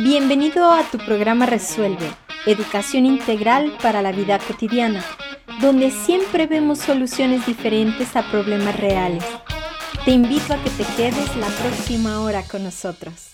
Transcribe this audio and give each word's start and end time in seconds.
Bienvenido 0.00 0.70
a 0.70 0.84
tu 0.84 0.96
programa 0.98 1.44
Resuelve, 1.44 2.08
Educación 2.46 3.04
Integral 3.04 3.76
para 3.82 4.00
la 4.00 4.12
Vida 4.12 4.38
Cotidiana, 4.38 5.04
donde 5.60 5.90
siempre 5.90 6.46
vemos 6.46 6.78
soluciones 6.78 7.44
diferentes 7.44 8.14
a 8.14 8.30
problemas 8.30 8.78
reales. 8.78 9.24
Te 10.04 10.12
invito 10.12 10.54
a 10.54 10.62
que 10.62 10.70
te 10.70 10.84
quedes 10.96 11.34
la 11.34 11.48
próxima 11.48 12.20
hora 12.20 12.44
con 12.44 12.62
nosotros. 12.62 13.32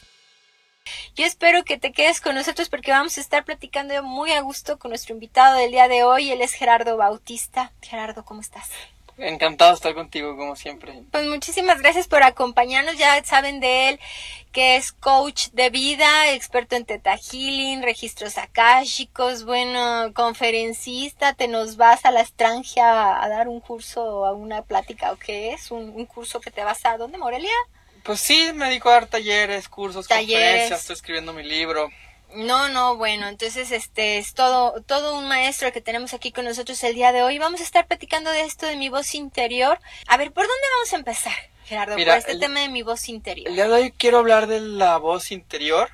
Yo 1.15 1.27
espero 1.27 1.65
que 1.65 1.77
te 1.77 1.93
quedes 1.93 2.23
con 2.23 2.35
nosotros 2.35 2.71
porque 2.71 2.93
vamos 2.93 3.19
a 3.19 3.21
estar 3.21 3.45
platicando 3.45 4.03
muy 4.03 4.31
a 4.33 4.41
gusto 4.41 4.79
con 4.79 4.89
nuestro 4.89 5.13
invitado 5.13 5.59
del 5.59 5.71
día 5.71 5.87
de 5.89 6.03
hoy. 6.03 6.31
Él 6.31 6.41
es 6.41 6.55
Gerardo 6.55 6.97
Bautista. 6.97 7.73
Gerardo, 7.83 8.25
¿cómo 8.25 8.41
estás? 8.41 8.71
Encantado 9.17 9.71
de 9.71 9.77
estar 9.77 9.95
contigo, 9.95 10.37
como 10.37 10.57
siempre. 10.57 11.03
Pues 11.13 11.27
muchísimas 11.27 11.81
gracias 11.81 12.09
por 12.09 12.23
acompañarnos. 12.23 12.99
Ya 12.99 13.23
saben 13.25 13.61
de 13.61 13.91
él 13.91 14.01
que 14.51 14.77
es 14.77 14.93
coach 14.93 15.49
de 15.53 15.71
vida, 15.71 16.33
experto 16.33 16.77
en 16.77 16.85
Teta 16.85 17.17
Healing, 17.17 17.83
registros 17.83 18.39
akáshicos, 18.39 19.45
bueno, 19.45 20.13
conferencista. 20.15 21.35
¿Te 21.35 21.49
nos 21.49 21.77
vas 21.77 22.05
a 22.05 22.13
la 22.13 22.21
extranjera 22.21 23.23
a 23.23 23.29
dar 23.29 23.49
un 23.49 23.61
curso, 23.61 24.25
a 24.25 24.33
una 24.33 24.63
plática 24.63 25.13
o 25.13 25.17
qué 25.17 25.53
es? 25.53 25.71
¿Un, 25.71 26.07
curso 26.07 26.41
que 26.41 26.51
te 26.51 26.63
vas 26.63 26.85
a 26.85 26.97
dónde, 26.97 27.19
Morelia? 27.19 27.51
Pues 28.05 28.21
sí, 28.21 28.51
me 28.55 28.67
dedico 28.67 28.91
a 28.91 28.95
dar 28.95 29.07
talleres, 29.07 29.69
cursos, 29.69 30.07
conferencias, 30.07 30.81
estoy 30.81 30.95
escribiendo 30.95 31.33
mi 31.33 31.43
libro. 31.43 31.91
No, 32.35 32.69
no, 32.69 32.97
bueno, 32.97 33.29
entonces 33.29 33.71
este 33.71 34.19
es 34.19 34.35
todo, 34.35 34.83
todo 34.83 35.17
un 35.19 35.29
maestro 35.29 35.73
que 35.73 35.81
tenemos 35.81 36.15
aquí 36.15 36.33
con 36.33 36.45
nosotros 36.45 36.83
el 36.83 36.95
día 36.95 37.13
de 37.13 37.23
hoy. 37.23 37.39
Vamos 37.39 37.61
a 37.61 37.65
estar 37.65 37.87
platicando 37.87 38.31
de 38.31 38.43
esto 38.43 38.67
de 38.67 38.77
mi 38.77 38.89
voz 38.89 39.15
interior. 39.15 39.79
A 40.09 40.17
ver, 40.17 40.33
¿por 40.33 40.45
dónde 40.45 40.67
vamos 40.77 40.93
a 40.93 40.97
empezar, 40.97 41.33
Gerardo? 41.65 41.95
por 41.95 42.09
este 42.09 42.39
tema 42.39 42.61
de 42.61 42.69
mi 42.69 42.83
voz 42.83 43.09
interior. 43.09 43.49
El 43.49 43.55
día 43.55 43.69
de 43.69 43.75
hoy 43.75 43.93
quiero 43.93 44.19
hablar 44.19 44.49
de 44.49 44.61
la 44.61 44.97
voz 44.97 45.31
interior. 45.31 45.89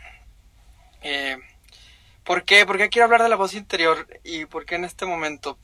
Eh, 1.02 1.36
¿Por 2.24 2.44
qué? 2.44 2.64
¿Por 2.64 2.78
qué 2.78 2.88
quiero 2.88 3.04
hablar 3.04 3.22
de 3.22 3.28
la 3.28 3.36
voz 3.36 3.52
interior? 3.52 4.06
Y 4.24 4.46
por 4.46 4.64
qué 4.64 4.76
en 4.76 4.84
este 4.84 5.04
momento, 5.04 5.58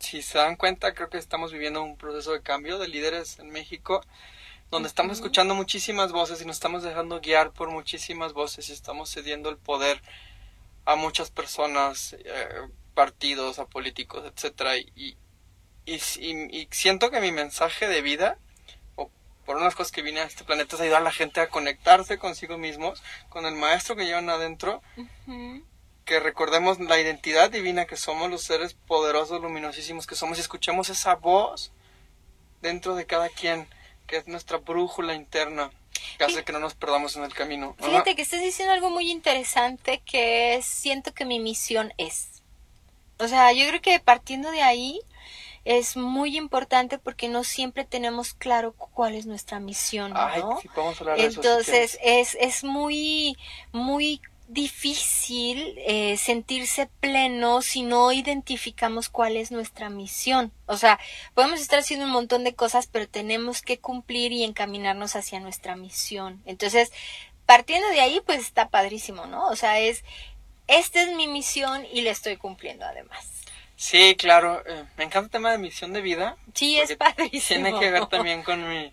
si 0.00 0.22
se 0.22 0.38
dan 0.38 0.56
cuenta, 0.56 0.92
creo 0.92 1.08
que 1.08 1.18
estamos 1.18 1.52
viviendo 1.52 1.82
un 1.82 1.96
proceso 1.96 2.32
de 2.32 2.42
cambio 2.42 2.78
de 2.78 2.88
líderes 2.88 3.38
en 3.38 3.50
México 3.50 4.00
donde 4.70 4.88
estamos 4.88 5.18
escuchando 5.18 5.54
muchísimas 5.54 6.12
voces 6.12 6.40
y 6.40 6.44
nos 6.44 6.56
estamos 6.56 6.82
dejando 6.82 7.20
guiar 7.20 7.52
por 7.52 7.70
muchísimas 7.70 8.32
voces 8.32 8.68
y 8.68 8.72
estamos 8.72 9.10
cediendo 9.10 9.50
el 9.50 9.56
poder 9.56 10.00
a 10.84 10.94
muchas 10.94 11.30
personas, 11.30 12.14
eh, 12.24 12.48
partidos, 12.94 13.58
a 13.58 13.66
políticos, 13.66 14.24
etcétera 14.24 14.76
y, 14.76 15.16
y, 15.86 15.94
y, 15.96 16.68
siento 16.70 17.10
que 17.10 17.20
mi 17.20 17.32
mensaje 17.32 17.88
de 17.88 18.00
vida, 18.00 18.38
o 18.94 19.10
por 19.44 19.56
unas 19.56 19.74
cosas 19.74 19.90
que 19.90 20.02
vine 20.02 20.20
a 20.20 20.24
este 20.24 20.44
planeta, 20.44 20.76
es 20.76 20.82
ayudar 20.82 21.00
a 21.00 21.04
la 21.04 21.12
gente 21.12 21.40
a 21.40 21.48
conectarse 21.48 22.18
consigo 22.18 22.56
mismos, 22.56 23.02
con 23.28 23.46
el 23.46 23.56
maestro 23.56 23.96
que 23.96 24.04
llevan 24.04 24.30
adentro, 24.30 24.82
que 26.04 26.20
recordemos 26.20 26.78
la 26.78 27.00
identidad 27.00 27.50
divina 27.50 27.86
que 27.86 27.96
somos, 27.96 28.30
los 28.30 28.42
seres 28.42 28.74
poderosos, 28.74 29.42
luminosísimos 29.42 30.06
que 30.06 30.14
somos, 30.14 30.38
y 30.38 30.42
escuchemos 30.42 30.90
esa 30.90 31.16
voz 31.16 31.72
dentro 32.62 32.94
de 32.94 33.06
cada 33.06 33.28
quien 33.28 33.68
que 34.10 34.16
es 34.16 34.26
nuestra 34.26 34.58
brújula 34.58 35.14
interna 35.14 35.70
que 36.18 36.24
hace 36.24 36.42
que 36.42 36.52
no 36.52 36.58
nos 36.58 36.74
perdamos 36.74 37.14
en 37.14 37.22
el 37.22 37.32
camino. 37.32 37.76
Fíjate 37.78 38.16
que 38.16 38.22
estás 38.22 38.40
diciendo 38.40 38.74
algo 38.74 38.90
muy 38.90 39.08
interesante 39.08 40.02
que 40.04 40.56
es, 40.56 40.66
siento 40.66 41.14
que 41.14 41.24
mi 41.24 41.38
misión 41.38 41.92
es. 41.96 42.42
O 43.20 43.28
sea, 43.28 43.52
yo 43.52 43.68
creo 43.68 43.80
que 43.80 44.00
partiendo 44.00 44.50
de 44.50 44.62
ahí 44.62 45.00
es 45.64 45.96
muy 45.96 46.36
importante 46.36 46.98
porque 46.98 47.28
no 47.28 47.44
siempre 47.44 47.84
tenemos 47.84 48.34
claro 48.34 48.72
cuál 48.72 49.14
es 49.14 49.26
nuestra 49.26 49.60
misión, 49.60 50.12
¿no? 50.12 50.58
Entonces 51.16 51.96
es, 52.02 52.36
es 52.40 52.64
muy, 52.64 53.36
muy 53.70 54.20
difícil 54.50 55.74
eh, 55.78 56.16
sentirse 56.16 56.88
pleno 57.00 57.62
si 57.62 57.82
no 57.82 58.10
identificamos 58.10 59.08
cuál 59.08 59.36
es 59.36 59.52
nuestra 59.52 59.90
misión. 59.90 60.52
O 60.66 60.76
sea, 60.76 60.98
podemos 61.34 61.60
estar 61.60 61.78
haciendo 61.78 62.06
un 62.06 62.12
montón 62.12 62.42
de 62.42 62.54
cosas, 62.54 62.88
pero 62.88 63.08
tenemos 63.08 63.62
que 63.62 63.78
cumplir 63.78 64.32
y 64.32 64.42
encaminarnos 64.42 65.14
hacia 65.14 65.38
nuestra 65.38 65.76
misión. 65.76 66.42
Entonces, 66.46 66.90
partiendo 67.46 67.88
de 67.90 68.00
ahí, 68.00 68.20
pues 68.26 68.40
está 68.40 68.68
padrísimo, 68.68 69.26
¿no? 69.26 69.46
O 69.46 69.56
sea, 69.56 69.78
es, 69.78 70.04
esta 70.66 71.02
es 71.02 71.14
mi 71.14 71.28
misión 71.28 71.86
y 71.92 72.00
la 72.00 72.10
estoy 72.10 72.36
cumpliendo 72.36 72.84
además. 72.84 73.28
Sí, 73.76 74.16
claro. 74.16 74.62
Eh, 74.66 74.84
me 74.96 75.04
encanta 75.04 75.26
el 75.26 75.30
tema 75.30 75.52
de 75.52 75.58
misión 75.58 75.92
de 75.92 76.00
vida. 76.00 76.36
Sí, 76.54 76.78
es 76.78 76.96
padrísimo. 76.96 77.62
Tiene 77.64 77.78
que 77.78 77.90
ver 77.90 78.06
también 78.06 78.42
con 78.42 78.68
mi 78.68 78.90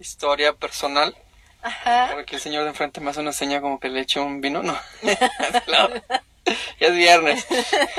historia 0.00 0.54
personal. 0.54 1.16
Ajá. 1.62 2.10
Porque 2.12 2.36
el 2.36 2.42
señor 2.42 2.62
de 2.64 2.70
enfrente 2.70 3.00
me 3.00 3.10
hace 3.10 3.20
una 3.20 3.32
seña 3.32 3.60
como 3.60 3.80
que 3.80 3.88
le 3.88 4.00
echo 4.00 4.24
un 4.24 4.40
vino. 4.40 4.62
No. 4.62 5.88
ya 6.80 6.86
es 6.86 6.94
viernes. 6.94 7.46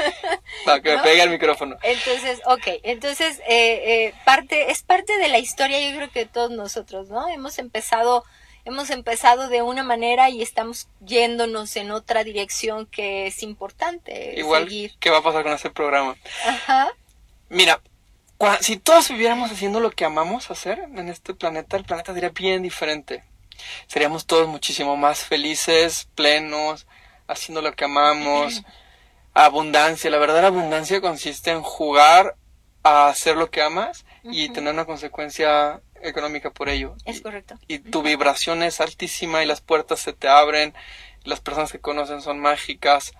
Para 0.65 0.81
que 0.81 0.95
me 0.95 1.03
pegue 1.03 1.21
el 1.21 1.29
micrófono. 1.29 1.77
Entonces, 1.83 2.41
ok. 2.45 2.81
Entonces, 2.83 3.39
eh, 3.47 4.07
eh, 4.07 4.13
parte, 4.25 4.71
es 4.71 4.81
parte 4.81 5.17
de 5.17 5.27
la 5.27 5.37
historia, 5.37 5.79
yo 5.79 5.95
creo 5.95 6.09
que 6.09 6.19
de 6.19 6.25
todos 6.25 6.49
nosotros, 6.49 7.09
¿no? 7.09 7.27
Hemos 7.29 7.59
empezado 7.59 8.25
hemos 8.65 8.89
empezado 8.89 9.49
de 9.49 9.61
una 9.61 9.83
manera 9.83 10.29
y 10.29 10.41
estamos 10.41 10.87
yéndonos 10.99 11.75
en 11.75 11.91
otra 11.91 12.23
dirección 12.23 12.85
que 12.85 13.25
es 13.27 13.41
importante 13.41 14.33
Igual, 14.37 14.67
¿qué 14.99 15.09
va 15.09 15.19
a 15.19 15.23
pasar 15.23 15.43
con 15.43 15.53
este 15.53 15.71
programa? 15.71 16.15
Ajá. 16.45 16.89
Mira, 17.49 17.81
si 18.61 18.77
todos 18.77 19.09
viviéramos 19.09 19.51
haciendo 19.51 19.79
lo 19.79 19.91
que 19.91 20.05
amamos 20.05 20.51
hacer 20.51 20.79
en 20.79 21.09
este 21.09 21.33
planeta, 21.33 21.77
el 21.77 21.85
planeta 21.85 22.13
sería 22.13 22.29
bien 22.29 22.61
diferente 22.61 23.23
seríamos 23.87 24.25
todos 24.25 24.47
muchísimo 24.47 24.97
más 24.97 25.19
felices, 25.19 26.09
plenos, 26.15 26.87
haciendo 27.27 27.61
lo 27.61 27.73
que 27.75 27.85
amamos. 27.85 28.63
Abundancia, 29.33 30.09
la 30.09 30.17
verdadera 30.17 30.47
abundancia 30.47 31.01
consiste 31.01 31.51
en 31.51 31.61
jugar 31.61 32.35
a 32.83 33.07
hacer 33.07 33.37
lo 33.37 33.51
que 33.51 33.61
amas 33.61 34.05
y 34.23 34.49
tener 34.49 34.73
una 34.73 34.85
consecuencia 34.85 35.81
económica 36.01 36.51
por 36.51 36.69
ello. 36.69 36.95
Es 37.05 37.21
correcto. 37.21 37.55
Y 37.67 37.79
tu 37.79 38.01
vibración 38.01 38.63
es 38.63 38.81
altísima 38.81 39.43
y 39.43 39.45
las 39.45 39.61
puertas 39.61 39.99
se 39.99 40.13
te 40.13 40.27
abren, 40.27 40.73
las 41.23 41.41
personas 41.41 41.71
que 41.71 41.79
conocen 41.79 42.21
son 42.21 42.39
mágicas. 42.39 43.13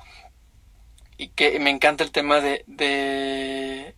Y 1.17 1.29
que 1.29 1.59
me 1.59 1.69
encanta 1.69 2.03
el 2.03 2.11
tema 2.11 2.39
de, 2.39 2.63
de, 2.65 3.95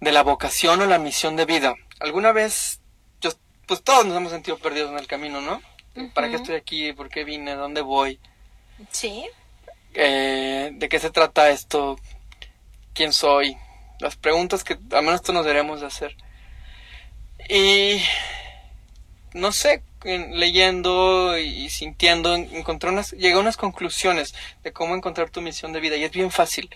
de 0.00 0.12
la 0.12 0.22
vocación 0.22 0.80
o 0.80 0.86
la 0.86 0.98
misión 0.98 1.36
de 1.36 1.44
vida. 1.44 1.74
¿Alguna 2.00 2.32
vez 2.32 2.81
pues 3.72 3.84
todos 3.84 4.04
nos 4.04 4.14
hemos 4.14 4.32
sentido 4.32 4.58
perdidos 4.58 4.90
en 4.90 4.98
el 4.98 5.06
camino, 5.06 5.40
¿no? 5.40 5.62
¿Para 6.12 6.28
qué 6.28 6.36
estoy 6.36 6.56
aquí? 6.56 6.92
¿Por 6.92 7.08
qué 7.08 7.24
vine? 7.24 7.54
¿Dónde 7.54 7.80
voy? 7.80 8.20
Sí. 8.90 9.24
Eh, 9.94 10.72
¿De 10.74 10.88
qué 10.90 10.98
se 10.98 11.08
trata 11.08 11.48
esto? 11.48 11.98
¿Quién 12.92 13.14
soy? 13.14 13.56
Las 13.98 14.16
preguntas 14.16 14.62
que 14.62 14.74
al 14.74 15.02
menos 15.02 15.22
todos 15.22 15.36
nos 15.36 15.46
deberíamos 15.46 15.80
de 15.80 15.86
hacer. 15.86 16.14
Y 17.48 18.02
no 19.32 19.52
sé, 19.52 19.82
leyendo 20.04 21.38
y 21.38 21.70
sintiendo, 21.70 22.34
encontré 22.34 22.90
unas, 22.90 23.12
llegué 23.12 23.36
a 23.36 23.38
unas 23.38 23.56
conclusiones 23.56 24.34
de 24.62 24.74
cómo 24.74 24.94
encontrar 24.94 25.30
tu 25.30 25.40
misión 25.40 25.72
de 25.72 25.80
vida 25.80 25.96
y 25.96 26.04
es 26.04 26.10
bien 26.10 26.30
fácil. 26.30 26.68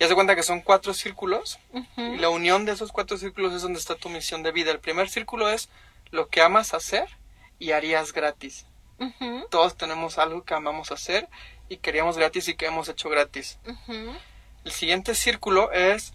Ya 0.00 0.08
se 0.08 0.14
cuenta 0.14 0.34
que 0.34 0.42
son 0.42 0.62
cuatro 0.62 0.94
círculos 0.94 1.58
y 1.98 2.16
la 2.16 2.30
unión 2.30 2.64
de 2.64 2.72
esos 2.72 2.90
cuatro 2.90 3.18
círculos 3.18 3.52
es 3.52 3.60
donde 3.60 3.78
está 3.78 3.96
tu 3.96 4.08
misión 4.08 4.42
de 4.42 4.50
vida. 4.50 4.70
El 4.70 4.80
primer 4.80 5.10
círculo 5.10 5.50
es 5.50 5.68
lo 6.12 6.28
que 6.28 6.42
amas 6.42 6.74
hacer 6.74 7.08
y 7.58 7.72
harías 7.72 8.12
gratis. 8.12 8.66
Todos 9.50 9.76
tenemos 9.76 10.18
algo 10.18 10.44
que 10.44 10.54
amamos 10.54 10.92
hacer 10.92 11.28
y 11.68 11.78
queríamos 11.78 12.16
gratis 12.16 12.46
y 12.46 12.54
que 12.54 12.66
hemos 12.66 12.88
hecho 12.88 13.08
gratis. 13.08 13.58
El 14.64 14.70
siguiente 14.70 15.16
círculo 15.16 15.72
es 15.72 16.12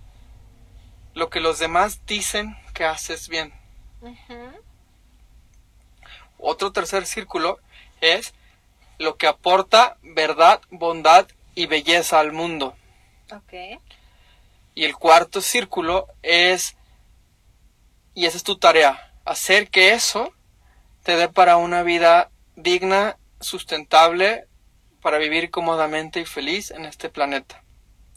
lo 1.14 1.30
que 1.30 1.42
los 1.42 1.60
demás 1.60 2.06
dicen 2.06 2.56
que 2.74 2.86
haces 2.86 3.28
bien. 3.28 3.54
Otro 6.38 6.72
tercer 6.72 7.06
círculo 7.06 7.60
es 8.00 8.34
lo 9.00 9.18
que 9.18 9.28
aporta 9.28 9.98
verdad, 10.02 10.62
bondad 10.70 11.28
y 11.56 11.66
belleza 11.66 12.20
al 12.20 12.32
mundo. 12.32 12.78
Y 14.76 14.86
el 14.86 14.96
cuarto 14.96 15.42
círculo 15.42 16.08
es, 16.22 16.78
y 18.14 18.28
esa 18.28 18.38
es 18.38 18.44
tu 18.44 18.58
tarea, 18.58 19.07
hacer 19.28 19.70
que 19.70 19.94
eso 19.94 20.34
te 21.04 21.16
dé 21.16 21.30
para 21.30 21.58
una 21.58 21.84
vida 21.84 22.32
digna, 22.56 23.18
sustentable, 23.40 24.48
para 25.02 25.18
vivir 25.18 25.52
cómodamente 25.52 26.20
y 26.20 26.26
feliz 26.26 26.72
en 26.72 26.86
este 26.86 27.10
planeta. 27.10 27.64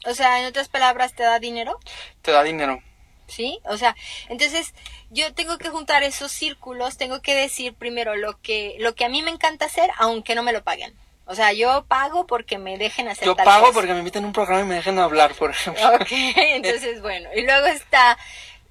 O 0.07 0.15
sea, 0.15 0.41
en 0.41 0.47
otras 0.47 0.69
palabras, 0.69 1.15
¿te 1.15 1.23
da 1.23 1.39
dinero? 1.39 1.79
Te 2.23 2.33
da 2.33 2.43
dinero. 2.43 2.83
¿Sí? 3.27 3.61
O 3.65 3.77
sea, 3.77 3.95
entonces 4.29 4.75
yo 5.11 5.33
tengo 5.35 5.59
que 5.59 5.69
juntar 5.69 6.03
esos 6.03 6.33
círculos, 6.33 6.97
tengo 6.97 7.23
que 7.23 7.35
decir 7.35 7.75
primero 7.75 8.17
lo 8.17 8.41
que, 8.41 8.77
lo 8.81 8.95
que 8.95 9.05
a 9.05 9.09
mí 9.09 9.23
me 9.23 9.31
encanta 9.31 9.67
hacer, 9.67 9.91
aunque 9.99 10.35
no 10.35 10.43
me 10.43 10.53
lo 10.53 10.65
paguen. 10.65 10.95
O 11.27 11.37
sea, 11.37 11.53
yo 11.53 11.85
pago 11.87 12.27
porque 12.27 12.59
me 12.59 12.77
dejen 12.77 13.07
hacer 13.07 13.25
Yo 13.25 13.37
pago 13.37 13.73
porque 13.73 13.93
me 13.93 14.01
inviten 14.01 14.25
a 14.25 14.27
un 14.27 14.33
programa 14.33 14.63
y 14.63 14.67
me 14.67 14.75
dejen 14.75 14.99
hablar, 14.99 15.33
por 15.35 15.51
ejemplo. 15.51 15.95
Ok, 15.95 16.09
entonces 16.11 17.01
bueno. 17.03 17.29
Y 17.37 17.43
luego 17.43 17.67
está 17.67 18.19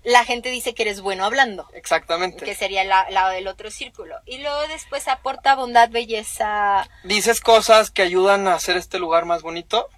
la 0.03 0.25
gente 0.25 0.49
dice 0.49 0.73
que 0.73 0.83
eres 0.83 1.01
bueno 1.01 1.25
hablando. 1.25 1.67
Exactamente. 1.73 2.45
Que 2.45 2.55
sería 2.55 2.81
el 2.81 2.89
lado 2.89 3.31
del 3.31 3.47
otro 3.47 3.71
círculo. 3.71 4.15
Y 4.25 4.39
luego 4.39 4.67
después 4.67 5.07
aporta 5.07 5.55
bondad, 5.55 5.89
belleza. 5.89 6.89
Dices 7.03 7.41
cosas 7.41 7.91
que 7.91 8.01
ayudan 8.01 8.47
a 8.47 8.55
hacer 8.55 8.77
este 8.77 8.99
lugar 8.99 9.25
más 9.25 9.41
bonito, 9.41 9.89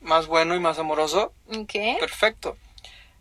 más 0.00 0.26
bueno 0.26 0.54
y 0.54 0.60
más 0.60 0.78
amoroso. 0.78 1.32
¿Qué? 1.68 1.96
Perfecto. 1.98 2.56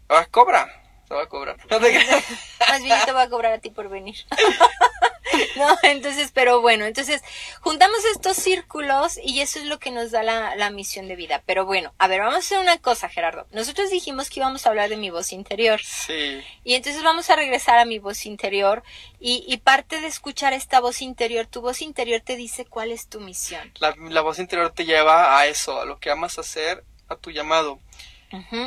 Ahora 0.08 0.26
cobra. 0.26 0.82
Te 1.08 1.14
va 1.14 1.24
a 1.24 1.28
cobrar. 1.28 1.58
más 1.70 2.84
bien 2.84 3.00
te 3.06 3.12
voy 3.12 3.22
a 3.22 3.30
cobrar 3.30 3.54
a 3.54 3.60
ti 3.60 3.70
por 3.70 3.90
venir. 3.90 4.16
no, 5.56 5.78
entonces, 5.84 6.32
pero 6.34 6.62
bueno, 6.62 6.86
entonces 6.86 7.22
juntamos 7.62 8.00
estos 8.14 8.38
círculos 8.38 9.20
y 9.24 9.42
eso 9.42 9.60
es 9.60 9.66
lo 9.66 9.80
que 9.80 9.92
nos 9.92 10.12
da 10.12 10.24
la, 10.24 10.56
la, 10.56 10.70
misión 10.70 11.08
de 11.08 11.16
vida. 11.16 11.44
Pero 11.46 11.66
bueno, 11.66 11.94
a 11.98 12.08
ver, 12.08 12.22
vamos 12.22 12.36
a 12.36 12.40
hacer 12.40 12.60
una 12.60 12.78
cosa, 12.78 13.10
Gerardo. 13.10 13.48
Nosotros 13.52 13.90
dijimos 13.90 14.30
que 14.30 14.40
íbamos 14.40 14.66
a 14.66 14.70
hablar 14.70 14.90
de 14.90 14.98
mi 14.98 15.10
voz 15.10 15.32
interior. 15.32 15.80
Sí. 15.82 16.42
Y 16.64 16.74
entonces 16.74 17.04
vamos 17.04 17.30
a 17.30 17.36
regresar 17.36 17.78
a 17.78 17.86
mi 17.86 18.00
voz 18.00 18.26
interior 18.26 18.84
y, 19.20 19.44
y 19.48 19.58
parte 19.58 20.02
de 20.02 20.08
escuchar 20.08 20.54
esta 20.54 20.80
voz 20.80 21.02
interior, 21.02 21.46
tu 21.48 21.62
voz 21.62 21.82
interior 21.82 22.22
te 22.22 22.36
dice 22.36 22.66
cuál 22.66 22.92
es 22.92 23.08
tu 23.08 23.20
misión. 23.20 23.72
La, 23.80 23.96
la 24.10 24.22
voz 24.22 24.40
interior 24.40 24.72
te 24.72 24.86
lleva 24.86 25.40
a 25.40 25.48
eso, 25.48 25.82
a 25.82 25.86
lo 25.86 26.00
que 26.00 26.10
amas 26.10 26.40
hacer, 26.40 26.84
a 27.08 27.16
tu 27.16 27.32
llamado. 27.32 27.80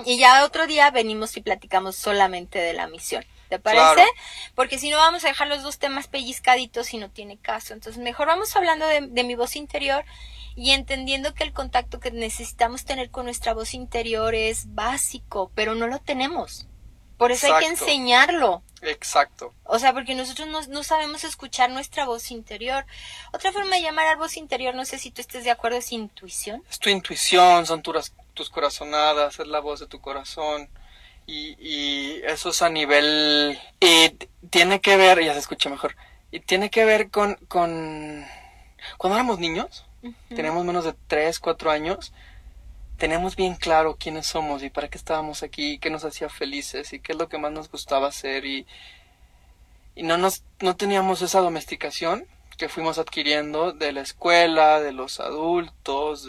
Y 0.07 0.19
ya 0.19 0.45
otro 0.45 0.67
día 0.67 0.91
venimos 0.91 1.37
y 1.37 1.43
platicamos 1.43 1.97
solamente 1.97 2.59
de 2.59 2.73
la 2.73 2.87
misión. 2.87 3.25
¿Te 3.49 3.59
parece? 3.59 4.07
Porque 4.55 4.79
si 4.79 4.91
no 4.91 4.99
vamos 4.99 5.25
a 5.25 5.29
dejar 5.29 5.49
los 5.49 5.63
dos 5.63 5.79
temas 5.79 6.07
pellizcaditos 6.07 6.93
y 6.93 6.99
no 6.99 7.11
tiene 7.11 7.39
caso. 7.39 7.73
Entonces 7.73 8.03
mejor 8.03 8.27
vamos 8.27 8.55
hablando 8.57 8.87
de, 8.87 9.01
mi 9.01 9.35
voz 9.35 9.57
interior 9.57 10.05
y 10.55 10.73
entendiendo 10.73 11.35
que 11.35 11.45
el 11.45 11.53
contacto 11.53 12.01
que 12.01 12.11
necesitamos 12.11 12.85
tener 12.85 13.11
con 13.11 13.25
nuestra 13.25 13.55
voz 13.55 13.75
interior 13.75 14.35
es 14.35 14.75
básico, 14.75 15.51
pero 15.55 15.75
no 15.75 15.87
lo 15.87 15.99
tenemos. 15.99 16.67
Por 17.17 17.33
eso 17.33 17.53
hay 17.53 17.65
que 17.65 17.71
enseñarlo. 17.71 18.63
Exacto. 18.83 19.53
O 19.65 19.79
sea, 19.79 19.93
porque 19.93 20.15
nosotros 20.15 20.47
no, 20.47 20.63
no, 20.69 20.85
sabemos 20.85 21.25
escuchar 21.25 21.71
nuestra 21.71 22.07
voz 22.07 22.31
interior. 22.31 22.87
Otra 23.33 23.51
forma 23.51 23.75
de 23.75 23.83
llamar 23.83 24.07
a 24.07 24.17
voz 24.17 24.37
interior, 24.37 24.75
no 24.75 24.85
sé 24.85 24.99
si 24.99 25.11
tú 25.11 25.21
estés 25.21 25.43
de 25.43 25.51
acuerdo, 25.51 25.79
es 25.79 25.91
intuición. 25.91 26.63
Es 26.71 26.79
tu 26.79 26.91
intuición, 26.91 27.67
son 27.67 27.83
tus, 27.83 28.13
tus 28.35 28.51
corazonadas, 28.51 29.41
es 29.41 29.49
la 29.49 29.59
voz 29.59 29.81
de 29.81 29.89
tu 29.89 30.01
corazón. 30.01 30.69
Y, 31.31 32.23
eso 32.25 32.51
es 32.51 32.63
a 32.63 32.71
nivel... 32.71 33.59
Y 33.81 34.09
tiene 34.49 34.81
que 34.81 34.97
ver, 34.97 35.23
ya 35.23 35.35
se 35.35 35.41
escucha 35.41 35.69
mejor, 35.69 35.95
y 36.33 36.41
tiene 36.41 36.71
que 36.71 36.85
ver 36.85 37.11
con... 37.11 37.35
con 37.49 38.27
cuando 38.97 39.17
éramos 39.17 39.39
niños, 39.39 39.85
tenemos 40.31 40.65
menos 40.65 40.85
de 40.85 40.95
3, 41.09 41.39
4 41.39 41.71
años, 41.71 42.13
tenemos 42.97 43.37
bien 43.37 43.57
claro 43.57 43.97
quiénes 43.99 44.27
somos 44.27 44.63
y 44.63 44.71
para 44.71 44.89
qué 44.89 44.97
estábamos 44.97 45.43
aquí, 45.43 45.79
qué 45.79 45.91
nos 45.91 46.05
hacía 46.05 46.29
felices 46.29 46.93
y 46.93 47.01
qué 47.01 47.13
es 47.13 47.19
lo 47.19 47.29
que 47.29 47.39
más 47.39 47.53
nos 47.53 47.71
gustaba 47.71 48.09
hacer 48.09 48.47
y, 48.47 48.67
y 49.95 50.05
no, 50.05 50.17
nos, 50.17 50.45
no 50.61 50.77
teníamos 50.77 51.21
esa 51.23 51.41
domesticación 51.41 52.27
que 52.57 52.69
fuimos 52.69 52.99
adquiriendo 52.99 53.73
de 53.73 53.93
la 53.93 54.01
escuela, 54.01 54.81
de 54.81 54.93
los 54.93 55.21
adultos, 55.21 56.27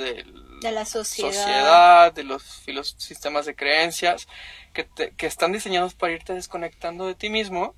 de 0.61 0.71
la 0.71 0.85
sociedad, 0.85 2.13
de 2.13 2.23
los, 2.23 2.61
sistemas 2.97 3.45
de 3.45 3.55
creencias 3.55 4.27
que, 4.73 4.87
que 5.15 5.25
están 5.25 5.51
diseñados 5.51 5.93
para 5.93 6.13
irte 6.13 6.33
desconectando 6.33 7.07
de 7.07 7.15
ti 7.15 7.29
mismo 7.29 7.75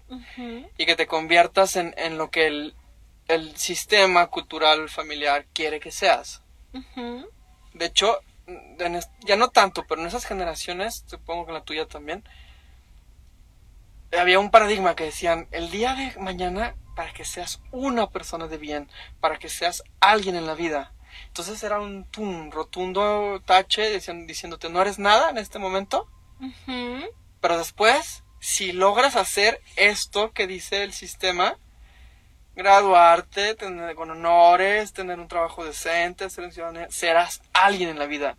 y 0.77 0.85
que 0.85 0.95
te 0.95 1.07
conviertas 1.07 1.75
en, 1.75 1.93
en 1.97 2.17
lo 2.17 2.29
que 2.29 2.47
el, 2.47 2.75
el, 3.27 3.55
sistema 3.57 4.27
cultural 4.27 4.89
familiar 4.89 5.45
quiere 5.53 5.79
que 5.79 5.91
seas. 5.91 6.41
De 7.73 7.85
hecho, 7.85 8.19
ya 9.21 9.35
no 9.35 9.49
tanto, 9.49 9.85
pero 9.87 10.01
en 10.01 10.07
esas 10.07 10.25
generaciones, 10.25 11.03
supongo 11.07 11.45
que 11.45 11.51
en 11.51 11.55
la 11.55 11.63
tuya 11.63 11.87
también, 11.87 12.23
había 14.19 14.39
un 14.39 14.51
paradigma 14.51 14.95
que 14.95 15.05
decían, 15.05 15.47
el 15.51 15.71
día 15.71 15.95
de 15.95 16.19
mañana 16.19 16.75
para 16.95 17.13
que 17.13 17.25
seas 17.25 17.61
una 17.71 18.09
persona 18.09 18.47
de 18.47 18.57
bien, 18.57 18.89
para 19.19 19.39
que 19.39 19.49
seas 19.49 19.83
alguien 19.99 20.35
en 20.35 20.45
la 20.45 20.55
vida. 20.55 20.91
Entonces 21.27 21.63
era 21.63 21.79
un, 21.79 22.05
rotundo 22.51 23.41
tache 23.45 23.89
diciéndote 23.99 24.69
no 24.69 24.81
eres 24.81 24.99
nada 24.99 25.29
en 25.29 25.37
este 25.37 25.59
momento, 25.59 26.07
pero 27.39 27.57
después, 27.57 28.23
si 28.39 28.71
logras 28.71 29.15
hacer 29.15 29.61
esto 29.75 30.31
que 30.31 30.47
dice 30.47 30.83
el 30.83 30.93
sistema, 30.93 31.57
graduarte, 32.55 33.55
tener 33.55 33.95
con 33.95 34.11
honores, 34.11 34.93
tener 34.93 35.19
un 35.19 35.27
trabajo 35.27 35.63
decente, 35.63 36.27
serás 36.89 37.41
alguien 37.53 37.89
en 37.89 37.99
la 37.99 38.05
vida. 38.05 38.37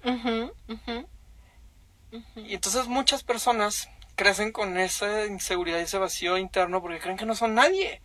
Y 2.36 2.54
entonces 2.54 2.88
muchas 2.88 3.22
personas 3.22 3.88
crecen 4.14 4.52
con 4.52 4.78
esa 4.78 5.26
inseguridad 5.26 5.78
y 5.78 5.82
ese 5.82 5.98
vacío 5.98 6.36
interno 6.36 6.82
porque 6.82 7.00
creen 7.00 7.16
que 7.16 7.24
no 7.24 7.34
son 7.34 7.54
nadie 7.54 8.02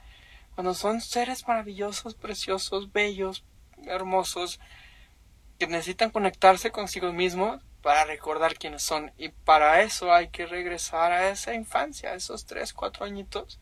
cuando 0.57 0.73
son 0.73 1.01
seres 1.01 1.47
maravillosos, 1.47 2.15
preciosos, 2.15 2.91
bellos, 2.91 3.43
hermosos, 3.85 4.59
que 5.59 5.67
necesitan 5.67 6.09
conectarse 6.09 6.71
consigo 6.71 7.11
mismos 7.13 7.61
para 7.81 8.05
recordar 8.05 8.55
quiénes 8.55 8.83
son. 8.83 9.11
Y 9.17 9.29
para 9.29 9.81
eso 9.81 10.13
hay 10.13 10.29
que 10.29 10.45
regresar 10.45 11.11
a 11.11 11.29
esa 11.29 11.53
infancia, 11.53 12.11
a 12.11 12.15
esos 12.15 12.45
tres, 12.45 12.73
cuatro 12.73 13.05
añitos, 13.05 13.59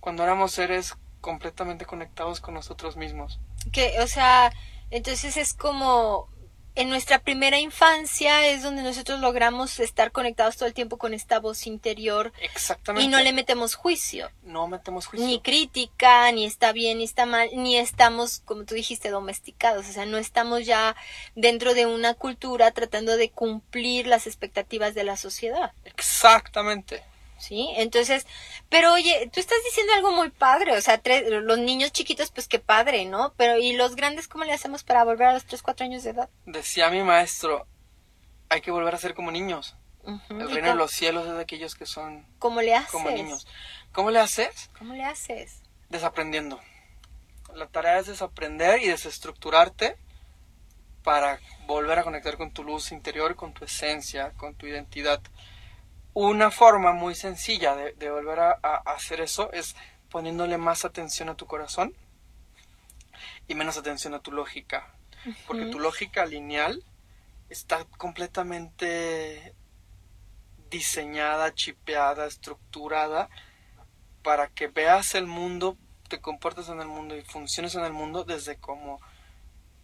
cuando 0.00 0.22
éramos 0.22 0.52
seres 0.52 0.94
completamente 1.20 1.86
conectados 1.86 2.40
con 2.40 2.54
nosotros 2.54 2.96
mismos. 2.96 3.40
Que, 3.72 3.98
o 4.00 4.06
sea, 4.06 4.52
entonces 4.90 5.36
es 5.36 5.54
como 5.54 6.28
en 6.76 6.88
nuestra 6.88 7.20
primera 7.20 7.58
infancia 7.58 8.46
es 8.48 8.62
donde 8.62 8.82
nosotros 8.82 9.20
logramos 9.20 9.78
estar 9.78 10.10
conectados 10.10 10.56
todo 10.56 10.66
el 10.66 10.74
tiempo 10.74 10.98
con 10.98 11.14
esta 11.14 11.38
voz 11.38 11.66
interior. 11.66 12.32
Exactamente. 12.40 13.04
Y 13.04 13.08
no 13.08 13.20
le 13.20 13.32
metemos 13.32 13.74
juicio. 13.74 14.30
No 14.42 14.66
metemos 14.66 15.06
juicio. 15.06 15.26
Ni 15.26 15.40
crítica, 15.40 16.30
ni 16.32 16.44
está 16.44 16.72
bien, 16.72 16.98
ni 16.98 17.04
está 17.04 17.26
mal, 17.26 17.48
ni 17.54 17.76
estamos, 17.76 18.40
como 18.44 18.64
tú 18.64 18.74
dijiste, 18.74 19.10
domesticados. 19.10 19.88
O 19.88 19.92
sea, 19.92 20.04
no 20.06 20.18
estamos 20.18 20.66
ya 20.66 20.96
dentro 21.36 21.74
de 21.74 21.86
una 21.86 22.14
cultura 22.14 22.70
tratando 22.72 23.16
de 23.16 23.30
cumplir 23.30 24.06
las 24.06 24.26
expectativas 24.26 24.94
de 24.94 25.04
la 25.04 25.16
sociedad. 25.16 25.72
Exactamente. 25.84 27.04
¿Sí? 27.44 27.68
Entonces, 27.76 28.26
pero 28.68 28.92
oye, 28.92 29.30
tú 29.32 29.40
estás 29.40 29.58
diciendo 29.64 29.92
algo 29.94 30.12
muy 30.12 30.30
padre, 30.30 30.76
o 30.76 30.80
sea, 30.80 31.00
los 31.28 31.58
niños 31.58 31.92
chiquitos, 31.92 32.30
pues 32.30 32.48
qué 32.48 32.58
padre, 32.58 33.04
¿no? 33.04 33.32
Pero 33.36 33.58
¿y 33.58 33.74
los 33.74 33.96
grandes 33.96 34.28
cómo 34.28 34.44
le 34.44 34.52
hacemos 34.52 34.82
para 34.82 35.04
volver 35.04 35.28
a 35.28 35.32
los 35.34 35.44
3, 35.44 35.62
4 35.62 35.86
años 35.86 36.02
de 36.04 36.10
edad? 36.10 36.30
Decía 36.46 36.90
mi 36.90 37.02
maestro, 37.02 37.66
hay 38.48 38.60
que 38.60 38.70
volver 38.70 38.94
a 38.94 38.98
ser 38.98 39.14
como 39.14 39.30
niños. 39.30 39.76
El 40.28 40.50
reino 40.50 40.70
de 40.70 40.74
los 40.74 40.90
cielos 40.90 41.26
es 41.26 41.34
de 41.34 41.40
aquellos 41.40 41.74
que 41.74 41.86
son 41.86 42.26
¿Cómo 42.38 42.60
le 42.60 42.74
haces? 42.74 42.90
como 42.90 43.10
niños. 43.10 43.46
¿Cómo 43.92 44.10
le 44.10 44.20
haces? 44.20 44.70
¿Cómo 44.78 44.92
le 44.92 45.04
haces? 45.04 45.62
Desaprendiendo. 45.88 46.60
La 47.54 47.68
tarea 47.68 47.98
es 48.00 48.06
desaprender 48.06 48.82
y 48.82 48.88
desestructurarte 48.88 49.96
para 51.02 51.38
volver 51.66 51.98
a 51.98 52.02
conectar 52.02 52.36
con 52.36 52.50
tu 52.50 52.64
luz 52.64 52.92
interior, 52.92 53.36
con 53.36 53.54
tu 53.54 53.64
esencia, 53.64 54.32
con 54.32 54.54
tu 54.54 54.66
identidad. 54.66 55.20
Una 56.14 56.52
forma 56.52 56.92
muy 56.92 57.16
sencilla 57.16 57.74
de, 57.74 58.10
volver 58.10 58.38
a, 58.38 58.52
hacer 58.86 59.20
eso 59.20 59.52
es 59.52 59.74
poniéndole 60.10 60.58
más 60.58 60.84
atención 60.84 61.28
a 61.28 61.34
tu 61.34 61.46
corazón 61.46 61.92
y 63.48 63.56
menos 63.56 63.76
atención 63.76 64.14
a 64.14 64.20
tu 64.20 64.30
lógica. 64.30 64.94
Porque 65.46 65.66
tu 65.66 65.80
lógica 65.80 66.24
lineal 66.24 66.84
está 67.48 67.84
completamente 67.96 69.54
diseñada, 70.70 71.54
chipeada, 71.54 72.26
estructurada 72.26 73.28
para 74.22 74.48
que 74.48 74.68
veas 74.68 75.14
el 75.14 75.26
mundo, 75.26 75.76
te 76.08 76.20
comportes 76.20 76.68
en 76.68 76.80
el 76.80 76.88
mundo 76.88 77.16
y 77.16 77.22
funciones 77.22 77.74
en 77.74 77.84
el 77.84 77.92
mundo 77.92 78.24
desde 78.24 78.56
como 78.56 79.00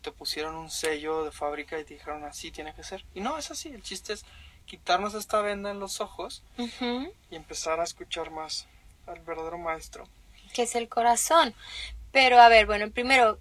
te 0.00 0.12
pusieron 0.12 0.54
un 0.54 0.70
sello 0.70 1.24
de 1.24 1.30
fábrica 1.30 1.78
y 1.78 1.84
te 1.84 1.94
dijeron 1.94 2.24
así 2.24 2.50
tiene 2.50 2.74
que 2.74 2.82
ser. 2.82 3.04
Y 3.14 3.20
no 3.20 3.36
es 3.36 3.50
así, 3.50 3.68
el 3.68 3.82
chiste 3.82 4.12
es 4.12 4.24
quitarnos 4.70 5.14
esta 5.14 5.40
venda 5.40 5.72
en 5.72 5.80
los 5.80 6.00
ojos 6.00 6.44
y 6.56 7.34
empezar 7.34 7.80
a 7.80 7.84
escuchar 7.84 8.30
más 8.30 8.68
al 9.08 9.18
verdadero 9.18 9.58
maestro. 9.58 10.06
Que 10.54 10.62
es 10.62 10.76
el 10.76 10.88
corazón. 10.88 11.56
Pero 12.12 12.40
a 12.40 12.48
ver, 12.48 12.66
bueno, 12.66 12.88
primero, 12.92 13.40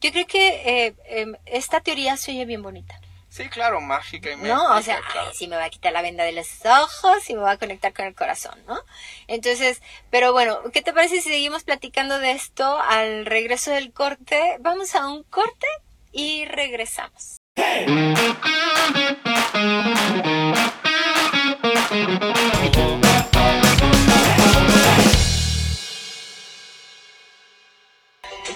yo 0.00 0.12
creo 0.12 0.26
que 0.28 0.86
eh, 0.86 0.94
em, 1.06 1.34
esta 1.46 1.80
teoría 1.80 2.16
se 2.16 2.30
oye 2.30 2.44
bien 2.44 2.62
bonita. 2.62 3.00
Sí, 3.28 3.48
claro, 3.48 3.80
mágica 3.80 4.30
y 4.30 4.36
No, 4.36 4.76
o 4.76 4.82
sea, 4.82 5.02
sí 5.34 5.48
me 5.48 5.56
va 5.56 5.64
a 5.64 5.70
quitar 5.70 5.92
la 5.92 6.00
venda 6.00 6.22
de 6.22 6.32
los 6.32 6.64
ojos 6.64 7.28
y 7.28 7.34
me 7.34 7.42
va 7.42 7.50
a 7.52 7.58
conectar 7.58 7.92
con 7.92 8.06
el 8.06 8.14
corazón, 8.14 8.56
¿no? 8.68 8.80
Entonces, 9.26 9.82
pero 10.10 10.32
bueno, 10.32 10.60
¿qué 10.72 10.80
te 10.80 10.92
parece 10.92 11.16
si 11.16 11.28
seguimos 11.28 11.64
platicando 11.64 12.20
de 12.20 12.30
esto 12.30 12.80
al 12.80 13.26
regreso 13.26 13.72
del 13.72 13.92
corte? 13.92 14.56
Vamos 14.60 14.94
a 14.94 15.08
un 15.08 15.24
corte 15.24 15.66
y 16.12 16.44
regresamos. 16.44 17.37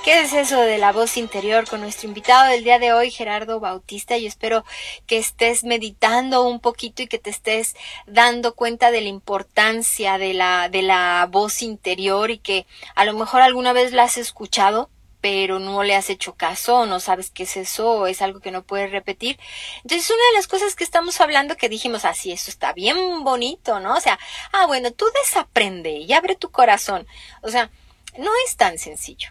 ¿Qué 0.04 0.21
es 0.21 0.32
eso 0.32 0.61
de 0.61 0.78
la 0.78 0.92
voz 0.92 1.16
interior? 1.16 1.68
Con 1.68 1.80
nuestro 1.80 2.09
invitado 2.09 2.50
del 2.50 2.64
día 2.64 2.78
de 2.78 2.92
hoy, 2.92 3.11
Gerardo 3.11 3.61
Bautista. 3.61 4.18
Yo 4.18 4.28
espero 4.28 4.64
que 5.06 5.18
estés 5.18 5.64
meditando 5.64 6.44
un 6.44 6.61
poquito 6.61 7.02
y 7.02 7.06
que 7.06 7.18
te 7.18 7.30
estés 7.30 7.75
dando 8.06 8.54
cuenta 8.54 8.90
de 8.90 9.00
la 9.00 9.09
importancia 9.09 10.18
de 10.18 10.35
la, 10.35 10.68
de 10.68 10.82
la 10.82 11.28
voz 11.30 11.62
interior 11.62 12.30
y 12.30 12.38
que 12.38 12.66
a 12.94 13.04
lo 13.04 13.14
mejor 13.14 13.42
alguna 13.42 13.73
vez 13.73 13.92
la 13.92 14.02
has 14.04 14.16
escuchado, 14.16 14.90
pero 15.23 15.61
no 15.61 15.85
le 15.85 15.95
has 15.95 16.11
hecho 16.11 16.35
caso, 16.35 16.85
no 16.85 16.99
sabes 16.99 17.31
qué 17.31 17.45
es 17.45 17.57
eso, 17.57 18.09
es 18.09 18.21
algo 18.21 18.41
que 18.41 18.50
no 18.50 18.64
puedes 18.64 18.91
repetir. 18.91 19.38
Entonces, 19.85 20.11
una 20.11 20.26
de 20.33 20.37
las 20.37 20.49
cosas 20.49 20.75
que 20.75 20.83
estamos 20.83 21.21
hablando 21.21 21.57
que 21.57 21.69
dijimos, 21.69 22.05
así, 22.05 22.33
ah, 22.33 22.35
eso 22.35 22.50
está 22.50 22.73
bien 22.73 23.23
bonito, 23.23 23.79
¿no? 23.79 23.95
O 23.95 24.00
sea, 24.00 24.19
ah, 24.52 24.67
bueno, 24.67 24.91
tú 24.91 25.07
desaprende 25.23 25.93
y 25.93 26.12
abre 26.12 26.35
tu 26.35 26.50
corazón. 26.50 27.07
O 27.41 27.50
sea, 27.50 27.71
no 28.19 28.31
es 28.47 28.57
tan 28.57 28.79
sencillo. 28.79 29.31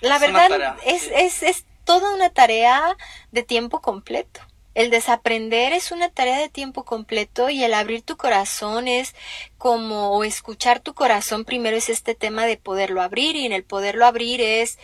La 0.00 0.18
verdad 0.18 0.78
es, 0.86 1.10
es, 1.14 1.42
es 1.42 1.66
toda 1.84 2.14
una 2.14 2.30
tarea 2.30 2.96
de 3.30 3.42
tiempo 3.42 3.82
completo. 3.82 4.40
El 4.74 4.90
desaprender 4.90 5.72
es 5.72 5.92
una 5.92 6.10
tarea 6.10 6.38
de 6.38 6.48
tiempo 6.48 6.84
completo 6.84 7.48
y 7.48 7.62
el 7.62 7.74
abrir 7.74 8.02
tu 8.02 8.16
corazón 8.16 8.88
es 8.88 9.14
como 9.56 10.10
o 10.10 10.24
escuchar 10.24 10.80
tu 10.80 10.94
corazón 10.94 11.44
primero 11.44 11.76
es 11.76 11.88
este 11.88 12.14
tema 12.14 12.44
de 12.46 12.56
poderlo 12.56 13.00
abrir 13.00 13.36
y 13.36 13.46
en 13.46 13.52
el 13.52 13.64
poderlo 13.64 14.04
abrir 14.04 14.40
es 14.40 14.78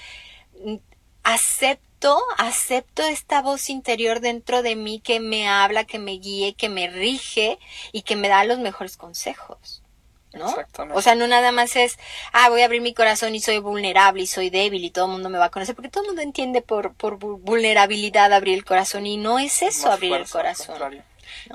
mm, 0.64 0.76
acepto, 1.24 2.18
acepto 2.38 3.02
esta 3.02 3.42
voz 3.42 3.68
interior 3.68 4.20
dentro 4.20 4.62
de 4.62 4.76
mí 4.76 5.00
que 5.00 5.20
me 5.20 5.48
habla, 5.48 5.84
que 5.84 5.98
me 5.98 6.12
guíe, 6.12 6.54
que 6.54 6.68
me 6.68 6.88
rige 6.88 7.58
y 7.92 8.02
que 8.02 8.16
me 8.16 8.28
da 8.28 8.44
los 8.44 8.58
mejores 8.58 8.96
consejos. 8.96 9.79
¿No? 10.32 10.54
O 10.94 11.02
sea, 11.02 11.14
no 11.14 11.26
nada 11.26 11.52
más 11.52 11.76
es, 11.76 11.98
ah, 12.32 12.48
voy 12.48 12.62
a 12.62 12.66
abrir 12.66 12.80
mi 12.80 12.94
corazón 12.94 13.34
y 13.34 13.40
soy 13.40 13.58
vulnerable 13.58 14.22
y 14.22 14.26
soy 14.26 14.50
débil 14.50 14.84
y 14.84 14.90
todo 14.90 15.06
el 15.06 15.12
mundo 15.12 15.28
me 15.28 15.38
va 15.38 15.46
a 15.46 15.50
conocer, 15.50 15.74
porque 15.74 15.90
todo 15.90 16.04
el 16.04 16.08
mundo 16.08 16.22
entiende 16.22 16.62
por, 16.62 16.94
por 16.94 17.16
vulnerabilidad 17.16 18.32
abrir 18.32 18.54
el 18.54 18.64
corazón 18.64 19.06
y 19.06 19.16
no 19.16 19.38
es 19.38 19.62
eso 19.62 19.90
abrir 19.90 20.14
el 20.14 20.28
corazón. 20.28 21.02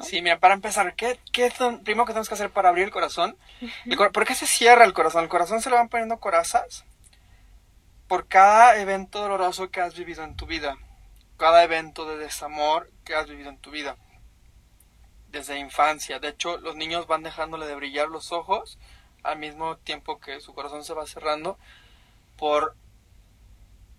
Sí, 0.01 0.21
mira, 0.21 0.39
para 0.39 0.53
empezar, 0.53 0.95
¿qué, 0.95 1.19
qué 1.31 1.51
primero 1.83 2.05
que 2.05 2.13
tenemos 2.13 2.27
que 2.27 2.33
hacer 2.33 2.49
para 2.49 2.69
abrir 2.69 2.85
el 2.85 2.91
corazón? 2.91 3.37
¿Por 4.13 4.25
qué 4.25 4.35
se 4.35 4.47
cierra 4.47 4.83
el 4.83 4.93
corazón? 4.93 5.23
El 5.23 5.29
corazón 5.29 5.61
se 5.61 5.69
le 5.69 5.75
van 5.75 5.89
poniendo 5.89 6.19
corazas 6.19 6.85
por 8.07 8.27
cada 8.27 8.77
evento 8.79 9.21
doloroso 9.21 9.69
que 9.69 9.81
has 9.81 9.95
vivido 9.95 10.23
en 10.23 10.35
tu 10.35 10.45
vida, 10.45 10.77
cada 11.37 11.63
evento 11.63 12.07
de 12.07 12.17
desamor 12.17 12.89
que 13.03 13.15
has 13.15 13.27
vivido 13.27 13.49
en 13.49 13.57
tu 13.57 13.71
vida 13.71 13.95
desde 15.35 15.59
infancia. 15.59 16.19
De 16.19 16.29
hecho, 16.29 16.57
los 16.57 16.77
niños 16.77 17.07
van 17.07 17.21
dejándole 17.21 17.67
de 17.67 17.75
brillar 17.75 18.07
los 18.07 18.31
ojos 18.31 18.79
al 19.21 19.37
mismo 19.37 19.75
tiempo 19.77 20.19
que 20.19 20.39
su 20.39 20.53
corazón 20.53 20.85
se 20.85 20.93
va 20.93 21.05
cerrando 21.05 21.57
por 22.37 22.75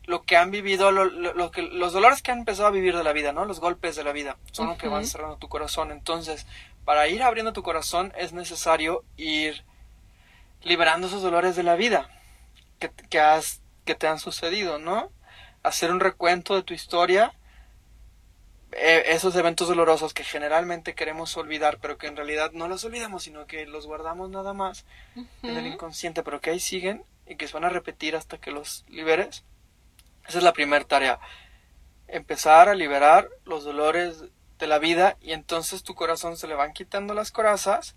lo 0.04 0.22
que 0.22 0.36
han 0.36 0.50
vivido, 0.50 0.92
lo, 0.92 1.50
que, 1.50 1.62
los 1.62 1.92
dolores 1.92 2.22
que 2.22 2.30
han 2.30 2.38
empezado 2.38 2.68
a 2.68 2.70
vivir 2.70 2.96
de 2.96 3.04
la 3.04 3.12
vida, 3.12 3.32
¿no? 3.32 3.44
Los 3.44 3.60
golpes 3.60 3.96
de 3.96 4.04
la 4.04 4.12
vida 4.12 4.38
son 4.52 4.68
los 4.68 4.78
que 4.78 4.88
van 4.88 5.04
cerrando 5.04 5.36
tu 5.36 5.48
corazón. 5.48 5.90
Entonces, 5.90 6.46
para 6.84 7.06
ir 7.08 7.22
abriendo 7.22 7.52
tu 7.52 7.62
corazón 7.62 8.14
es 8.16 8.32
necesario 8.32 9.04
ir 9.16 9.64
liberando 10.62 11.06
esos 11.06 11.22
dolores 11.22 11.54
de 11.54 11.64
la 11.64 11.76
vida 11.76 12.08
que, 12.78 12.90
que, 13.10 13.20
has, 13.20 13.60
que 13.84 13.94
te 13.94 14.06
han 14.06 14.20
sucedido, 14.20 14.78
¿no? 14.78 15.10
Hacer 15.62 15.90
un 15.90 16.00
recuento 16.00 16.54
de 16.54 16.62
tu 16.62 16.72
historia 16.72 17.34
esos 18.78 19.34
eventos 19.36 19.68
dolorosos 19.68 20.12
que 20.12 20.24
generalmente 20.24 20.94
queremos 20.94 21.36
olvidar, 21.36 21.78
pero 21.80 21.98
que 21.98 22.06
en 22.06 22.16
realidad 22.16 22.52
no 22.52 22.68
los 22.68 22.84
olvidamos, 22.84 23.22
sino 23.22 23.46
que 23.46 23.66
los 23.66 23.86
guardamos 23.86 24.30
nada 24.30 24.52
más 24.52 24.84
en 25.42 25.56
el 25.56 25.66
inconsciente, 25.66 26.22
pero 26.22 26.40
que 26.40 26.50
ahí 26.50 26.60
siguen 26.60 27.04
y 27.26 27.36
que 27.36 27.48
se 27.48 27.54
van 27.54 27.64
a 27.64 27.70
repetir 27.70 28.16
hasta 28.16 28.38
que 28.38 28.50
los 28.50 28.84
liberes. 28.88 29.44
Esa 30.28 30.38
es 30.38 30.44
la 30.44 30.52
primera 30.52 30.84
tarea. 30.84 31.18
Empezar 32.08 32.68
a 32.68 32.74
liberar 32.74 33.28
los 33.44 33.64
dolores 33.64 34.24
de 34.58 34.66
la 34.66 34.78
vida 34.78 35.16
y 35.20 35.32
entonces 35.32 35.82
tu 35.82 35.94
corazón 35.94 36.36
se 36.36 36.46
le 36.46 36.54
van 36.54 36.72
quitando 36.72 37.14
las 37.14 37.30
corazas 37.32 37.94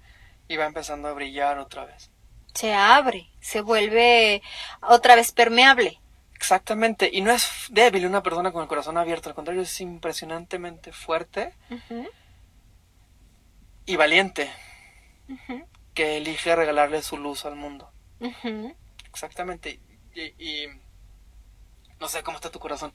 y 0.48 0.58
va 0.58 0.66
empezando 0.66 1.08
a 1.08 1.14
brillar 1.14 1.60
otra 1.60 1.86
vez. 1.86 2.10
Se 2.54 2.74
abre, 2.74 3.30
se 3.40 3.62
vuelve 3.62 4.42
otra 4.82 5.16
vez 5.16 5.32
permeable. 5.32 6.00
Exactamente, 6.40 7.10
y 7.12 7.20
no 7.20 7.32
es 7.32 7.66
débil 7.70 8.06
una 8.06 8.24
persona 8.24 8.54
con 8.54 8.62
el 8.62 8.70
corazón 8.70 8.98
abierto, 8.98 9.28
al 9.28 9.36
contrario, 9.36 9.62
es 9.62 9.82
impresionantemente 9.82 10.94
fuerte 10.94 11.54
y 13.86 13.98
valiente, 13.98 14.50
que 15.94 16.16
elige 16.16 16.56
regalarle 16.56 17.02
su 17.02 17.18
luz 17.18 17.44
al 17.44 17.58
mundo. 17.58 17.92
Exactamente, 19.10 19.82
y, 20.16 20.66
no 22.00 22.08
sé 22.08 22.24
cómo 22.24 22.38
está 22.38 22.50
tu 22.50 22.60
corazón. 22.60 22.94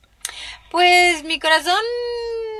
Pues 0.71 1.23
mi 1.23 1.39
corazón 1.39 1.85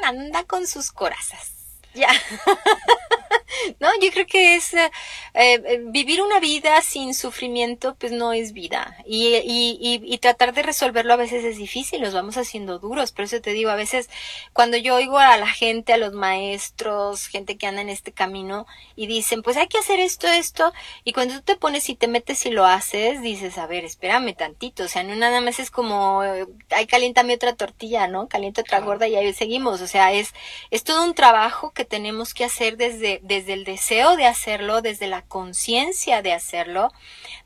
anda 0.05 0.45
con 0.45 0.67
sus 0.67 0.93
corazas. 0.93 1.55
Ya. 1.95 2.09
no, 3.81 3.89
yo 4.01 4.11
creo 4.11 4.27
que 4.27 4.57
es 4.57 4.75
eh, 4.75 4.91
eh, 5.35 5.83
vivir 5.87 6.23
una 6.23 6.41
vida 6.41 6.81
sin 6.83 7.15
sufrimiento, 7.15 7.95
pues 7.97 8.13
no 8.13 8.33
es 8.33 8.53
vida. 8.53 8.97
Y, 9.07 9.35
y, 9.37 10.01
y, 10.03 10.19
tratar 10.19 10.55
de 10.55 10.63
resolverlo 10.63 11.13
a 11.13 11.17
veces 11.17 11.45
es 11.45 11.57
difícil, 11.57 12.01
nos 12.03 12.15
vamos 12.15 12.37
haciendo 12.37 12.79
duros. 12.79 13.13
Por 13.13 13.25
eso 13.25 13.41
te 13.41 13.53
digo, 13.53 13.71
a 13.71 13.77
veces 13.77 14.09
cuando 14.53 14.77
yo 14.77 14.95
oigo 14.95 15.19
a 15.19 15.37
la 15.37 15.49
gente, 15.49 15.93
a 15.93 15.97
los 15.99 16.13
maestros, 16.13 17.27
gente 17.27 17.57
que 17.57 17.67
anda 17.67 17.83
en 17.83 17.89
este 17.89 18.13
camino 18.13 18.67
y 18.97 19.07
dicen, 19.07 19.43
pues 19.43 19.57
hay 19.57 19.69
que 19.69 19.79
hacer 19.79 20.01
esto, 20.01 20.27
esto. 20.29 20.73
Y 21.05 21.13
cuando 21.13 21.35
tú 21.35 21.43
te 21.43 21.57
pones 21.57 21.89
y 21.89 21.95
te 21.95 22.09
metes 22.09 22.47
y 22.47 22.51
lo 22.51 22.67
haces, 22.67 23.23
dices, 23.23 23.59
a 23.59 23.67
ver, 23.67 23.85
espérame 23.85 24.35
tantito. 24.35 24.85
O 24.85 24.89
sea, 24.89 25.03
no 25.03 25.15
nada 25.15 25.41
más 25.41 25.59
es 25.59 25.71
como, 25.71 26.23
ay, 26.71 26.87
caliéntame 26.87 27.35
otra 27.35 27.55
tortilla, 27.55 28.07
¿no? 28.07 28.29
Calienta 28.29 28.63
otra 28.63 28.81
gorda 28.81 29.09
y 29.09 29.17
ahí 29.17 29.33
seguimos. 29.35 29.81
O 29.81 29.87
sea, 29.87 30.13
es, 30.13 30.33
es 30.71 30.85
todo 30.85 31.05
un 31.05 31.15
trabajo 31.15 31.73
que 31.73 31.85
tenemos 31.85 32.35
que 32.35 32.45
hacer 32.45 32.77
desde, 32.77 33.21
desde 33.25 33.55
el 33.55 33.65
deseo 33.65 34.17
de 34.17 34.27
hacerlo, 34.27 34.83
desde 34.83 35.07
la 35.07 35.23
conciencia 35.23 36.21
de 36.21 36.35
hacerlo, 36.35 36.93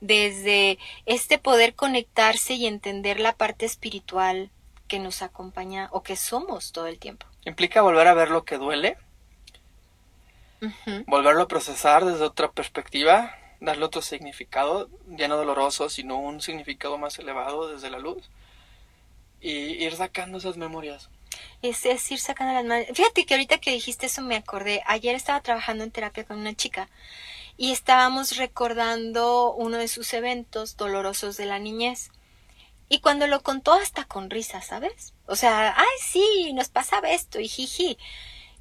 desde 0.00 0.78
este 1.06 1.38
poder 1.38 1.74
conectarse 1.74 2.54
y 2.54 2.66
entender 2.66 3.20
la 3.20 3.36
parte 3.36 3.64
espiritual 3.64 4.50
que 4.88 4.98
nos 4.98 5.22
acompaña 5.22 5.88
o 5.92 6.02
que 6.02 6.16
somos 6.16 6.72
todo 6.72 6.88
el 6.88 6.98
tiempo. 6.98 7.26
¿Implica 7.44 7.80
volver 7.80 8.08
a 8.08 8.14
ver 8.14 8.30
lo 8.30 8.44
que 8.44 8.58
duele? 8.58 8.96
Volverlo 11.06 11.42
a 11.42 11.48
procesar 11.48 12.04
desde 12.04 12.24
otra 12.24 12.50
perspectiva, 12.50 13.36
darle 13.60 13.84
otro 13.84 14.02
significado, 14.02 14.90
ya 15.06 15.28
no 15.28 15.36
doloroso, 15.36 15.88
sino 15.88 16.18
un 16.18 16.40
significado 16.40 16.98
más 16.98 17.20
elevado 17.20 17.68
desde 17.68 17.88
la 17.88 18.00
luz 18.00 18.28
y 19.40 19.50
ir 19.84 19.94
sacando 19.94 20.38
esas 20.38 20.56
memorias 20.56 21.08
es, 21.62 21.84
es 21.86 22.10
ir 22.10 22.20
sacando 22.20 22.54
las 22.54 22.64
manos. 22.64 22.86
Fíjate 22.94 23.26
que 23.26 23.34
ahorita 23.34 23.58
que 23.58 23.72
dijiste 23.72 24.06
eso 24.06 24.22
me 24.22 24.36
acordé. 24.36 24.82
Ayer 24.86 25.14
estaba 25.14 25.40
trabajando 25.40 25.84
en 25.84 25.90
terapia 25.90 26.24
con 26.24 26.38
una 26.38 26.54
chica 26.54 26.88
y 27.56 27.72
estábamos 27.72 28.36
recordando 28.36 29.52
uno 29.52 29.78
de 29.78 29.88
sus 29.88 30.14
eventos 30.14 30.76
dolorosos 30.76 31.36
de 31.36 31.46
la 31.46 31.58
niñez. 31.58 32.10
Y 32.88 33.00
cuando 33.00 33.26
lo 33.26 33.42
contó 33.42 33.72
hasta 33.74 34.04
con 34.04 34.30
risa, 34.30 34.62
¿sabes? 34.62 35.12
O 35.26 35.36
sea, 35.36 35.74
ay, 35.76 35.86
sí, 36.00 36.52
nos 36.54 36.68
pasaba 36.68 37.10
esto 37.10 37.40
y 37.40 37.48
jiji. 37.48 37.98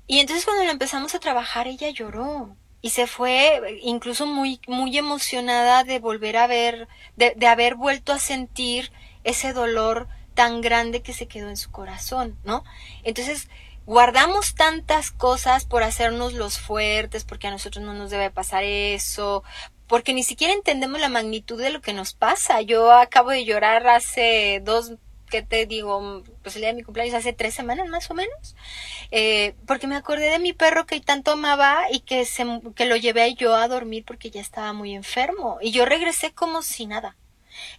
Y 0.07 0.19
entonces 0.19 0.45
cuando 0.45 0.63
lo 0.63 0.71
empezamos 0.71 1.15
a 1.15 1.19
trabajar, 1.19 1.67
ella 1.67 1.89
lloró. 1.89 2.55
Y 2.81 2.89
se 2.89 3.07
fue 3.07 3.79
incluso 3.83 4.25
muy, 4.25 4.59
muy 4.67 4.97
emocionada 4.97 5.83
de 5.83 5.99
volver 5.99 6.37
a 6.37 6.47
ver, 6.47 6.87
de, 7.15 7.33
de 7.35 7.47
haber 7.47 7.75
vuelto 7.75 8.13
a 8.13 8.19
sentir 8.19 8.91
ese 9.23 9.53
dolor 9.53 10.07
tan 10.37 10.61
grande 10.61 11.01
que 11.01 11.13
se 11.13 11.27
quedó 11.27 11.49
en 11.49 11.57
su 11.57 11.71
corazón, 11.71 12.37
¿no? 12.43 12.63
Entonces, 13.03 13.49
guardamos 13.87 14.53
tantas 14.53 15.09
cosas 15.09 15.65
por 15.65 15.81
hacernos 15.81 16.33
los 16.33 16.59
fuertes, 16.59 17.23
porque 17.23 17.47
a 17.47 17.51
nosotros 17.51 17.83
no 17.83 17.95
nos 17.95 18.11
debe 18.11 18.29
pasar 18.29 18.63
eso, 18.63 19.43
porque 19.87 20.13
ni 20.13 20.21
siquiera 20.21 20.53
entendemos 20.53 21.01
la 21.01 21.09
magnitud 21.09 21.59
de 21.59 21.71
lo 21.71 21.81
que 21.81 21.93
nos 21.93 22.13
pasa. 22.13 22.61
Yo 22.61 22.91
acabo 22.91 23.31
de 23.31 23.45
llorar 23.45 23.87
hace 23.87 24.61
dos, 24.63 24.93
¿qué 25.27 25.41
te 25.41 25.65
digo? 25.65 26.21
Pues 26.43 26.55
el 26.55 26.61
día 26.61 26.69
de 26.69 26.75
mi 26.75 26.83
cumpleaños, 26.83 27.15
hace 27.15 27.33
tres 27.33 27.55
semanas 27.55 27.89
más 27.89 28.11
o 28.11 28.13
menos, 28.13 28.55
eh, 29.09 29.55
porque 29.65 29.87
me 29.87 29.95
acordé 29.95 30.29
de 30.29 30.37
mi 30.37 30.53
perro 30.53 30.85
que 30.85 31.01
tanto 31.01 31.31
amaba 31.31 31.87
y 31.91 32.01
que, 32.01 32.25
se, 32.25 32.45
que 32.75 32.85
lo 32.85 32.95
llevé 32.95 33.33
yo 33.33 33.55
a 33.55 33.67
dormir 33.67 34.03
porque 34.05 34.29
ya 34.29 34.41
estaba 34.41 34.71
muy 34.71 34.93
enfermo. 34.93 35.57
Y 35.61 35.71
yo 35.71 35.83
regresé 35.85 36.31
como 36.31 36.61
si 36.61 36.85
nada. 36.85 37.17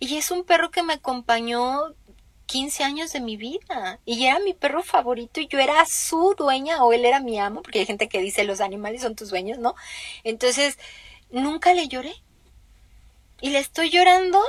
Y 0.00 0.16
es 0.16 0.32
un 0.32 0.42
perro 0.42 0.72
que 0.72 0.82
me 0.82 0.94
acompañó 0.94 1.94
15 2.48 2.82
años 2.82 3.12
de 3.12 3.20
mi 3.20 3.36
vida 3.36 4.00
y 4.06 4.24
era 4.24 4.38
mi 4.40 4.54
perro 4.54 4.82
favorito 4.82 5.38
y 5.40 5.48
yo 5.48 5.58
era 5.58 5.84
su 5.86 6.34
dueña 6.36 6.82
o 6.82 6.92
él 6.94 7.04
era 7.04 7.20
mi 7.20 7.38
amo, 7.38 7.62
porque 7.62 7.80
hay 7.80 7.86
gente 7.86 8.08
que 8.08 8.20
dice 8.20 8.44
los 8.44 8.60
animales 8.62 9.02
son 9.02 9.14
tus 9.14 9.28
dueños, 9.28 9.58
¿no? 9.58 9.74
Entonces, 10.24 10.78
nunca 11.30 11.74
le 11.74 11.88
lloré. 11.88 12.14
Y 13.40 13.50
le 13.50 13.58
estoy 13.58 13.90
llorando 13.90 14.42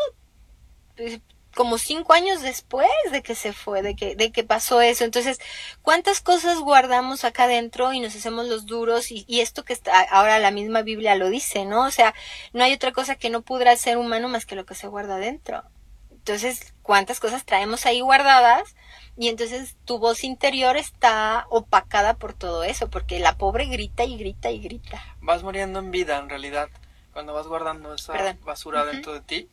pues, 0.95 1.19
como 1.53 1.77
cinco 1.77 2.13
años 2.13 2.41
después 2.41 2.87
de 3.11 3.21
que 3.21 3.35
se 3.35 3.51
fue, 3.51 3.81
de 3.81 3.95
que, 3.95 4.15
de 4.15 4.31
que 4.31 4.45
pasó 4.45 4.81
eso. 4.81 5.03
Entonces, 5.03 5.39
¿cuántas 5.81 6.21
cosas 6.21 6.59
guardamos 6.59 7.25
acá 7.25 7.43
adentro 7.43 7.91
y 7.91 7.99
nos 7.99 8.15
hacemos 8.15 8.47
los 8.47 8.65
duros? 8.65 9.11
Y, 9.11 9.25
y, 9.27 9.41
esto 9.41 9.65
que 9.65 9.73
está, 9.73 10.01
ahora 10.03 10.39
la 10.39 10.51
misma 10.51 10.83
Biblia 10.83 11.15
lo 11.15 11.29
dice, 11.29 11.65
¿no? 11.65 11.85
O 11.85 11.91
sea, 11.91 12.15
no 12.53 12.63
hay 12.63 12.73
otra 12.73 12.93
cosa 12.93 13.15
que 13.15 13.29
no 13.29 13.41
pudra 13.41 13.75
ser 13.75 13.97
humano 13.97 14.29
más 14.29 14.45
que 14.45 14.55
lo 14.55 14.65
que 14.65 14.75
se 14.75 14.87
guarda 14.87 15.15
adentro. 15.15 15.63
Entonces, 16.29 16.75
¿cuántas 16.83 17.19
cosas 17.19 17.43
traemos 17.43 17.87
ahí 17.87 18.01
guardadas? 18.01 18.75
Y 19.17 19.29
entonces 19.29 19.75
tu 19.85 19.97
voz 19.97 20.23
interior 20.23 20.77
está 20.77 21.47
opacada 21.49 22.13
por 22.13 22.35
todo 22.35 22.63
eso, 22.63 22.87
porque 22.87 23.19
la 23.19 23.35
pobre 23.35 23.65
grita 23.65 24.03
y 24.03 24.15
grita 24.15 24.51
y 24.51 24.59
grita. 24.59 25.03
Vas 25.21 25.41
muriendo 25.41 25.79
en 25.79 25.89
vida, 25.89 26.19
en 26.19 26.29
realidad. 26.29 26.69
Cuando 27.13 27.33
vas 27.33 27.47
guardando 27.47 27.95
esa 27.95 28.13
basura 28.45 28.85
dentro 28.85 29.11
de 29.13 29.21
ti, 29.21 29.49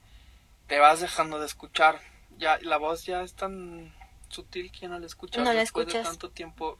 te 0.66 0.78
vas 0.78 1.00
dejando 1.00 1.40
de 1.40 1.46
escuchar. 1.46 1.98
Ya 2.36 2.58
la 2.60 2.76
voz 2.76 3.06
ya 3.06 3.22
es 3.22 3.32
tan 3.32 3.94
sutil 4.28 4.70
que 4.70 4.86
no 4.86 4.98
la 4.98 5.06
escuchas 5.06 5.42
no 5.42 5.54
después 5.54 5.86
de 5.86 6.02
tanto 6.02 6.28
tiempo 6.28 6.78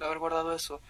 de 0.00 0.06
haber 0.06 0.18
guardado 0.18 0.52
eso. 0.56 0.80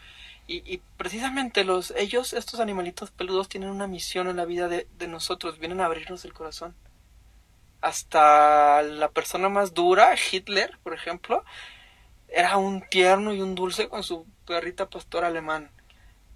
Y, 0.46 0.62
y, 0.64 0.80
precisamente 0.96 1.62
los 1.64 1.90
ellos, 1.90 2.32
estos 2.32 2.60
animalitos 2.60 3.10
peludos, 3.10 3.50
tienen 3.50 3.68
una 3.68 3.86
misión 3.86 4.28
en 4.28 4.36
la 4.36 4.46
vida 4.46 4.68
de, 4.68 4.86
de 4.96 5.08
nosotros, 5.08 5.58
vienen 5.58 5.82
a 5.82 5.84
abrirnos 5.84 6.24
el 6.24 6.32
corazón 6.32 6.74
hasta 7.80 8.82
la 8.82 9.08
persona 9.10 9.48
más 9.48 9.74
dura, 9.74 10.14
Hitler, 10.14 10.78
por 10.82 10.94
ejemplo, 10.94 11.44
era 12.28 12.56
un 12.56 12.82
tierno 12.88 13.32
y 13.32 13.40
un 13.40 13.54
dulce 13.54 13.88
con 13.88 14.02
su 14.02 14.26
perrita 14.46 14.88
pastor 14.88 15.24
alemán. 15.24 15.70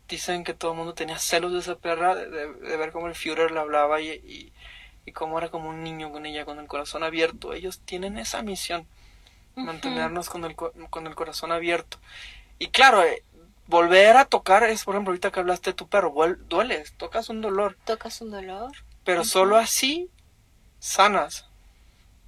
Dicen 0.09 0.45
que 0.45 0.55
todo 0.55 0.73
el 0.73 0.77
mundo 0.77 0.95
tenía 0.95 1.19
celos 1.19 1.53
de 1.53 1.61
esa 1.61 1.77
perra, 1.77 2.15
de, 2.15 2.47
ver 2.77 2.93
cómo 2.93 3.07
el 3.07 3.15
Führer 3.15 3.53
le 3.53 3.61
hablaba 3.61 4.01
y, 4.01 4.53
y, 5.07 5.13
cómo 5.13 5.39
era 5.39 5.49
como 5.49 5.71
un 5.71 5.83
niño 5.83 6.13
con 6.13 6.25
ella, 6.25 6.45
con 6.45 6.61
el 6.61 6.69
corazón 6.69 7.03
abierto. 7.03 7.53
Ellos 7.53 7.81
tienen 7.85 8.17
esa 8.17 8.43
misión, 8.43 8.87
mantenernos 9.57 10.29
con 10.31 10.45
el, 10.45 10.55
con 10.55 11.07
el 11.07 11.15
corazón 11.17 11.51
abierto. 11.51 11.99
Y 12.61 12.69
claro, 12.69 13.03
eh, 13.03 13.25
volver 13.67 14.17
a 14.17 14.25
tocar 14.25 14.63
es, 14.65 14.85
por 14.85 14.95
ejemplo, 14.95 15.11
ahorita 15.11 15.33
que 15.33 15.41
hablaste 15.41 15.71
de 15.71 15.75
tu 15.75 15.89
perro, 15.89 16.15
dueles, 16.49 16.93
tocas 16.93 17.29
un 17.29 17.41
dolor. 17.41 17.77
Tocas 17.85 18.21
un 18.21 18.31
dolor. 18.31 18.71
Pero 19.05 19.25
solo 19.25 19.57
así 19.57 20.11
sanas. 20.81 21.47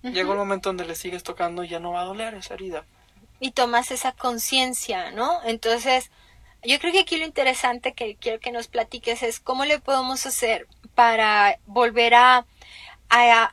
Llega 0.02 0.30
un 0.30 0.37
momento 0.37 0.68
donde 0.68 0.85
le 0.85 0.94
sigues 0.94 1.23
tocando 1.23 1.64
y 1.64 1.68
ya 1.68 1.80
no 1.80 1.92
va 1.92 2.02
a 2.02 2.04
doler 2.04 2.35
esa 2.35 2.54
herida. 2.54 2.85
Y 3.40 3.52
tomas 3.52 3.90
esa 3.90 4.12
conciencia, 4.12 5.11
¿no? 5.12 5.40
Entonces, 5.44 6.11
yo 6.62 6.78
creo 6.78 6.92
que 6.92 7.00
aquí 7.00 7.18
lo 7.18 7.25
interesante 7.25 7.92
que 7.92 8.16
quiero 8.16 8.40
que 8.40 8.52
nos 8.52 8.68
platiques 8.68 9.23
es 9.23 9.40
cómo 9.40 9.64
le 9.64 9.80
podemos 9.80 10.26
hacer 10.26 10.68
para 10.94 11.59
volver 11.66 12.14
a 12.14 12.47
a, 13.14 13.52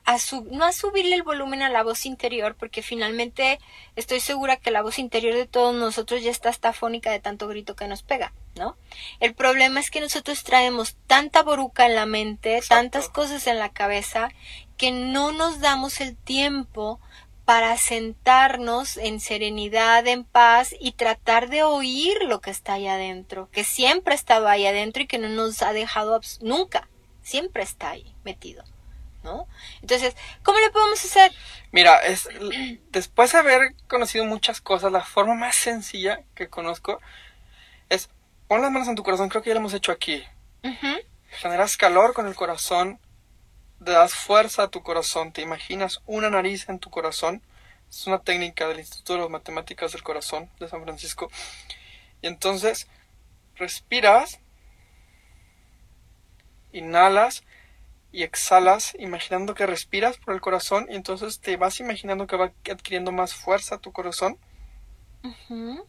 no 0.51 0.63
a 0.63 0.72
subirle 0.72 1.15
el 1.15 1.24
volumen 1.24 1.62
a 1.62 1.70
la 1.70 1.84
voz 1.84 2.06
interior, 2.06 2.56
porque 2.56 2.82
finalmente 2.82 3.60
estoy 3.98 4.22
segura 4.22 4.56
que 4.56 4.72
la 4.72 4.82
voz 4.82 5.00
interior 5.00 5.36
de 5.36 5.48
todos 5.48 5.75
nosotros 5.75 6.24
ya 6.24 6.32
está 6.32 6.50
hasta 6.50 6.72
fónica 6.72 7.12
de 7.12 7.20
tanto 7.20 7.48
grito 7.48 7.75
que 7.75 7.88
nos 7.88 8.01
pega, 8.01 8.32
¿no? 8.56 8.77
El 9.20 9.34
problema 9.34 9.82
es 9.82 9.91
que 9.91 10.00
nosotros 10.00 10.44
traemos 10.44 10.96
tanta 11.08 11.44
boruca 11.44 11.86
en 11.86 11.96
la 11.96 12.06
mente, 12.06 12.62
tantas 12.70 13.10
cosas 13.10 13.48
en 13.48 13.60
la 13.60 13.70
cabeza, 13.70 14.29
que 14.79 14.91
no 14.91 15.31
nos 15.31 15.59
damos 15.59 16.01
el 16.01 16.15
tiempo 16.15 17.00
para 17.45 17.77
sentarnos 17.77 18.98
en 18.98 19.19
serenidad, 19.19 20.07
en 20.07 20.24
paz 20.24 20.74
y 20.79 20.93
tratar 20.93 21.50
de 21.50 21.63
oír 21.63 22.24
lo 22.24 22.41
que 22.41 22.50
está 22.50 22.74
ahí 22.74 22.88
adentro, 22.88 23.50
que 23.51 23.63
siempre 23.63 24.13
ha 24.13 24.15
estado 24.15 24.48
ahí 24.48 24.65
adentro 24.65 25.03
y 25.03 25.07
que 25.07 25.17
no 25.17 25.27
nos 25.29 25.62
ha 25.62 25.74
dejado 25.74 26.19
nunca, 26.41 26.88
siempre 27.21 27.62
está 27.62 27.89
ahí 27.89 28.15
metido. 28.24 28.63
¿no? 29.24 29.48
Entonces, 29.81 30.15
¿cómo 30.43 30.59
le 30.59 30.69
podemos 30.69 31.03
hacer? 31.03 31.33
Mira, 31.71 31.98
es, 31.98 32.29
después 32.91 33.33
de 33.33 33.39
haber 33.39 33.75
conocido 33.88 34.24
muchas 34.24 34.62
cosas, 34.62 34.91
la 34.91 35.03
forma 35.03 35.36
más 35.36 35.55
sencilla 35.55 36.21
que 36.36 36.48
conozco 36.48 37.01
es 37.89 38.09
pon 38.48 38.62
las 38.62 38.71
manos 38.71 38.88
en 38.88 38.95
tu 38.95 39.03
corazón, 39.03 39.27
creo 39.27 39.41
que 39.41 39.50
ya 39.50 39.55
lo 39.55 39.59
hemos 39.59 39.74
hecho 39.74 39.91
aquí. 39.91 40.24
Generas 41.31 41.77
calor 41.77 42.13
con 42.13 42.27
el 42.27 42.36
corazón, 42.36 43.00
das 43.79 44.13
fuerza 44.13 44.63
a 44.63 44.67
tu 44.69 44.83
corazón, 44.83 45.31
te 45.31 45.41
imaginas 45.41 46.01
una 46.05 46.29
nariz 46.29 46.67
en 46.69 46.79
tu 46.79 46.89
corazón. 46.89 47.41
Es 47.89 48.05
una 48.05 48.19
técnica 48.19 48.67
del 48.67 48.79
Instituto 48.79 49.13
de 49.13 49.19
las 49.21 49.29
Matemáticas 49.29 49.93
del 49.93 50.03
Corazón 50.03 50.50
de 50.59 50.69
San 50.69 50.83
Francisco. 50.83 51.29
Y 52.21 52.27
entonces 52.27 52.88
respiras, 53.55 54.39
inhalas 56.71 57.43
y 58.12 58.24
exhalas 58.24 58.95
imaginando 59.00 59.55
que 59.55 59.65
respiras 59.65 60.17
por 60.17 60.33
el 60.33 60.41
corazón 60.41 60.88
y 60.89 60.95
entonces 60.95 61.39
te 61.39 61.57
vas 61.57 61.79
imaginando 61.79 62.27
que 62.27 62.38
va 62.38 62.51
adquiriendo 62.69 63.12
más 63.12 63.33
fuerza 63.33 63.79
tu 63.79 63.91
corazón. 63.91 64.38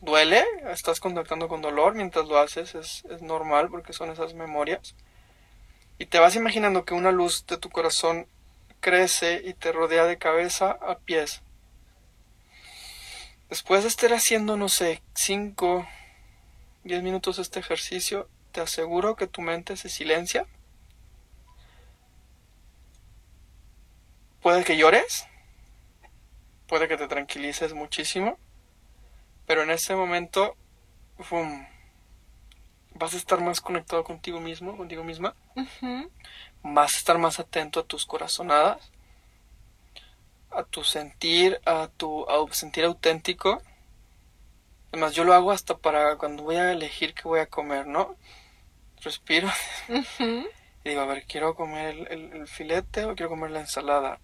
Duele, 0.01 0.45
estás 0.71 1.01
contactando 1.01 1.49
con 1.49 1.63
dolor 1.63 1.95
mientras 1.95 2.27
lo 2.27 2.39
haces, 2.39 2.75
es, 2.75 3.05
es 3.11 3.23
normal 3.23 3.69
porque 3.71 3.93
son 3.93 4.11
esas 4.11 4.35
memorias. 4.35 4.95
Y 6.01 6.07
te 6.07 6.19
vas 6.19 6.35
imaginando 6.35 6.87
que 6.87 6.95
una 6.95 7.13
luz 7.13 7.45
de 7.47 7.59
tu 7.59 7.69
corazón 7.69 8.27
crece 8.81 9.43
y 9.45 9.53
te 9.53 9.71
rodea 9.71 10.07
de 10.07 10.17
cabeza 10.17 10.71
a 10.71 10.99
pies. 10.99 11.43
Después 13.51 13.83
de 13.83 13.91
estar 13.91 14.15
haciendo, 14.15 14.57
no 14.57 14.71
sé, 14.71 15.03
5, 15.15 15.87
10 16.85 17.03
minutos 17.03 17.39
este 17.39 17.61
ejercicio, 17.61 18.31
te 18.51 18.63
aseguro 18.63 19.15
que 19.15 19.27
tu 19.27 19.43
mente 19.43 19.77
se 19.77 19.91
silencia 19.91 20.47
Puede 24.41 24.65
que 24.65 24.79
llores, 24.79 25.27
puede 26.67 26.89
que 26.89 26.97
te 26.97 27.09
tranquilices 27.09 27.75
muchísimo, 27.75 28.39
pero 29.47 29.63
en 29.63 29.71
ese 29.71 29.95
momento 29.95 30.57
vas 33.01 33.15
a 33.15 33.17
estar 33.17 33.41
más 33.41 33.61
conectado 33.61 34.05
contigo 34.05 34.41
mismo, 34.41 34.77
contigo 34.77 35.03
misma, 35.03 35.35
vas 36.63 36.95
a 36.95 36.99
estar 36.99 37.19
más 37.19 37.41
atento 37.41 37.81
a 37.81 37.85
tus 37.85 38.07
corazonadas, 38.07 38.93
a 40.53 40.63
tu 40.63 40.85
sentir, 40.85 41.61
a 41.67 41.89
tu 41.89 42.25
sentir 42.53 42.85
auténtico. 42.85 43.61
Además, 44.93 45.15
yo 45.15 45.25
lo 45.25 45.35
hago 45.35 45.51
hasta 45.51 45.77
para 45.77 46.17
cuando 46.17 46.45
voy 46.45 46.57
a 46.57 46.71
elegir 46.71 47.15
qué 47.15 47.23
voy 47.25 47.41
a 47.41 47.47
comer, 47.47 47.87
¿no? 47.89 48.17
Respiro 49.03 49.49
y 50.85 50.89
digo, 50.91 51.01
a 51.01 51.07
ver, 51.07 51.25
quiero 51.25 51.57
comer 51.57 52.07
el 52.11 52.47
filete 52.47 53.05
o 53.07 53.17
quiero 53.17 53.31
comer 53.31 53.51
la 53.51 53.61
ensalada 53.61 54.21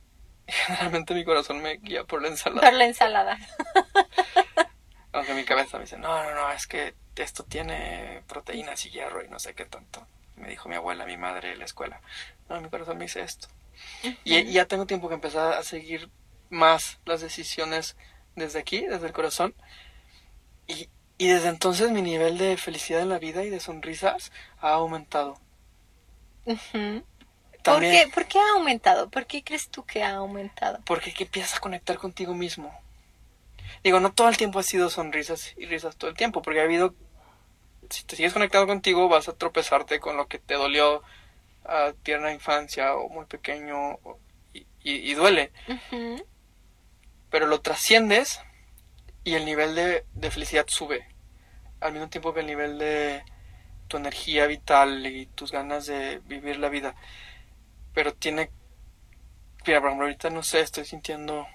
generalmente 0.47 1.15
mi 1.15 1.25
corazón 1.25 1.61
me 1.61 1.77
guía 1.79 2.05
por 2.05 2.23
la 2.23 2.29
ensalada. 2.29 2.69
Por 2.69 2.79
la 2.79 2.85
ensalada. 2.85 3.39
Aunque 5.13 5.35
mi 5.35 5.45
cabeza 5.45 5.79
me 5.79 5.85
dice, 5.85 5.99
no, 5.99 6.23
no, 6.23 6.35
no, 6.35 6.53
es 6.53 6.67
que 6.67 6.95
esto 7.23 7.45
tiene 7.45 8.23
proteínas 8.27 8.85
y 8.87 8.91
hierro 8.91 9.25
y 9.25 9.29
no 9.29 9.39
sé 9.39 9.55
qué 9.55 9.65
tanto. 9.65 10.07
Me 10.37 10.49
dijo 10.49 10.69
mi 10.69 10.75
abuela, 10.75 11.07
mi 11.07 11.17
madre 11.17 11.53
en 11.53 11.59
la 11.59 11.65
escuela. 11.65 12.01
No, 12.49 12.61
mi 12.61 12.69
corazón 12.69 12.99
me 12.99 13.05
dice 13.05 13.21
esto. 13.21 13.49
y, 14.25 14.53
ya 14.53 14.67
tengo 14.67 14.87
tiempo 14.87 15.09
que 15.09 15.15
empezar 15.15 15.55
a 15.55 15.63
seguir 15.63 16.11
más 16.51 16.99
las 17.05 17.21
decisiones 17.21 17.97
desde 18.35 18.59
aquí, 18.59 18.87
desde 18.87 19.07
el 19.07 19.13
corazón. 19.13 19.55
Y, 20.67 20.89
y 21.19 21.29
desde 21.29 21.49
entonces 21.49 21.91
mi 21.91 22.03
nivel 22.03 22.39
de 22.39 22.57
felicidad 22.57 23.03
en 23.03 23.09
la 23.09 23.19
vida 23.19 23.45
y 23.45 23.51
de 23.51 23.61
sonrisas 23.61 24.33
ha 24.61 24.71
aumentado. 24.73 25.41
¿Por 27.73 27.81
qué, 27.81 28.09
¿Por 28.13 28.27
qué 28.27 28.39
ha 28.39 28.53
aumentado? 28.55 29.11
¿Por 29.11 29.27
qué 29.27 29.43
crees 29.43 29.69
tú 29.69 29.85
que 29.85 30.03
ha 30.03 30.15
aumentado? 30.15 30.81
Porque 30.85 31.13
que 31.13 31.25
empiezas 31.25 31.57
a 31.57 31.61
conectar 31.61 31.99
contigo 31.99 32.35
mismo. 32.35 32.73
Digo, 33.83 34.01
no 34.01 34.13
todo 34.13 34.29
el 34.29 34.37
tiempo 34.37 34.59
ha 34.59 34.63
sido 34.63 34.91
sonrisas 34.91 35.55
y 35.57 35.67
risas 35.67 35.97
todo 35.97 36.11
el 36.11 36.17
tiempo, 36.17 36.43
porque 36.43 36.61
ha 36.61 36.65
habido... 36.65 36.95
Si 37.91 38.05
te 38.05 38.17
sigues 38.17 38.33
conectado 38.33 38.67
contigo, 38.67 39.09
vas 39.09 39.29
a 39.29 39.37
tropezarte 39.37 40.01
con 40.01 40.17
lo 40.17 40.29
que 40.29 40.39
te 40.39 40.55
dolió 40.55 41.03
a 41.65 41.93
tierna 42.03 42.33
infancia 42.33 42.95
o 42.95 43.09
muy 43.09 43.27
pequeño 43.27 43.99
y, 44.83 45.15
duele. 45.15 45.53
Pero 47.31 47.47
lo 47.47 47.61
trasciendes 47.61 48.41
y 49.25 49.35
el 49.35 49.45
nivel 49.45 49.75
de, 49.75 50.05
de 50.15 50.31
felicidad 50.31 50.67
sube. 50.69 51.07
Al 51.81 51.93
mismo 51.93 52.09
tiempo 52.09 52.33
que 52.33 52.41
el 52.41 52.47
nivel 52.47 52.79
de 52.79 53.25
tu 53.89 53.97
energía 53.97 54.47
vital 54.47 55.07
y 55.07 55.27
tus 55.27 55.53
ganas 55.53 55.87
de 55.87 56.21
vivir 56.27 56.59
la 56.59 56.69
vida 56.69 56.95
pero 57.97 58.13
tiene... 58.13 58.51
Mira, 59.67 59.81
por 59.81 59.89
ejemplo, 59.89 60.05
ahorita 60.05 60.29
no 60.29 60.43
sé, 60.43 60.61
estoy 60.61 60.85
sintiendo, 60.85 61.47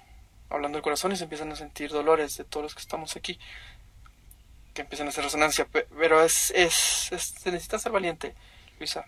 hablando 0.49 0.77
del 0.77 0.81
corazón 0.81 1.11
y 1.11 1.15
se 1.15 1.25
empiezan 1.25 1.51
a 1.51 1.55
sentir 1.55 1.91
dolores 1.91 2.35
de 2.35 2.43
todos 2.45 2.63
los 2.63 2.73
que 2.73 2.81
estamos 2.81 3.15
aquí, 3.15 3.39
que 4.73 4.81
empiezan 4.81 5.07
a 5.07 5.09
hacer 5.09 5.23
resonancia, 5.23 5.67
pero 5.71 6.23
es, 6.23 6.51
es, 6.55 6.73
se 6.73 7.51
necesita 7.51 7.79
ser 7.79 7.91
valiente, 7.91 8.35
Luisa. 8.79 9.05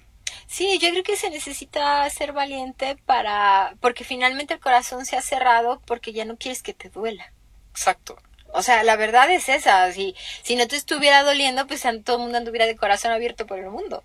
Sí, 0.47 0.77
yo 0.79 0.89
creo 0.89 1.03
que 1.03 1.15
se 1.15 1.29
necesita 1.29 2.09
ser 2.09 2.33
valiente 2.33 2.97
para, 3.05 3.75
porque 3.79 4.03
finalmente 4.03 4.53
el 4.53 4.59
corazón 4.59 5.05
se 5.05 5.15
ha 5.15 5.21
cerrado 5.21 5.81
porque 5.85 6.13
ya 6.13 6.25
no 6.25 6.37
quieres 6.37 6.63
que 6.63 6.73
te 6.73 6.89
duela. 6.89 7.31
Exacto. 7.71 8.17
O 8.53 8.61
sea, 8.61 8.83
la 8.83 8.95
verdad 8.95 9.29
es 9.31 9.49
esa. 9.49 9.91
Si, 9.91 10.15
si 10.43 10.55
no 10.55 10.67
te 10.67 10.75
estuviera 10.75 11.23
doliendo, 11.23 11.65
pues 11.65 11.83
todo 12.03 12.17
el 12.17 12.21
mundo 12.21 12.37
anduviera 12.37 12.67
de 12.67 12.75
corazón 12.75 13.11
abierto 13.11 13.47
por 13.47 13.57
el 13.57 13.69
mundo. 13.69 14.03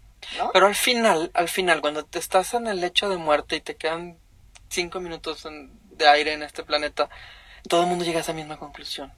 Pero 0.53 0.67
al 0.67 0.75
final, 0.75 1.31
al 1.35 1.49
final, 1.49 1.81
cuando 1.81 2.05
te 2.05 2.19
estás 2.19 2.55
en 2.55 2.67
el 2.67 2.81
lecho 2.81 3.09
de 3.09 3.19
muerte 3.19 3.57
y 3.57 3.61
te 3.61 3.77
quedan 3.77 4.19
cinco 4.69 5.01
minutos 5.01 5.47
de 5.91 6.09
aire 6.09 6.33
en 6.33 6.43
este 6.43 6.63
planeta, 6.63 7.09
todo 7.69 7.83
el 7.83 7.89
mundo 7.89 8.05
llega 8.05 8.19
a 8.19 8.23
esa 8.23 8.33
misma 8.33 8.59
conclusión. 8.59 9.13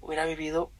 Hubiera 0.00 0.26
vivido 0.26 0.70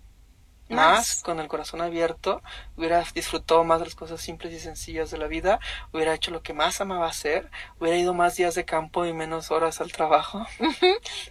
más, 0.68 1.22
con 1.22 1.38
el 1.40 1.48
corazón 1.48 1.80
abierto, 1.80 2.42
hubiera 2.76 3.04
disfrutado 3.14 3.64
más 3.64 3.78
de 3.80 3.86
las 3.86 3.94
cosas 3.94 4.20
simples 4.20 4.52
y 4.52 4.58
sencillas 4.58 5.10
de 5.10 5.18
la 5.18 5.26
vida, 5.26 5.60
hubiera 5.92 6.14
hecho 6.14 6.30
lo 6.30 6.42
que 6.42 6.52
más 6.52 6.80
amaba 6.80 7.08
hacer, 7.08 7.50
hubiera 7.78 7.98
ido 7.98 8.14
más 8.14 8.36
días 8.36 8.54
de 8.54 8.64
campo 8.64 9.06
y 9.06 9.12
menos 9.12 9.50
horas 9.50 9.80
al 9.80 9.92
trabajo. 9.92 10.46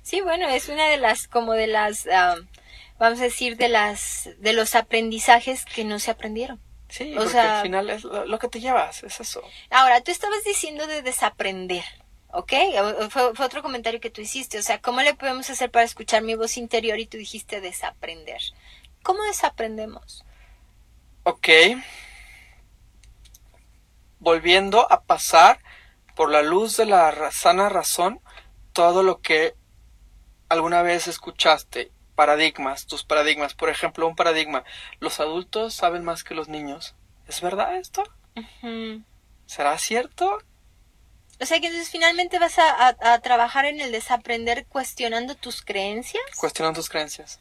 Sí, 0.04 0.22
bueno, 0.22 0.48
es 0.48 0.70
una 0.70 0.88
de 0.88 0.98
las, 0.98 1.28
como 1.28 1.54
de 1.54 1.68
las, 1.68 2.06
vamos 3.00 3.20
a 3.20 3.24
decir, 3.24 3.58
de 3.58 3.70
las, 3.70 4.30
de 4.38 4.54
los 4.54 4.76
aprendizajes 4.76 5.66
que 5.66 5.84
no 5.84 6.00
se 6.00 6.12
aprendieron. 6.12 6.60
Sí, 6.90 7.14
porque 7.16 7.38
al 7.38 7.64
final 7.64 7.90
es 7.90 8.04
lo, 8.04 8.40
que 8.40 8.48
te 8.48 8.60
llevas, 8.60 9.04
es 9.04 9.20
eso. 9.20 9.42
Ahora, 9.70 10.02
tú 10.02 10.12
estabas 10.12 10.44
diciendo 10.44 10.88
de 10.88 11.02
desaprender. 11.02 11.84
¿ok? 12.32 12.54
Fue, 13.10 13.34
fue, 13.34 13.46
otro 13.46 13.62
comentario 13.62 14.00
que 14.00 14.10
tú 14.10 14.22
hiciste, 14.22 14.60
o 14.60 14.62
sea, 14.62 14.80
¿cómo 14.82 15.02
le 15.02 15.14
podemos 15.14 15.50
hacer 15.50 15.72
para 15.72 15.86
escuchar 15.86 16.22
mi 16.22 16.36
voz 16.36 16.58
interior? 16.58 17.00
Y 17.00 17.06
tú 17.06 17.18
dijiste 17.18 17.62
desaprender. 17.62 18.42
¿Cómo 19.06 19.24
desaprendemos? 19.26 20.26
Ok. 21.22 21.48
Volviendo 24.18 24.92
a 24.92 25.04
pasar 25.04 25.60
por 26.16 26.32
la 26.32 26.42
luz 26.42 26.76
de 26.78 26.88
la 26.88 27.32
sana 27.32 27.70
razón 27.70 28.20
todo 28.74 29.04
lo 29.04 29.22
que 29.22 29.54
alguna 30.50 30.82
vez 30.82 31.08
escuchaste, 31.08 31.92
paradigmas, 32.16 32.88
tus 32.88 33.04
paradigmas. 33.04 33.54
Por 33.54 33.70
ejemplo, 33.70 34.08
un 34.08 34.16
paradigma, 34.16 34.64
los 35.00 35.20
adultos 35.20 35.76
saben 35.76 36.04
más 36.04 36.24
que 36.24 36.34
los 36.34 36.50
niños. 36.50 36.96
¿Es 37.28 37.42
verdad 37.42 37.78
esto? 37.78 38.04
¿Será 39.46 39.78
cierto? 39.78 40.40
O 41.40 41.46
sea 41.46 41.60
que 41.60 41.68
entonces 41.68 41.92
finalmente 41.92 42.40
vas 42.40 42.58
a, 42.58 42.96
a, 43.00 43.20
trabajar 43.20 43.66
en 43.66 43.82
el 43.82 43.92
desaprender 43.92 44.66
cuestionando 44.66 45.36
tus 45.36 45.62
creencias. 45.62 46.24
Cuestionando 46.40 46.80
tus 46.80 46.90
creencias. 46.90 47.40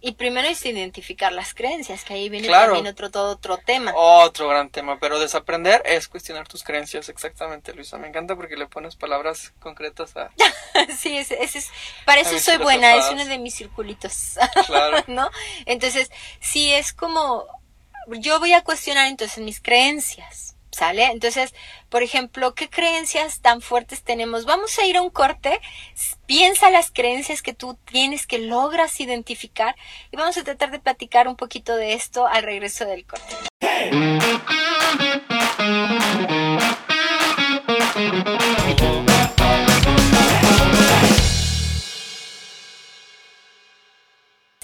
Y 0.00 0.12
primero 0.12 0.46
es 0.46 0.64
identificar 0.64 1.32
las 1.32 1.54
creencias, 1.54 2.04
que 2.04 2.14
ahí 2.14 2.28
viene 2.28 2.48
también 2.48 2.86
otro, 2.86 3.10
todo 3.10 3.30
otro 3.30 3.56
tema. 3.58 3.92
Otro 3.96 4.48
gran 4.48 4.68
tema, 4.68 4.98
pero 5.00 5.18
desaprender 5.18 5.82
es 5.86 6.06
cuestionar 6.06 6.46
tus 6.46 6.62
creencias, 6.62 7.08
exactamente, 7.08 7.72
Luisa. 7.72 7.96
Me 7.96 8.08
encanta 8.08 8.36
porque 8.36 8.56
le 8.56 8.66
pones 8.66 8.94
palabras 8.94 9.54
concretas 9.58 10.16
a... 10.16 10.30
sí, 10.96 11.16
ese, 11.16 11.42
es, 11.42 11.70
para 12.04 12.20
eso 12.20 12.38
soy 12.38 12.58
buena, 12.58 12.94
es 12.96 13.06
uno 13.10 13.24
de 13.24 13.38
mis 13.38 13.54
circulitos. 13.54 14.34
Claro. 14.66 15.02
¿No? 15.06 15.30
Entonces, 15.64 16.10
sí, 16.40 16.72
es 16.72 16.92
como, 16.92 17.46
yo 18.08 18.38
voy 18.38 18.52
a 18.52 18.62
cuestionar 18.62 19.08
entonces 19.08 19.38
mis 19.38 19.60
creencias. 19.60 20.55
¿Sale? 20.76 21.06
Entonces, 21.06 21.54
por 21.88 22.02
ejemplo, 22.02 22.54
¿qué 22.54 22.68
creencias 22.68 23.40
tan 23.40 23.62
fuertes 23.62 24.02
tenemos? 24.02 24.44
Vamos 24.44 24.78
a 24.78 24.84
ir 24.84 24.98
a 24.98 25.00
un 25.00 25.08
corte, 25.08 25.58
piensa 26.26 26.68
las 26.68 26.90
creencias 26.90 27.40
que 27.40 27.54
tú 27.54 27.78
tienes, 27.86 28.26
que 28.26 28.38
logras 28.40 29.00
identificar 29.00 29.74
y 30.10 30.18
vamos 30.18 30.36
a 30.36 30.44
tratar 30.44 30.70
de 30.70 30.78
platicar 30.78 31.28
un 31.28 31.36
poquito 31.36 31.74
de 31.76 31.94
esto 31.94 32.26
al 32.26 32.42
regreso 32.42 32.84
del 32.84 33.06
corte. 33.06 33.36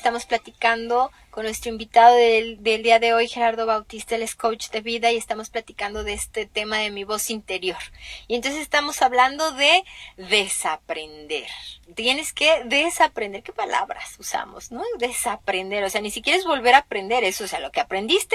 Estamos 0.03 0.27
platicando 0.27 1.13
con 1.31 1.45
nuestro 1.45 1.71
invitado 1.71 2.17
del, 2.17 2.61
día 2.61 2.99
de 2.99 3.15
hoy, 3.15 3.29
Gerardo 3.29 3.67
Bautista, 3.67 4.17
es 4.17 4.35
coach 4.35 4.69
de 4.71 4.81
vida 4.81 5.13
y 5.13 5.17
estamos 5.17 5.49
platicando 5.49 6.03
de 6.03 6.13
este 6.13 6.45
tema 6.45 6.79
de 6.79 6.91
mi 6.91 7.05
voz 7.05 7.31
interior. 7.31 7.79
Y 8.27 8.35
entonces 8.35 8.63
estamos 8.63 9.01
hablando 9.01 9.53
de 9.53 9.85
desaprender. 10.17 11.47
Tienes 11.95 12.33
que 12.33 12.65
desaprender. 12.65 13.45
¿Qué 13.45 13.53
palabras 13.53 14.17
usamos? 14.19 14.73
¿No? 14.73 14.83
Desaprender. 14.99 15.85
O 15.85 15.89
sea, 15.89 16.01
ni 16.01 16.11
siquiera 16.11 16.37
es 16.37 16.45
volver 16.45 16.75
a 16.75 16.79
aprender 16.79 17.23
eso. 17.23 17.45
O 17.45 17.47
sea, 17.47 17.61
lo 17.61 17.71
que 17.71 17.79
aprendiste, 17.79 18.35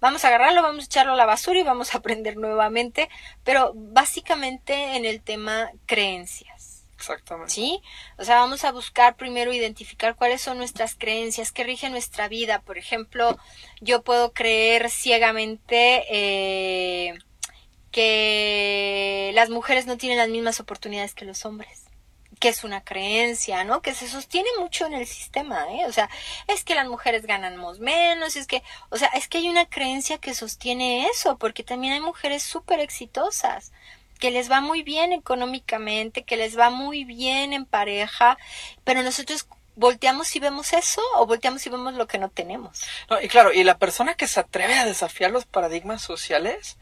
vamos 0.00 0.22
a 0.26 0.28
agarrarlo, 0.28 0.60
vamos 0.60 0.84
a 0.84 0.86
echarlo 0.86 1.14
a 1.14 1.16
la 1.16 1.24
basura 1.24 1.58
y 1.58 1.62
vamos 1.62 1.94
a 1.94 1.98
aprender 2.00 2.36
nuevamente. 2.36 3.08
Pero 3.42 3.72
básicamente 3.74 4.98
en 4.98 5.06
el 5.06 5.22
tema 5.22 5.70
creencias. 5.86 6.75
Exactamente. 6.96 7.52
¿Sí? 7.52 7.82
O 8.16 8.24
sea, 8.24 8.36
vamos 8.36 8.64
a 8.64 8.72
buscar 8.72 9.16
primero 9.16 9.52
identificar 9.52 10.16
cuáles 10.16 10.40
son 10.40 10.58
nuestras 10.58 10.94
creencias, 10.94 11.52
qué 11.52 11.62
rige 11.64 11.90
nuestra 11.90 12.28
vida. 12.28 12.62
Por 12.62 12.78
ejemplo, 12.78 13.38
yo 13.80 14.02
puedo 14.02 14.32
creer 14.32 14.90
ciegamente 14.90 16.04
eh, 16.08 17.14
que 17.92 19.30
las 19.34 19.50
mujeres 19.50 19.86
no 19.86 19.96
tienen 19.98 20.18
las 20.18 20.28
mismas 20.28 20.58
oportunidades 20.60 21.14
que 21.14 21.26
los 21.26 21.44
hombres 21.44 21.86
que 22.38 22.48
es 22.48 22.64
una 22.64 22.84
creencia, 22.84 23.64
¿no? 23.64 23.80
Que 23.80 23.94
se 23.94 24.08
sostiene 24.08 24.48
mucho 24.58 24.86
en 24.86 24.92
el 24.94 25.06
sistema, 25.06 25.66
¿eh? 25.72 25.86
O 25.86 25.92
sea, 25.92 26.10
es 26.48 26.64
que 26.64 26.74
las 26.74 26.86
mujeres 26.86 27.24
ganamos 27.26 27.78
menos, 27.80 28.36
es 28.36 28.46
que, 28.46 28.62
o 28.90 28.98
sea, 28.98 29.08
es 29.08 29.26
que 29.28 29.38
hay 29.38 29.48
una 29.48 29.66
creencia 29.66 30.18
que 30.18 30.34
sostiene 30.34 31.06
eso, 31.06 31.38
porque 31.38 31.62
también 31.62 31.94
hay 31.94 32.00
mujeres 32.00 32.42
súper 32.42 32.80
exitosas 32.80 33.72
que 34.18 34.30
les 34.30 34.50
va 34.50 34.60
muy 34.60 34.82
bien 34.82 35.12
económicamente, 35.12 36.24
que 36.24 36.36
les 36.36 36.58
va 36.58 36.70
muy 36.70 37.04
bien 37.04 37.52
en 37.52 37.66
pareja, 37.66 38.38
pero 38.84 39.02
nosotros 39.02 39.46
volteamos 39.74 40.34
y 40.34 40.40
vemos 40.40 40.72
eso 40.72 41.02
o 41.16 41.26
volteamos 41.26 41.64
y 41.66 41.70
vemos 41.70 41.94
lo 41.94 42.06
que 42.06 42.18
no 42.18 42.30
tenemos. 42.30 42.82
No, 43.10 43.20
y 43.20 43.28
claro, 43.28 43.52
y 43.52 43.62
la 43.64 43.78
persona 43.78 44.14
que 44.14 44.26
se 44.26 44.40
atreve 44.40 44.74
a 44.74 44.86
desafiar 44.86 45.30
los 45.30 45.44
paradigmas 45.44 46.02
sociales 46.02 46.78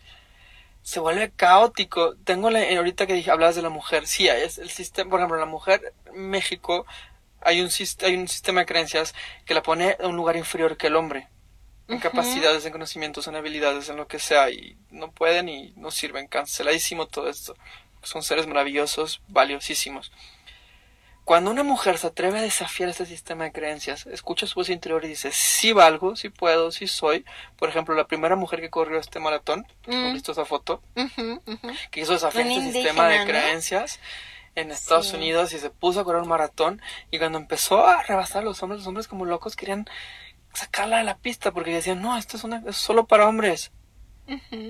se 0.83 1.01
vuelve 1.01 1.31
caótico. 1.31 2.15
Tengo 2.25 2.51
la, 2.51 2.61
ahorita 2.77 3.07
que 3.07 3.15
dije, 3.15 3.31
hablabas 3.31 3.57
de 3.57 3.63
la 3.63 3.71
mujer, 3.71 4.07
sí, 4.07 4.29
es 4.29 4.59
el 4.59 4.71
sistema, 4.71 5.11
por 5.11 5.21
ejemplo, 5.21 5.39
la 5.39 5.47
mujer 5.47 5.95
México 6.15 6.87
hay 7.45 7.61
un, 7.61 7.69
hay 8.03 8.17
un 8.17 8.27
sistema 8.27 8.61
de 8.61 8.67
creencias 8.67 9.15
que 9.45 9.55
la 9.55 9.63
pone 9.63 9.97
en 10.01 10.07
un 10.07 10.17
lugar 10.17 10.37
inferior 10.37 10.77
que 10.77 10.87
el 10.89 10.97
hombre 10.97 11.29
en 11.89 11.99
capacidades, 11.99 12.65
en 12.65 12.73
conocimientos, 12.73 13.29
en 13.29 13.37
habilidades, 13.37 13.89
en 13.89 13.97
lo 13.97 14.07
que 14.07 14.19
sea, 14.19 14.51
y 14.51 14.77
no 14.91 15.11
pueden 15.11 15.49
y 15.49 15.73
no 15.77 15.91
sirven. 15.91 16.27
Canceladísimo 16.27 17.07
todo 17.07 17.29
esto. 17.29 17.57
Son 18.03 18.23
seres 18.23 18.47
maravillosos, 18.47 19.23
valiosísimos. 19.29 20.13
Cuando 21.25 21.51
una 21.51 21.63
mujer 21.63 21.97
se 21.97 22.09
atreve 22.09 22.39
a 22.39 22.43
desafiar 22.43 22.91
este 22.91 23.07
sistema 23.07 23.45
de 23.45 23.53
creencias, 23.53 24.07
escucha 24.07 24.47
su 24.47 24.57
voz 24.57 24.69
interior 24.69 25.03
y 25.05 25.09
dice, 25.09 25.33
sí 25.33 25.73
valgo, 25.73 26.17
sí 26.17 26.29
puedo, 26.29 26.71
sí 26.71 26.87
soy. 26.87 27.25
Por 27.57 27.71
ejemplo, 27.71 27.95
la 27.95 28.07
primera 28.07 28.37
mujer 28.37 28.61
que 28.61 28.69
corrió 28.69 28.99
este 28.99 29.21
maratón, 29.21 29.67
mm. 29.87 30.13
visto 30.13 30.33
esa 30.33 30.45
foto? 30.45 30.83
Que 31.91 32.01
hizo 32.01 32.13
desafiar 32.13 32.47
este 32.47 32.73
sistema 32.73 33.09
de 33.09 33.25
creencias 33.25 34.01
en 34.55 34.71
Estados 34.71 35.15
Unidos 35.15 35.55
y 35.55 35.59
se 35.59 35.71
puso 35.71 36.01
a 36.01 36.05
correr 36.05 36.21
un 36.21 36.29
maratón. 36.29 36.83
Y 37.11 37.19
cuando 37.19 37.39
empezó 37.39 37.87
a 37.87 38.03
rebasar 38.03 38.43
a 38.43 38.45
los 38.45 38.63
hombres, 38.63 38.81
los 38.81 38.89
hombres 38.89 39.09
como 39.09 39.25
locos 39.25 39.57
querían 39.57 39.89
sacarla 40.55 40.99
de 40.99 41.05
la 41.05 41.19
pista 41.19 41.53
porque 41.53 41.75
decían, 41.75 42.01
no, 42.01 42.17
esto 42.17 42.37
es, 42.37 42.45
una, 42.45 42.63
es 42.67 42.77
solo 42.77 43.07
para 43.07 43.29
hombres. 43.29 43.73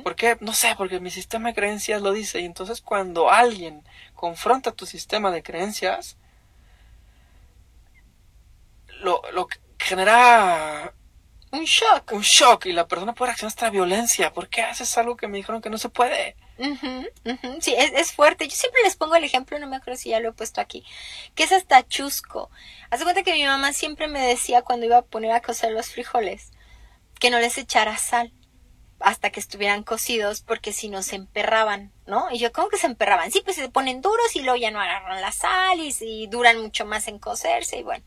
¿Por 0.02 0.16
qué? 0.16 0.36
No 0.40 0.52
sé, 0.52 0.74
porque 0.76 0.98
mi 0.98 1.10
sistema 1.10 1.48
de 1.48 1.54
creencias 1.54 2.02
lo 2.02 2.12
dice. 2.12 2.40
Y 2.40 2.44
entonces 2.44 2.80
cuando 2.80 3.30
alguien 3.30 3.84
confronta 4.14 4.72
tu 4.72 4.86
sistema 4.86 5.30
de 5.30 5.42
creencias, 5.42 6.16
lo, 9.00 9.22
lo 9.32 9.46
genera 9.78 10.92
un 11.52 11.64
shock. 11.64 12.12
Un 12.12 12.22
shock 12.22 12.66
y 12.66 12.72
la 12.72 12.88
persona 12.88 13.14
puede 13.14 13.30
reaccionar 13.30 13.50
hasta 13.50 13.70
violencia. 13.70 14.32
¿Por 14.32 14.48
qué 14.48 14.62
haces 14.62 14.96
algo 14.98 15.16
que 15.16 15.28
me 15.28 15.36
dijeron 15.38 15.62
que 15.62 15.70
no 15.70 15.78
se 15.78 15.88
puede? 15.88 16.36
Sí, 17.60 17.74
es, 17.76 17.92
es, 17.92 18.12
fuerte. 18.12 18.46
Yo 18.46 18.54
siempre 18.54 18.82
les 18.84 18.96
pongo 18.96 19.16
el 19.16 19.24
ejemplo, 19.24 19.58
no 19.58 19.66
me 19.66 19.76
acuerdo 19.76 19.98
si 19.98 20.10
ya 20.10 20.20
lo 20.20 20.30
he 20.30 20.32
puesto 20.32 20.60
aquí, 20.60 20.84
que 21.34 21.44
es 21.44 21.52
hasta 21.52 21.86
chusco. 21.86 22.50
Hace 22.90 23.04
cuenta 23.04 23.22
que 23.22 23.32
mi 23.32 23.44
mamá 23.44 23.72
siempre 23.72 24.08
me 24.08 24.20
decía 24.20 24.62
cuando 24.62 24.86
iba 24.86 24.98
a 24.98 25.02
poner 25.02 25.32
a 25.32 25.40
cocer 25.40 25.72
los 25.72 25.88
frijoles 25.88 26.52
que 27.18 27.30
no 27.30 27.38
les 27.38 27.58
echara 27.58 27.96
sal 27.96 28.32
hasta 29.00 29.30
que 29.30 29.40
estuvieran 29.40 29.82
cocidos 29.82 30.40
porque 30.40 30.72
si 30.72 30.88
no 30.88 31.02
se 31.02 31.16
emperraban, 31.16 31.92
¿no? 32.06 32.28
Y 32.30 32.38
yo, 32.38 32.52
¿cómo 32.52 32.68
que 32.68 32.78
se 32.78 32.86
emperraban? 32.86 33.30
Sí, 33.30 33.42
pues 33.44 33.56
se 33.56 33.68
ponen 33.68 34.00
duros 34.00 34.34
y 34.34 34.40
luego 34.40 34.56
ya 34.56 34.70
no 34.70 34.80
agarran 34.80 35.20
la 35.20 35.32
sal 35.32 35.78
y, 35.80 36.26
duran 36.28 36.60
mucho 36.60 36.86
más 36.86 37.08
en 37.08 37.18
cocerse 37.18 37.78
y 37.78 37.82
bueno. 37.82 38.04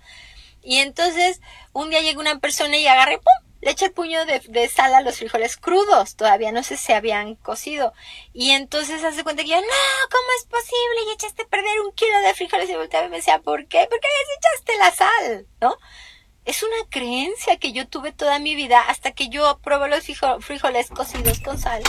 Y 0.63 0.77
entonces 0.77 1.41
un 1.73 1.89
día 1.89 2.01
llegó 2.01 2.21
una 2.21 2.39
persona 2.39 2.77
y 2.77 2.87
agarré, 2.87 3.17
¡pum! 3.17 3.46
Le 3.67 3.73
eché 3.73 3.87
el 3.87 3.91
puño 3.91 4.25
de, 4.25 4.69
sal 4.69 4.95
a 4.95 5.01
los 5.01 5.17
frijoles 5.17 5.57
crudos, 5.57 6.15
todavía 6.15 6.53
no 6.53 6.63
sé 6.63 6.77
si 6.77 6.93
habían 6.93 7.35
cocido. 7.35 7.93
Y 8.31 8.51
entonces 8.51 9.03
hace 9.03 9.25
cuenta 9.25 9.43
que 9.43 9.49
yo, 9.49 9.57
no, 9.57 10.07
¿cómo 10.09 10.27
es 10.39 10.45
posible? 10.45 11.03
Y 11.05 11.13
echaste 11.13 11.41
a 11.41 11.47
perder 11.47 11.81
un 11.81 11.91
kilo 11.91 12.17
de 12.19 12.33
frijoles 12.33 12.69
y 12.69 12.75
volteaba 12.75 13.07
y 13.07 13.09
me 13.09 13.17
decía, 13.17 13.39
¿por 13.39 13.67
qué? 13.67 13.85
¿Por 13.89 13.99
qué 13.99 14.07
echaste 14.37 14.77
la 14.77 14.91
sal? 14.91 15.47
¿No? 15.59 15.75
Es 16.45 16.63
una 16.63 16.77
creencia 16.89 17.57
que 17.57 17.73
yo 17.73 17.85
tuve 17.89 18.13
toda 18.13 18.39
mi 18.39 18.55
vida 18.55 18.79
hasta 18.79 19.11
que 19.11 19.27
yo 19.27 19.59
probé 19.61 19.89
los 19.89 20.05
frijoles 20.39 20.87
cocidos 20.89 21.41
con 21.41 21.59
sal 21.59 21.83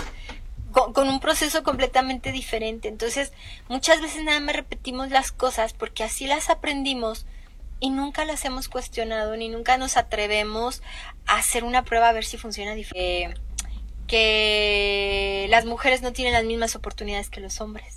con, 0.73 1.09
un 1.09 1.21
proceso 1.21 1.63
completamente 1.63 2.33
diferente. 2.33 2.89
Entonces, 2.89 3.33
muchas 3.69 4.01
veces 4.01 4.25
nada 4.25 4.41
más 4.41 4.57
repetimos 4.57 5.11
las 5.11 5.31
cosas 5.31 5.75
porque 5.75 6.03
así 6.03 6.27
las 6.27 6.51
aprendimos 6.51 7.25
y 7.81 7.91
nunca 7.91 8.25
las 8.25 8.45
hemos 8.45 8.69
cuestionado 8.69 9.37
ni 9.37 9.49
nunca 9.49 9.77
nos 9.79 9.97
atrevemos 9.97 10.83
a 11.27 11.37
hacer 11.37 11.65
una 11.65 11.85
prueba 11.85 12.09
a 12.09 12.13
ver 12.13 12.25
si 12.25 12.39
funciona 12.39 12.75
diferente. 12.75 13.41
que 14.07 15.47
las 15.51 15.67
mujeres 15.67 16.01
no 16.03 16.13
tienen 16.13 16.33
las 16.33 16.45
mismas 16.45 16.75
oportunidades 16.77 17.29
que 17.31 17.41
los 17.41 17.61
hombres. 17.61 17.97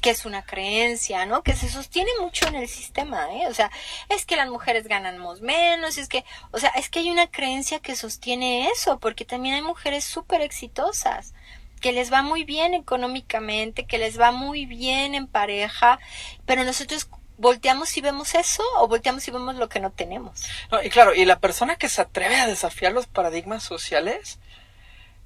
que 0.00 0.10
es 0.10 0.26
una 0.26 0.42
creencia, 0.44 1.24
¿no? 1.24 1.42
Que 1.42 1.54
se 1.54 1.70
sostiene 1.70 2.10
mucho 2.20 2.46
en 2.46 2.56
el 2.56 2.68
sistema, 2.68 3.26
¿eh? 3.32 3.46
O 3.48 3.54
sea, 3.54 3.70
es 4.10 4.26
que 4.26 4.36
las 4.36 4.50
mujeres 4.50 4.86
ganamos 4.86 5.40
menos, 5.40 5.96
es 5.96 6.08
que, 6.08 6.26
o 6.50 6.58
sea, 6.58 6.68
es 6.76 6.90
que 6.90 6.98
hay 6.98 7.10
una 7.10 7.28
creencia 7.30 7.78
que 7.80 7.96
sostiene 7.96 8.68
eso, 8.68 8.98
porque 8.98 9.24
también 9.24 9.54
hay 9.54 9.62
mujeres 9.62 10.04
súper 10.04 10.42
exitosas, 10.42 11.32
que 11.80 11.92
les 11.92 12.12
va 12.12 12.20
muy 12.22 12.44
bien 12.44 12.74
económicamente, 12.74 13.86
que 13.86 13.96
les 13.96 14.20
va 14.20 14.30
muy 14.30 14.66
bien 14.66 15.14
en 15.14 15.26
pareja, 15.26 15.98
pero 16.44 16.64
nosotros 16.64 17.08
volteamos 17.38 17.96
y 17.96 18.00
vemos 18.00 18.34
eso 18.34 18.62
o 18.78 18.88
volteamos 18.88 19.26
y 19.26 19.30
vemos 19.30 19.56
lo 19.56 19.68
que 19.68 19.80
no 19.80 19.90
tenemos. 19.90 20.44
No, 20.70 20.82
y 20.82 20.90
claro, 20.90 21.14
y 21.14 21.24
la 21.24 21.38
persona 21.38 21.76
que 21.76 21.88
se 21.88 22.02
atreve 22.02 22.36
a 22.36 22.46
desafiar 22.46 22.92
los 22.92 23.06
paradigmas 23.06 23.62
sociales, 23.62 24.38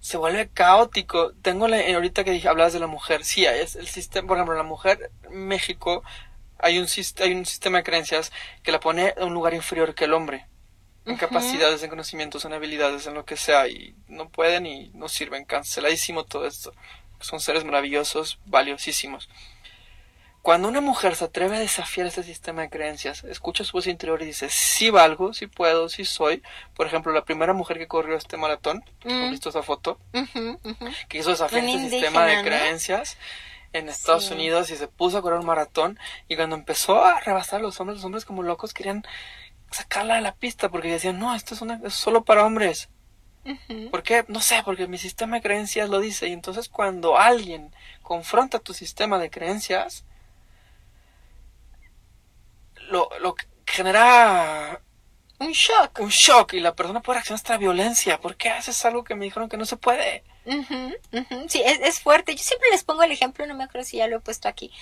se 0.00 0.16
vuelve 0.16 0.48
caótico. 0.48 1.32
Tengo 1.42 1.68
la, 1.68 1.78
ahorita 1.94 2.24
que 2.24 2.30
dije, 2.30 2.48
hablabas 2.48 2.72
de 2.72 2.80
la 2.80 2.86
mujer, 2.86 3.24
sí, 3.24 3.44
es 3.44 3.76
el 3.76 3.88
sistema, 3.88 4.28
por 4.28 4.36
ejemplo, 4.36 4.56
la 4.56 4.62
mujer 4.62 5.10
en 5.24 5.46
México 5.46 6.02
hay 6.58 6.78
un, 6.78 6.86
hay 7.20 7.32
un 7.32 7.46
sistema 7.46 7.78
de 7.78 7.84
creencias 7.84 8.32
que 8.62 8.72
la 8.72 8.80
pone 8.80 9.14
en 9.16 9.24
un 9.24 9.34
lugar 9.34 9.54
inferior 9.54 9.94
que 9.94 10.04
el 10.04 10.12
hombre. 10.12 10.46
En 11.06 11.16
capacidades, 11.16 11.82
en 11.82 11.88
conocimientos, 11.88 12.44
en 12.44 12.52
habilidades, 12.52 13.06
en 13.06 13.14
lo 13.14 13.24
que 13.24 13.38
sea, 13.38 13.66
y 13.66 13.94
no 14.08 14.28
pueden 14.28 14.66
y 14.66 14.90
no 14.90 15.08
sirven. 15.08 15.46
Canceladísimo 15.46 16.24
todo 16.24 16.46
esto. 16.46 16.74
Son 17.20 17.40
seres 17.40 17.64
maravillosos, 17.64 18.38
valiosísimos. 18.44 19.30
Cuando 20.48 20.68
una 20.68 20.80
mujer 20.80 21.14
se 21.14 21.26
atreve 21.26 21.58
a 21.58 21.61
desafiar 21.61 22.06
ese 22.06 22.22
sistema 22.22 22.62
de 22.62 22.70
creencias, 22.70 23.22
escucha 23.24 23.64
su 23.64 23.72
voz 23.72 23.87
interior 23.87 24.22
y 24.22 24.24
dice, 24.24 24.48
sí 24.48 24.88
valgo, 24.88 25.34
sí 25.34 25.46
puedo, 25.46 25.90
sí 25.90 26.06
soy. 26.06 26.42
Por 26.74 26.87
ejemplo, 26.87 27.12
la 27.12 27.22
primera 27.26 27.52
mujer 27.52 27.76
que 27.76 27.87
corrió 27.87 28.16
este 28.16 28.38
maratón, 28.38 28.82
¿has 29.04 29.30
visto 29.30 29.50
esa 29.50 29.62
foto? 29.62 29.98
Que 31.11 31.18
hizo 31.18 31.28
desafiar 31.28 31.64
este 31.64 31.90
sistema 31.90 32.24
de 32.24 32.40
creencias 32.40 33.18
en 33.74 33.90
Estados 33.90 34.30
Unidos 34.30 34.70
y 34.70 34.76
se 34.76 34.88
puso 34.88 35.18
a 35.18 35.20
correr 35.20 35.38
un 35.38 35.44
maratón 35.44 35.98
y 36.28 36.37
cuando 36.37 36.56
empezó 36.56 37.04
a 37.04 37.20
rebasar 37.20 37.61
a 37.61 37.64
los 37.64 37.78
hombres, 37.78 37.98
los 37.98 38.06
hombres 38.06 38.24
como 38.24 38.42
locos 38.42 38.72
querían 38.72 39.04
sacarla 39.70 40.14
de 40.14 40.22
la 40.22 40.34
pista 40.34 40.70
porque 40.70 40.88
decían, 40.88 41.18
no, 41.18 41.34
esto 41.34 41.52
es, 41.52 41.61
una, 41.61 41.78
es 41.84 41.92
solo 41.92 42.24
para 42.24 42.46
hombres. 42.46 42.88
¿Por 43.90 44.02
qué? 44.02 44.24
No 44.28 44.40
sé, 44.40 44.62
porque 44.64 44.87
mi 44.87 44.96
sistema 44.96 45.37
de 45.37 45.42
creencias 45.42 45.90
lo 45.90 46.00
dice. 46.00 46.26
Y 46.26 46.32
entonces 46.32 46.70
cuando 46.70 47.18
alguien 47.18 47.74
confronta 48.00 48.58
tu 48.61 48.72
sistema 48.72 49.18
de 49.18 49.28
creencias, 49.28 50.06
lo, 52.88 53.09
lo 53.20 53.35
genera 53.66 54.81
un 55.40 55.53
shock. 55.53 56.01
Un 56.01 56.09
shock 56.09 56.55
y 56.55 56.61
la 56.61 56.74
persona 56.74 57.01
puede 57.01 57.18
reaccionar 57.18 57.37
hasta 57.37 57.53
la 57.55 57.59
violencia. 57.59 58.20
¿Por 58.20 58.37
qué 58.37 58.51
haces 58.51 58.85
algo 58.85 59.05
que 59.05 59.14
me 59.14 59.24
dijeron 59.24 59.48
que 59.48 59.57
no 59.57 59.66
se 59.66 59.77
puede? 59.77 60.24
Sí, 61.48 61.62
es, 61.64 61.81
es, 61.81 62.01
fuerte. 62.01 62.35
Yo 62.35 62.42
siempre 62.42 62.70
les 62.70 62.83
pongo 62.83 63.03
el 63.03 63.12
ejemplo, 63.12 63.46
no 63.46 63.55
me 63.55 63.64
acuerdo 63.64 63.87
si 63.87 63.98
ya 63.98 64.09
lo 64.09 64.16
he 64.16 64.20
puesto 64.20 64.48
aquí, 64.48 64.72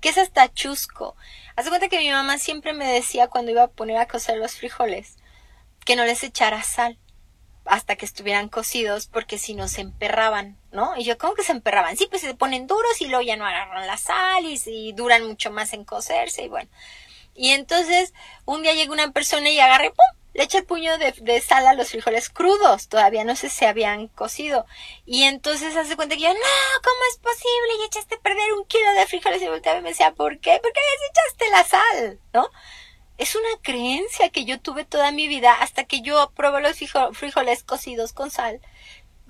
que 0.00 0.08
es 0.08 0.18
hasta 0.18 0.52
chusco. 0.52 1.16
Haz 1.56 1.68
cuenta 1.68 1.88
que 1.88 1.98
mi 1.98 2.10
mamá 2.10 2.38
siempre 2.38 2.72
me 2.72 2.86
decía 2.86 3.28
cuando 3.28 3.50
iba 3.50 3.64
a 3.64 3.68
poner 3.68 3.98
a 3.98 4.06
cocer 4.06 4.38
los 4.38 4.54
frijoles 4.54 5.16
que 5.84 5.96
no 5.96 6.04
les 6.04 6.22
echara 6.24 6.62
sal 6.62 6.98
hasta 7.64 7.96
que 7.96 8.06
estuvieran 8.06 8.48
cocidos 8.48 9.08
porque 9.08 9.38
si 9.38 9.54
no 9.54 9.68
se 9.68 9.80
emperraban, 9.80 10.56
¿no? 10.70 10.96
Y 10.96 11.04
yo, 11.04 11.18
¿cómo 11.18 11.34
que 11.34 11.42
se 11.42 11.52
emperraban? 11.52 11.96
Sí, 11.96 12.06
pues 12.08 12.22
se 12.22 12.34
ponen 12.34 12.66
duros 12.66 13.00
y 13.00 13.08
luego 13.08 13.22
ya 13.22 13.36
no 13.36 13.44
agarran 13.44 13.86
la 13.86 13.96
sal 13.96 14.44
y, 14.44 14.60
y 14.66 14.92
duran 14.92 15.26
mucho 15.26 15.50
más 15.50 15.72
en 15.72 15.84
cocerse 15.84 16.44
y 16.44 16.48
bueno. 16.48 16.68
Y 17.36 17.50
entonces 17.50 18.12
un 18.44 18.62
día 18.62 18.74
llega 18.74 18.92
una 18.92 19.12
persona 19.12 19.48
y 19.50 19.60
agarre, 19.60 19.90
¡pum! 19.90 20.16
Le 20.36 20.42
echa 20.42 20.58
el 20.58 20.66
puño 20.66 20.98
de, 20.98 21.40
sal 21.40 21.66
a 21.66 21.72
los 21.72 21.88
frijoles 21.88 22.28
crudos, 22.28 22.88
todavía 22.88 23.24
no 23.24 23.34
sé 23.36 23.48
si 23.48 23.56
se 23.56 23.66
habían 23.66 24.08
cocido. 24.08 24.66
Y 25.06 25.22
entonces 25.22 25.74
hace 25.74 25.96
cuenta 25.96 26.14
que 26.14 26.22
yo, 26.24 26.28
no, 26.28 26.34
¿cómo 26.84 27.00
es 27.10 27.16
posible? 27.16 27.80
Y 27.80 27.86
echaste 27.86 28.16
a 28.16 28.20
perder 28.20 28.52
un 28.52 28.66
kilo 28.66 28.92
de 28.92 29.06
frijoles 29.06 29.40
y 29.40 29.46
volteaba 29.46 29.78
y 29.78 29.82
me 29.82 29.88
decía, 29.88 30.12
¿por 30.12 30.38
qué? 30.38 30.60
Porque 30.62 30.78
echaste 31.10 31.50
la 31.50 31.64
sal, 31.64 32.20
¿no? 32.34 32.50
Es 33.16 33.34
una 33.34 33.48
creencia 33.62 34.28
que 34.28 34.44
yo 34.44 34.60
tuve 34.60 34.84
toda 34.84 35.10
mi 35.10 35.26
vida 35.26 35.54
hasta 35.54 35.84
que 35.84 36.02
yo 36.02 36.30
probé 36.36 36.60
los 36.60 36.76
frijoles 37.16 37.62
cocidos 37.62 38.12
con 38.12 38.30
sal. 38.30 38.60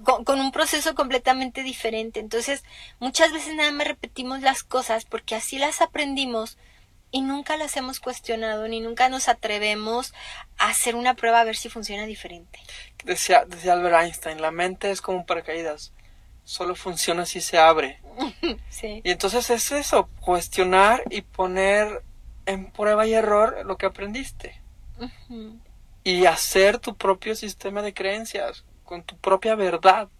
Con, 0.03 0.25
con, 0.25 0.41
un 0.41 0.51
proceso 0.51 0.97
completamente 0.97 1.63
diferente. 1.63 2.19
Entonces, 2.19 2.65
muchas 2.99 3.33
veces 3.33 3.55
nada 3.55 3.71
más 3.71 3.87
repetimos 3.87 4.43
las 4.43 4.65
cosas 4.65 5.05
porque 5.05 5.37
así 5.37 5.57
las 5.57 5.81
aprendimos 5.81 6.59
y 7.17 7.23
nunca 7.23 7.57
las 7.57 7.79
hemos 7.79 7.99
cuestionado 7.99 8.69
ni 8.69 8.81
nunca 8.81 9.09
nos 9.09 9.29
atrevemos 9.29 10.13
a 10.59 10.69
hacer 10.69 10.95
una 10.95 11.15
prueba 11.15 11.41
a 11.41 11.45
ver 11.45 11.57
si 11.57 11.71
funciona 11.71 12.05
diferente. 12.05 12.61
Decía, 13.07 13.47
decía 13.47 13.73
Albert 13.73 14.03
Einstein, 14.03 14.43
la 14.43 14.51
mente 14.51 14.91
es 14.91 15.01
como 15.01 15.17
un 15.17 15.25
paracaídas, 15.25 15.95
solo 16.45 16.75
funciona 16.75 17.25
si 17.25 17.41
se 17.41 17.57
abre. 17.57 18.03
sí. 18.69 19.01
Y 19.03 19.11
entonces 19.13 19.49
es 19.49 19.73
eso, 19.73 20.11
cuestionar 20.21 21.05
y 21.09 21.23
poner 21.23 22.03
en 22.45 22.71
prueba 22.71 23.07
y 23.07 23.15
error 23.15 23.65
lo 23.65 23.79
que 23.79 23.87
aprendiste. 23.87 24.61
Y 26.05 26.27
hacer 26.27 26.79
tu 26.81 26.99
propio 26.99 27.35
sistema 27.35 27.81
de 27.81 27.95
creencias, 27.95 28.67
con 28.85 29.05
tu 29.05 29.17
propia 29.17 29.55
verdad, 29.55 30.11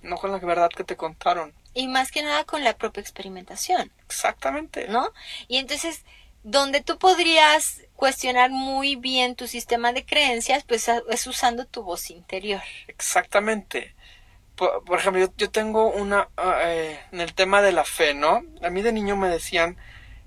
no 0.00 0.16
con 0.16 0.32
la 0.32 0.38
verdad 0.38 0.70
que 0.74 0.84
te 0.84 0.96
contaron 0.96 1.52
y 1.74 1.88
más 1.88 2.10
que 2.10 2.22
nada 2.22 2.44
con 2.44 2.64
la 2.64 2.76
propia 2.76 3.00
experimentación. 3.00 3.92
Exactamente. 4.06 4.88
¿No? 4.88 5.12
Y 5.46 5.58
entonces, 5.58 6.04
donde 6.42 6.80
tú 6.80 6.98
podrías 6.98 7.82
cuestionar 7.94 8.50
muy 8.50 8.96
bien 8.96 9.36
tu 9.36 9.46
sistema 9.46 9.92
de 9.92 10.04
creencias, 10.04 10.64
pues 10.64 10.88
es 10.88 11.26
usando 11.26 11.66
tu 11.66 11.82
voz 11.82 12.10
interior. 12.10 12.62
Exactamente. 12.86 13.94
Por, 14.56 14.98
ejemplo, 14.98 15.28
yo, 15.36 15.50
tengo 15.50 15.90
una, 15.92 16.28
ah, 16.36 16.58
eh, 16.64 16.98
en 17.12 17.20
el 17.20 17.32
tema 17.34 17.62
de 17.62 17.70
la 17.70 17.84
fe, 17.84 18.12
¿no? 18.14 18.42
A 18.60 18.70
mí 18.70 18.82
de 18.82 18.92
niño 18.92 19.16
me 19.16 19.28
decían 19.28 19.76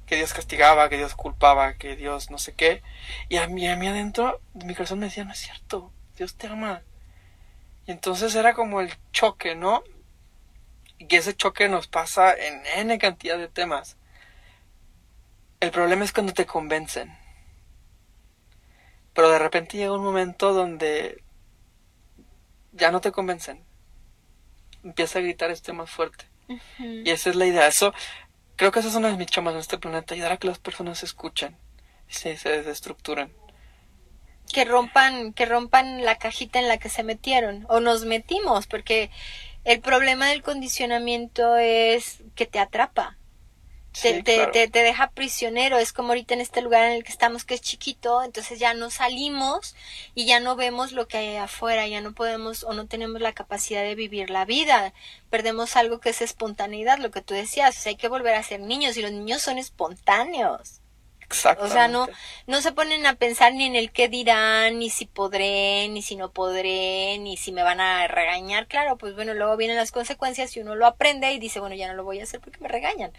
que 0.05 0.15
Dios 0.15 0.33
castigaba, 0.33 0.89
que 0.89 0.97
Dios 0.97 1.15
culpaba, 1.15 1.73
que 1.73 1.95
Dios 1.95 2.31
no 2.31 2.37
sé 2.37 2.53
qué. 2.53 2.81
Y 3.27 3.37
a 3.37 3.47
mí, 3.47 3.67
a 3.67 3.75
mí 3.75 3.87
adentro 3.87 4.39
de 4.53 4.65
mi 4.65 4.73
corazón 4.73 4.99
me 4.99 5.07
decía, 5.07 5.25
no 5.25 5.33
es 5.33 5.39
cierto, 5.39 5.91
Dios 6.17 6.35
te 6.35 6.47
ama. 6.47 6.81
Y 7.87 7.91
entonces 7.91 8.35
era 8.35 8.53
como 8.53 8.79
el 8.79 8.93
choque, 9.11 9.55
¿no? 9.55 9.83
Y 11.09 11.15
ese 11.15 11.35
choque 11.35 11.67
nos 11.67 11.87
pasa 11.87 12.33
en 12.33 12.63
N 12.77 12.97
cantidad 12.99 13.37
de 13.37 13.47
temas. 13.47 13.97
El 15.59 15.71
problema 15.71 16.05
es 16.05 16.13
cuando 16.13 16.33
te 16.33 16.45
convencen. 16.45 17.17
Pero 19.13 19.29
de 19.29 19.39
repente 19.39 19.77
llega 19.77 19.93
un 19.93 20.03
momento 20.03 20.53
donde 20.53 21.23
ya 22.71 22.91
no 22.91 23.01
te 23.01 23.11
convencen. 23.11 23.63
Empieza 24.83 25.19
a 25.19 25.21
gritar 25.21 25.49
este 25.51 25.73
más 25.73 25.89
fuerte. 25.89 26.25
Y 26.79 27.09
esa 27.09 27.31
es 27.31 27.35
la 27.35 27.45
idea. 27.45 27.67
Eso, 27.67 27.93
creo 28.55 28.71
que 28.71 28.79
esa 28.79 28.89
es 28.89 28.95
una 28.95 29.09
de 29.09 29.17
mis 29.17 29.27
chamas 29.27 29.53
en 29.53 29.59
este 29.59 29.77
planeta, 29.77 30.13
ayudar 30.13 30.33
a 30.33 30.37
que 30.37 30.47
las 30.47 30.59
personas 30.59 30.99
se 30.99 31.05
escuchen 31.05 31.57
y 32.09 32.13
se, 32.13 32.37
se 32.37 32.49
desestructuren. 32.49 33.33
Que 34.53 34.65
rompan, 34.65 35.33
que 35.33 35.45
rompan 35.45 36.03
la 36.03 36.17
cajita 36.17 36.59
en 36.59 36.67
la 36.67 36.77
que 36.77 36.89
se 36.89 37.03
metieron. 37.03 37.65
O 37.69 37.79
nos 37.79 38.05
metimos, 38.05 38.67
porque 38.67 39.09
el 39.63 39.81
problema 39.81 40.29
del 40.29 40.41
condicionamiento 40.41 41.55
es 41.57 42.23
que 42.35 42.45
te 42.45 42.59
atrapa. 42.59 43.17
te, 44.01 44.23
te, 44.23 44.47
te, 44.47 44.83
deja 44.83 45.11
prisionero. 45.11 45.77
Es 45.77 45.93
como 45.93 46.09
ahorita 46.09 46.33
en 46.33 46.41
este 46.41 46.61
lugar 46.61 46.85
en 46.87 46.93
el 46.93 47.03
que 47.03 47.11
estamos, 47.11 47.45
que 47.45 47.53
es 47.53 47.61
chiquito, 47.61 48.23
entonces 48.23 48.59
ya 48.59 48.73
no 48.73 48.89
salimos 48.89 49.75
y 50.15 50.25
ya 50.25 50.39
no 50.39 50.55
vemos 50.55 50.93
lo 50.93 51.07
que 51.07 51.17
hay 51.17 51.35
afuera, 51.35 51.87
ya 51.87 52.01
no 52.01 52.13
podemos 52.13 52.63
o 52.63 52.73
no 52.73 52.87
tenemos 52.87 53.21
la 53.21 53.33
capacidad 53.33 53.83
de 53.83 53.95
vivir 53.95 54.29
la 54.29 54.45
vida. 54.45 54.93
Perdemos 55.29 55.75
algo 55.75 55.99
que 55.99 56.09
es 56.09 56.21
espontaneidad, 56.21 56.97
lo 56.99 57.11
que 57.11 57.21
tú 57.21 57.33
decías. 57.33 57.77
O 57.77 57.81
sea, 57.81 57.91
hay 57.91 57.97
que 57.97 58.07
volver 58.07 58.35
a 58.35 58.43
ser 58.43 58.61
niños 58.61 58.97
y 58.97 59.01
los 59.01 59.11
niños 59.11 59.41
son 59.41 59.57
espontáneos. 59.57 60.80
O 61.59 61.69
sea, 61.69 61.87
no, 61.87 62.07
no 62.47 62.61
se 62.61 62.71
ponen 62.71 63.05
a 63.05 63.15
pensar 63.15 63.53
ni 63.53 63.65
en 63.65 63.75
el 63.75 63.91
qué 63.91 64.07
dirán, 64.07 64.79
ni 64.79 64.89
si 64.89 65.05
podré, 65.05 65.87
ni 65.89 66.01
si 66.01 66.15
no 66.15 66.31
podré, 66.31 67.17
ni 67.19 67.37
si 67.37 67.51
me 67.51 67.63
van 67.63 67.79
a 67.79 68.07
regañar. 68.07 68.67
Claro, 68.67 68.97
pues 68.97 69.15
bueno, 69.15 69.33
luego 69.33 69.57
vienen 69.57 69.77
las 69.77 69.91
consecuencias 69.91 70.55
y 70.55 70.59
uno 70.59 70.75
lo 70.75 70.85
aprende 70.85 71.31
y 71.31 71.39
dice, 71.39 71.59
bueno, 71.59 71.75
ya 71.75 71.87
no 71.87 71.93
lo 71.93 72.03
voy 72.03 72.19
a 72.19 72.23
hacer 72.23 72.39
porque 72.39 72.59
me 72.59 72.67
regañan. 72.67 73.11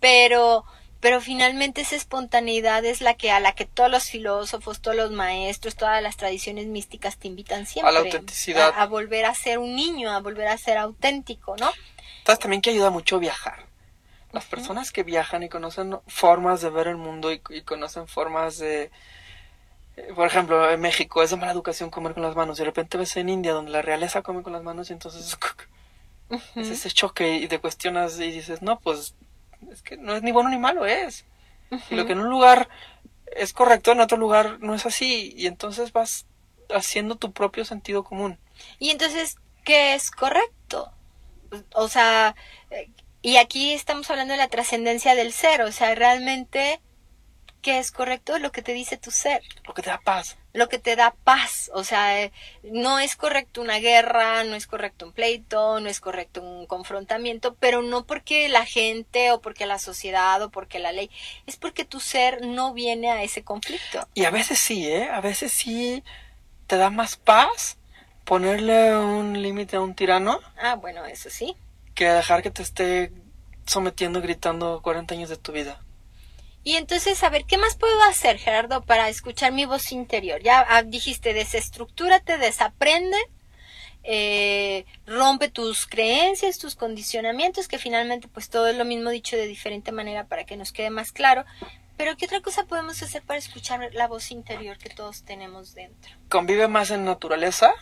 Pero, 0.00 0.64
pero 1.00 1.20
finalmente 1.20 1.80
esa 1.80 1.96
espontaneidad 1.96 2.84
es 2.84 3.00
la 3.00 3.14
que 3.14 3.30
a 3.30 3.40
la 3.40 3.52
que 3.52 3.64
todos 3.64 3.90
los 3.90 4.04
filósofos, 4.04 4.80
todos 4.80 4.96
los 4.96 5.10
maestros, 5.10 5.76
todas 5.76 6.02
las 6.02 6.16
tradiciones 6.16 6.66
místicas 6.66 7.16
te 7.16 7.28
invitan 7.28 7.66
siempre. 7.66 7.90
A 7.90 7.92
la 7.92 8.00
autenticidad. 8.00 8.72
A, 8.76 8.86
volver 8.86 9.24
a 9.24 9.34
ser 9.34 9.58
un 9.58 9.74
niño, 9.74 10.10
a 10.10 10.20
volver 10.20 10.48
a 10.48 10.58
ser 10.58 10.78
auténtico, 10.78 11.56
¿no? 11.56 11.72
Entonces 12.18 12.40
también 12.40 12.62
que 12.62 12.70
ayuda 12.70 12.90
mucho 12.90 13.18
viajar 13.18 13.73
las 14.34 14.44
personas 14.44 14.90
que 14.90 15.04
viajan 15.04 15.42
y 15.42 15.48
conocen 15.48 15.98
formas 16.06 16.60
de 16.60 16.70
ver 16.70 16.88
el 16.88 16.96
mundo 16.96 17.32
y, 17.32 17.38
conocen 17.62 18.08
formas 18.08 18.58
de... 18.58 18.90
Eh, 19.96 20.12
por 20.14 20.26
ejemplo, 20.26 20.68
en 20.70 20.80
México 20.80 21.22
es 21.22 21.30
de 21.30 21.36
mala 21.36 21.52
educación 21.52 21.90
comer 21.90 22.14
con 22.14 22.24
las 22.24 22.34
manos 22.34 22.58
y 22.58 22.62
de 22.62 22.66
repente 22.66 22.98
ves 22.98 23.16
en 23.16 23.28
India 23.28 23.52
donde 23.52 23.70
la 23.70 23.80
realeza 23.80 24.22
come 24.22 24.42
con 24.42 24.52
las 24.52 24.62
manos 24.62 24.90
y 24.90 24.92
entonces 24.92 25.38
es 26.56 26.68
ese 26.68 26.90
choque 26.90 27.36
y 27.36 27.46
te 27.46 27.60
cuestionas 27.60 28.18
y 28.18 28.30
dices, 28.32 28.60
no, 28.60 28.80
pues 28.80 29.14
es 29.70 29.82
que 29.82 29.96
no 29.96 30.14
es 30.14 30.22
ni 30.22 30.32
bueno 30.32 30.50
ni 30.50 30.58
malo, 30.58 30.84
es. 30.84 31.24
Y 31.90 31.94
lo 31.94 32.06
que 32.06 32.12
en 32.12 32.20
un 32.20 32.28
lugar 32.28 32.68
es 33.36 33.52
correcto, 33.52 33.92
en 33.92 34.00
otro 34.00 34.16
lugar 34.18 34.58
no 34.60 34.74
es 34.74 34.84
así 34.86 35.32
y 35.36 35.46
entonces 35.46 35.92
vas 35.92 36.26
haciendo 36.70 37.16
tu 37.16 37.32
propio 37.32 37.64
sentido 37.64 38.04
común. 38.04 38.38
Y 38.78 38.90
entonces, 38.90 39.36
¿qué 39.64 39.94
es 39.94 40.10
correcto? 40.10 40.92
O 41.74 41.88
sea, 41.88 42.34
eh, 42.70 42.90
Y 43.24 43.38
aquí 43.38 43.72
estamos 43.72 44.10
hablando 44.10 44.32
de 44.34 44.38
la 44.38 44.48
trascendencia 44.48 45.14
del 45.14 45.32
ser, 45.32 45.62
o 45.62 45.72
sea, 45.72 45.94
realmente, 45.94 46.82
¿qué 47.62 47.78
es 47.78 47.90
correcto? 47.90 48.38
Lo 48.38 48.52
que 48.52 48.60
te 48.60 48.74
dice 48.74 48.98
tu 48.98 49.10
ser. 49.10 49.40
Lo 49.66 49.72
que 49.72 49.80
te 49.80 49.88
da 49.88 49.98
paz. 49.98 50.36
Lo 50.52 50.68
que 50.68 50.78
te 50.78 50.94
da 50.94 51.14
paz, 51.24 51.70
o 51.72 51.84
sea, 51.84 52.30
no 52.64 52.98
es 52.98 53.16
correcto 53.16 53.62
una 53.62 53.78
guerra, 53.78 54.44
no 54.44 54.54
es 54.56 54.66
correcto 54.66 55.06
un 55.06 55.12
pleito, 55.12 55.80
no 55.80 55.88
es 55.88 56.00
correcto 56.00 56.42
un 56.42 56.66
confrontamiento, 56.66 57.54
pero 57.54 57.80
no 57.80 58.04
porque 58.04 58.50
la 58.50 58.66
gente 58.66 59.32
o 59.32 59.40
porque 59.40 59.64
la 59.64 59.78
sociedad 59.78 60.42
o 60.42 60.50
porque 60.50 60.78
la 60.78 60.92
ley, 60.92 61.10
es 61.46 61.56
porque 61.56 61.86
tu 61.86 62.00
ser 62.00 62.44
no 62.44 62.74
viene 62.74 63.10
a 63.10 63.22
ese 63.22 63.42
conflicto. 63.42 64.06
Y 64.12 64.26
a 64.26 64.30
veces 64.30 64.58
sí, 64.58 64.86
¿eh? 64.86 65.08
A 65.08 65.22
veces 65.22 65.50
sí 65.50 66.04
te 66.66 66.76
da 66.76 66.90
más 66.90 67.16
paz 67.16 67.78
ponerle 68.26 68.94
un 68.94 69.40
límite 69.40 69.76
a 69.76 69.80
un 69.80 69.94
tirano 69.94 70.40
Ah, 70.58 70.74
bueno, 70.74 71.06
eso 71.06 71.30
sí. 71.30 71.56
Que 71.94 72.06
dejar 72.06 72.42
que 72.42 72.50
te 72.50 72.62
esté 72.62 73.12
sometiendo, 73.66 74.20
gritando 74.20 74.80
40 74.82 75.14
años 75.14 75.30
de 75.30 75.36
tu 75.36 75.52
vida. 75.52 75.80
Y 76.64 76.76
entonces, 76.76 77.22
a 77.22 77.28
ver, 77.28 77.44
¿qué 77.44 77.58
más 77.58 77.76
puedo 77.76 78.02
hacer, 78.04 78.38
Gerardo, 78.38 78.82
para 78.82 79.08
escuchar 79.10 79.52
mi 79.52 79.66
voz 79.66 79.92
interior? 79.92 80.42
Ya 80.42 80.64
ah, 80.66 80.82
dijiste, 80.82 81.34
desestructúrate, 81.34 82.38
desaprende, 82.38 83.18
eh, 84.02 84.86
rompe 85.06 85.50
tus 85.50 85.86
creencias, 85.86 86.58
tus 86.58 86.74
condicionamientos, 86.74 87.68
que 87.68 87.78
finalmente 87.78 88.28
pues 88.28 88.48
todo 88.48 88.66
es 88.68 88.76
lo 88.76 88.86
mismo 88.86 89.10
dicho 89.10 89.36
de 89.36 89.46
diferente 89.46 89.92
manera 89.92 90.24
para 90.24 90.44
que 90.44 90.56
nos 90.56 90.72
quede 90.72 90.88
más 90.88 91.12
claro. 91.12 91.44
Pero 91.98 92.16
¿qué 92.16 92.24
otra 92.24 92.40
cosa 92.40 92.64
podemos 92.64 93.02
hacer 93.02 93.22
para 93.22 93.38
escuchar 93.38 93.90
la 93.92 94.08
voz 94.08 94.30
interior 94.30 94.78
que 94.78 94.88
todos 94.88 95.22
tenemos 95.22 95.74
dentro? 95.74 96.12
Convive 96.30 96.66
más 96.66 96.90
en 96.90 97.04
naturaleza 97.04 97.72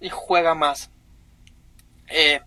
y 0.00 0.08
juega 0.10 0.54
más. 0.54 0.90
Eh, 2.08 2.40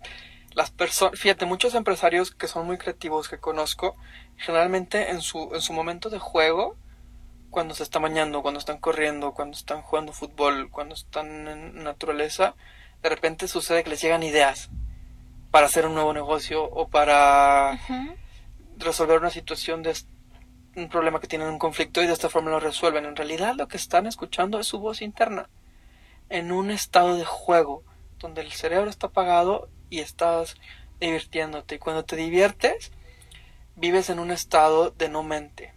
las 0.55 0.71
personas, 0.71 1.19
fíjate, 1.19 1.45
muchos 1.45 1.75
empresarios 1.75 2.31
que 2.31 2.47
son 2.47 2.65
muy 2.65 2.77
creativos 2.77 3.27
que 3.27 3.37
conozco, 3.37 3.95
generalmente 4.37 5.11
en 5.11 5.21
su, 5.21 5.51
en 5.53 5.61
su 5.61 5.73
momento 5.73 6.09
de 6.09 6.17
juego, 6.17 6.77
cuando 7.49 7.75
se 7.75 7.83
está 7.83 7.99
bañando, 7.99 8.41
cuando 8.41 8.59
están 8.59 8.79
corriendo, 8.79 9.33
cuando 9.33 9.57
están 9.57 9.81
jugando 9.81 10.13
fútbol, 10.13 10.69
cuando 10.71 10.95
están 10.95 11.47
en 11.47 11.83
naturaleza, 11.83 12.55
de 13.03 13.09
repente 13.09 13.47
sucede 13.47 13.83
que 13.83 13.89
les 13.89 14.01
llegan 14.01 14.23
ideas 14.23 14.69
para 15.51 15.67
hacer 15.67 15.85
un 15.85 15.93
nuevo 15.93 16.13
negocio 16.13 16.63
o 16.63 16.87
para 16.87 17.79
resolver 18.77 19.19
una 19.19 19.29
situación 19.29 19.83
de 19.83 19.95
un 20.75 20.89
problema 20.89 21.19
que 21.19 21.27
tienen 21.27 21.47
un 21.47 21.59
conflicto 21.59 22.01
y 22.01 22.07
de 22.07 22.13
esta 22.13 22.29
forma 22.29 22.51
lo 22.51 22.59
resuelven. 22.59 23.05
En 23.05 23.15
realidad 23.15 23.55
lo 23.55 23.67
que 23.67 23.77
están 23.77 24.07
escuchando 24.07 24.59
es 24.59 24.67
su 24.67 24.79
voz 24.79 25.01
interna 25.01 25.49
en 26.29 26.51
un 26.51 26.71
estado 26.71 27.15
de 27.15 27.25
juego 27.25 27.83
donde 28.19 28.41
el 28.41 28.51
cerebro 28.51 28.89
está 28.89 29.07
apagado 29.07 29.69
y 29.95 29.99
estás 29.99 30.55
divirtiéndote. 30.99 31.75
Y 31.75 31.79
cuando 31.79 32.05
te 32.05 32.15
diviertes, 32.15 32.91
vives 33.75 34.09
en 34.09 34.19
un 34.19 34.31
estado 34.31 34.91
de 34.91 35.09
no 35.09 35.23
mente 35.23 35.73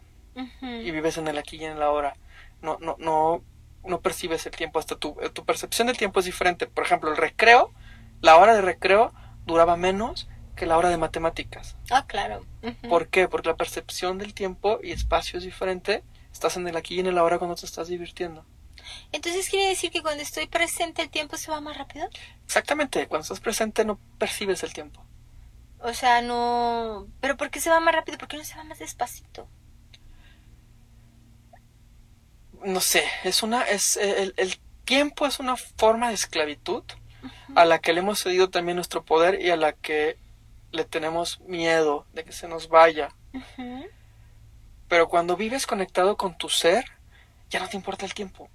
y 0.60 0.90
vives 0.92 1.18
en 1.18 1.26
el 1.28 1.38
aquí 1.38 1.56
y 1.56 1.64
en 1.64 1.72
el 1.72 1.82
ahora. 1.82 2.16
No, 2.62 2.78
no, 2.80 2.96
no, 2.98 3.42
no 3.84 4.00
percibes 4.00 4.46
el 4.46 4.52
tiempo, 4.52 4.78
hasta 4.78 4.96
tu, 4.96 5.16
tu 5.32 5.44
percepción 5.44 5.88
del 5.88 5.96
tiempo 5.96 6.20
es 6.20 6.26
diferente. 6.26 6.66
Por 6.66 6.84
ejemplo, 6.84 7.10
el 7.10 7.16
recreo, 7.16 7.72
la 8.20 8.36
hora 8.36 8.54
de 8.54 8.62
recreo 8.62 9.12
duraba 9.46 9.76
menos 9.76 10.28
que 10.54 10.66
la 10.66 10.76
hora 10.76 10.88
de 10.88 10.96
matemáticas. 10.96 11.76
Ah, 11.90 12.04
claro. 12.06 12.44
¿Por 12.88 13.08
qué? 13.08 13.28
Porque 13.28 13.48
la 13.48 13.56
percepción 13.56 14.18
del 14.18 14.34
tiempo 14.34 14.80
y 14.82 14.90
espacio 14.90 15.38
es 15.38 15.44
diferente. 15.44 16.02
Estás 16.32 16.56
en 16.56 16.66
el 16.68 16.76
aquí 16.76 16.96
y 16.96 17.00
en 17.00 17.06
el 17.06 17.18
ahora 17.18 17.38
cuando 17.38 17.56
te 17.56 17.64
estás 17.64 17.88
divirtiendo. 17.88 18.44
Entonces 19.12 19.48
quiere 19.48 19.68
decir 19.68 19.90
que 19.90 20.02
cuando 20.02 20.22
estoy 20.22 20.46
presente 20.46 21.02
el 21.02 21.10
tiempo 21.10 21.36
se 21.36 21.50
va 21.50 21.60
más 21.60 21.76
rápido. 21.76 22.08
Exactamente, 22.44 23.06
cuando 23.06 23.22
estás 23.22 23.40
presente 23.40 23.84
no 23.84 23.98
percibes 24.18 24.62
el 24.62 24.72
tiempo. 24.72 25.04
O 25.80 25.94
sea, 25.94 26.22
no... 26.22 27.06
¿Pero 27.20 27.36
por 27.36 27.50
qué 27.50 27.60
se 27.60 27.70
va 27.70 27.80
más 27.80 27.94
rápido? 27.94 28.18
¿Por 28.18 28.28
qué 28.28 28.36
no 28.36 28.44
se 28.44 28.56
va 28.56 28.64
más 28.64 28.78
despacito? 28.78 29.48
No 32.64 32.80
sé, 32.80 33.04
es 33.22 33.42
una, 33.44 33.62
es 33.62 33.96
el, 33.96 34.34
el 34.36 34.58
tiempo 34.84 35.26
es 35.26 35.38
una 35.38 35.56
forma 35.56 36.08
de 36.08 36.14
esclavitud 36.14 36.82
a 37.54 37.64
la 37.64 37.78
que 37.78 37.92
le 37.92 38.00
hemos 38.00 38.20
cedido 38.20 38.50
también 38.50 38.76
nuestro 38.76 39.04
poder 39.04 39.40
y 39.40 39.50
a 39.50 39.56
la 39.56 39.72
que 39.72 40.18
le 40.72 40.84
tenemos 40.84 41.40
miedo 41.40 42.06
de 42.12 42.24
que 42.24 42.32
se 42.32 42.48
nos 42.48 42.68
vaya. 42.68 43.10
Pero 44.88 45.08
cuando 45.08 45.36
vives 45.36 45.66
conectado 45.66 46.16
con 46.16 46.36
tu 46.36 46.48
ser, 46.48 46.84
ya 47.50 47.60
no 47.60 47.68
te 47.68 47.76
importa 47.76 48.06
el 48.06 48.14
tiempo. 48.14 48.48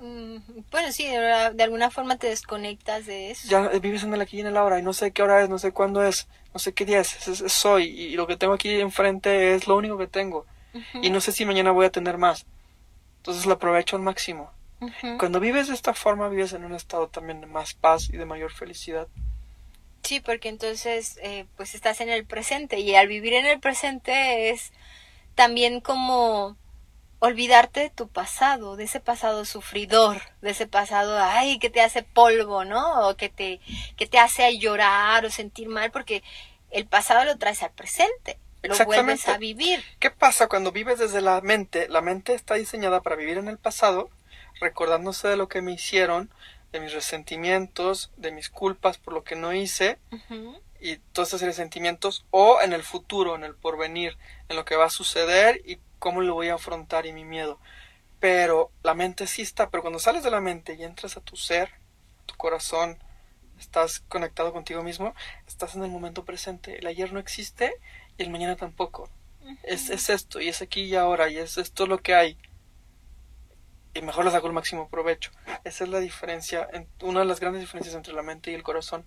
Mm, 0.00 0.38
Bueno, 0.70 0.92
sí, 0.92 1.04
de, 1.06 1.62
alguna 1.62 1.90
forma 1.90 2.16
te 2.16 2.28
desconectas 2.28 3.06
de 3.06 3.30
eso. 3.30 3.48
Ya 3.48 3.68
vives 3.68 4.02
en 4.02 4.14
el 4.14 4.20
aquí 4.20 4.38
y 4.38 4.40
en 4.40 4.46
el 4.48 4.56
ahora 4.56 4.78
y 4.78 4.82
no 4.82 4.92
sé 4.92 5.12
qué 5.12 5.22
hora 5.22 5.42
es, 5.42 5.48
no 5.48 5.58
sé 5.58 5.72
cuándo 5.72 6.02
es, 6.02 6.26
no 6.54 6.58
sé 6.58 6.72
qué 6.72 6.84
día 6.86 7.00
es, 7.00 7.28
es- 7.28 7.40
es 7.42 7.64
hoy 7.66 7.84
y 7.84 8.16
lo 8.16 8.26
que 8.26 8.36
tengo 8.36 8.54
aquí 8.54 8.80
enfrente 8.80 9.54
es 9.54 9.66
lo 9.68 9.76
único 9.76 9.98
que 9.98 10.06
tengo 10.06 10.46
y 11.02 11.10
no 11.10 11.20
sé 11.20 11.32
si 11.32 11.44
mañana 11.44 11.70
voy 11.72 11.86
a 11.86 11.90
tener 11.90 12.16
más. 12.16 12.46
Entonces 13.18 13.44
lo 13.46 13.52
aprovecho 13.54 13.96
al 13.96 14.02
máximo. 14.02 14.50
Cuando 15.18 15.40
vives 15.40 15.68
de 15.68 15.74
esta 15.74 15.92
forma, 15.92 16.30
vives 16.30 16.54
en 16.54 16.64
un 16.64 16.74
estado 16.74 17.08
también 17.08 17.42
de 17.42 17.46
más 17.46 17.74
paz 17.74 18.08
y 18.10 18.16
de 18.16 18.24
mayor 18.24 18.50
felicidad. 18.52 19.08
Sí, 20.02 20.20
porque 20.20 20.48
entonces 20.48 21.18
eh, 21.22 21.44
pues 21.58 21.74
estás 21.74 22.00
en 22.00 22.08
el 22.08 22.24
presente 22.24 22.80
y 22.80 22.94
al 22.94 23.06
vivir 23.06 23.34
en 23.34 23.44
el 23.46 23.60
presente 23.60 24.48
es 24.48 24.72
también 25.34 25.80
como 25.82 26.56
olvidarte 27.20 27.80
de 27.80 27.90
tu 27.90 28.08
pasado, 28.08 28.76
de 28.76 28.84
ese 28.84 28.98
pasado 28.98 29.44
sufridor, 29.44 30.20
de 30.40 30.50
ese 30.50 30.66
pasado, 30.66 31.18
ay, 31.22 31.58
que 31.58 31.70
te 31.70 31.82
hace 31.82 32.02
polvo, 32.02 32.64
¿no? 32.64 33.08
O 33.08 33.16
que 33.16 33.28
te, 33.28 33.60
que 33.96 34.06
te 34.06 34.18
hace 34.18 34.58
llorar 34.58 35.24
o 35.24 35.30
sentir 35.30 35.68
mal, 35.68 35.90
porque 35.90 36.22
el 36.70 36.86
pasado 36.86 37.24
lo 37.24 37.36
traes 37.36 37.62
al 37.62 37.72
presente, 37.72 38.38
lo 38.62 38.76
vuelves 38.86 39.28
a 39.28 39.36
vivir. 39.36 39.84
¿Qué 39.98 40.10
pasa 40.10 40.48
cuando 40.48 40.72
vives 40.72 40.98
desde 40.98 41.20
la 41.20 41.40
mente? 41.42 41.88
La 41.88 42.00
mente 42.00 42.34
está 42.34 42.54
diseñada 42.54 43.02
para 43.02 43.16
vivir 43.16 43.36
en 43.36 43.48
el 43.48 43.58
pasado, 43.58 44.10
recordándose 44.60 45.28
de 45.28 45.36
lo 45.36 45.48
que 45.48 45.60
me 45.60 45.72
hicieron, 45.72 46.30
de 46.72 46.80
mis 46.80 46.92
resentimientos, 46.92 48.12
de 48.16 48.32
mis 48.32 48.48
culpas 48.48 48.96
por 48.96 49.12
lo 49.12 49.24
que 49.24 49.36
no 49.36 49.52
hice 49.52 49.98
y 50.80 50.96
todos 51.12 51.28
esos 51.28 51.42
resentimientos, 51.42 52.24
o 52.30 52.62
en 52.62 52.72
el 52.72 52.82
futuro, 52.82 53.34
en 53.34 53.44
el 53.44 53.54
porvenir, 53.54 54.16
en 54.48 54.56
lo 54.56 54.64
que 54.64 54.76
va 54.76 54.86
a 54.86 54.90
suceder 54.90 55.60
y 55.66 55.78
cómo 56.00 56.20
lo 56.22 56.34
voy 56.34 56.48
a 56.48 56.54
afrontar 56.54 57.06
y 57.06 57.12
mi 57.12 57.24
miedo. 57.24 57.60
Pero 58.18 58.72
la 58.82 58.94
mente 58.94 59.28
sí 59.28 59.42
está, 59.42 59.70
pero 59.70 59.82
cuando 59.82 60.00
sales 60.00 60.24
de 60.24 60.32
la 60.32 60.40
mente 60.40 60.74
y 60.74 60.82
entras 60.82 61.16
a 61.16 61.20
tu 61.20 61.36
ser, 61.36 61.70
tu 62.26 62.34
corazón, 62.36 62.98
estás 63.58 64.00
conectado 64.00 64.52
contigo 64.52 64.82
mismo, 64.82 65.14
estás 65.46 65.76
en 65.76 65.84
el 65.84 65.90
momento 65.90 66.24
presente. 66.24 66.78
El 66.78 66.86
ayer 66.88 67.12
no 67.12 67.20
existe 67.20 67.72
y 68.18 68.22
el 68.24 68.30
mañana 68.30 68.56
tampoco. 68.56 69.08
Es, 69.62 69.90
es 69.90 70.10
esto 70.10 70.40
y 70.40 70.48
es 70.48 70.60
aquí 70.62 70.82
y 70.82 70.96
ahora 70.96 71.28
y 71.30 71.38
es 71.38 71.56
esto 71.58 71.86
lo 71.86 71.98
que 71.98 72.14
hay. 72.14 72.38
Y 73.94 74.02
mejor 74.02 74.24
le 74.24 74.30
saco 74.30 74.46
el 74.46 74.52
máximo 74.52 74.88
provecho. 74.88 75.30
Esa 75.64 75.84
es 75.84 75.90
la 75.90 75.98
diferencia, 76.00 76.68
en- 76.72 76.88
una 77.02 77.20
de 77.20 77.26
las 77.26 77.40
grandes 77.40 77.60
diferencias 77.62 77.94
entre 77.94 78.14
la 78.14 78.22
mente 78.22 78.50
y 78.50 78.54
el 78.54 78.62
corazón. 78.62 79.04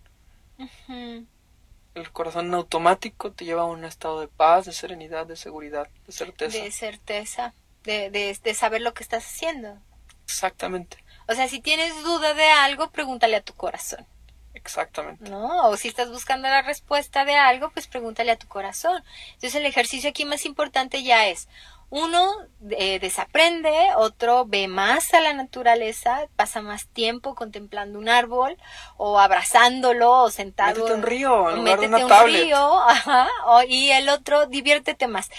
El 1.95 2.11
corazón 2.11 2.53
automático 2.53 3.31
te 3.33 3.45
lleva 3.45 3.63
a 3.63 3.65
un 3.65 3.83
estado 3.83 4.19
de 4.21 4.27
paz, 4.27 4.65
de 4.65 4.73
serenidad, 4.73 5.25
de 5.25 5.35
seguridad, 5.35 5.89
de 6.05 6.11
certeza. 6.13 6.63
De 6.63 6.71
certeza, 6.71 7.53
de, 7.83 8.09
de, 8.09 8.37
de 8.41 8.53
saber 8.53 8.81
lo 8.81 8.93
que 8.93 9.03
estás 9.03 9.25
haciendo. 9.25 9.81
Exactamente, 10.25 10.97
O 11.27 11.33
sea, 11.35 11.47
si 11.49 11.59
tienes 11.61 12.01
duda 12.03 12.33
de 12.33 12.45
algo, 12.49 12.89
pregúntale 12.91 13.35
a 13.35 13.43
tu 13.43 13.53
corazón. 13.55 14.07
exactamente. 14.53 15.31
¿no? 15.31 15.69
O 15.69 15.77
si 15.77 15.87
estás 15.87 16.09
buscando 16.09 16.47
la 16.49 16.61
respuesta 16.61 17.25
de 17.25 17.35
algo, 17.35 17.71
pues 17.71 17.87
pregúntale 17.87 18.31
a 18.31 18.37
tu 18.37 18.47
corazón. 18.47 19.03
Entonces 19.33 19.55
el 19.55 19.65
ejercicio 19.65 20.09
aquí 20.09 20.25
más 20.25 20.45
importante 20.45 21.03
ya 21.03 21.27
es, 21.27 21.47
uno 21.95 22.27
eh, 22.71 22.97
desaprende, 22.97 23.71
otro 23.97 24.45
ve 24.47 24.67
más 24.67 25.13
a 25.13 25.19
la 25.21 25.33
naturaleza, 25.33 26.21
pasa 26.35 26.59
más 26.59 26.87
tiempo 26.87 27.35
contemplando 27.35 27.99
un 27.99 28.09
árbol 28.09 28.57
o 28.97 29.19
abrazándolo 29.19 30.11
o 30.23 30.31
sentado. 30.31 30.73
Métete 30.73 30.93
un 30.95 31.03
río 31.03 31.49
en 31.51 31.53
o 31.53 31.57
lugar 31.57 31.79
de 31.81 31.87
una 31.87 31.97
un 31.99 32.07
tablet. 32.09 32.43
río, 32.45 32.79
ajá, 32.79 33.27
o- 33.45 33.61
y 33.61 33.91
el 33.91 34.09
otro 34.09 34.47
diviértete 34.47 35.05
más. 35.07 35.29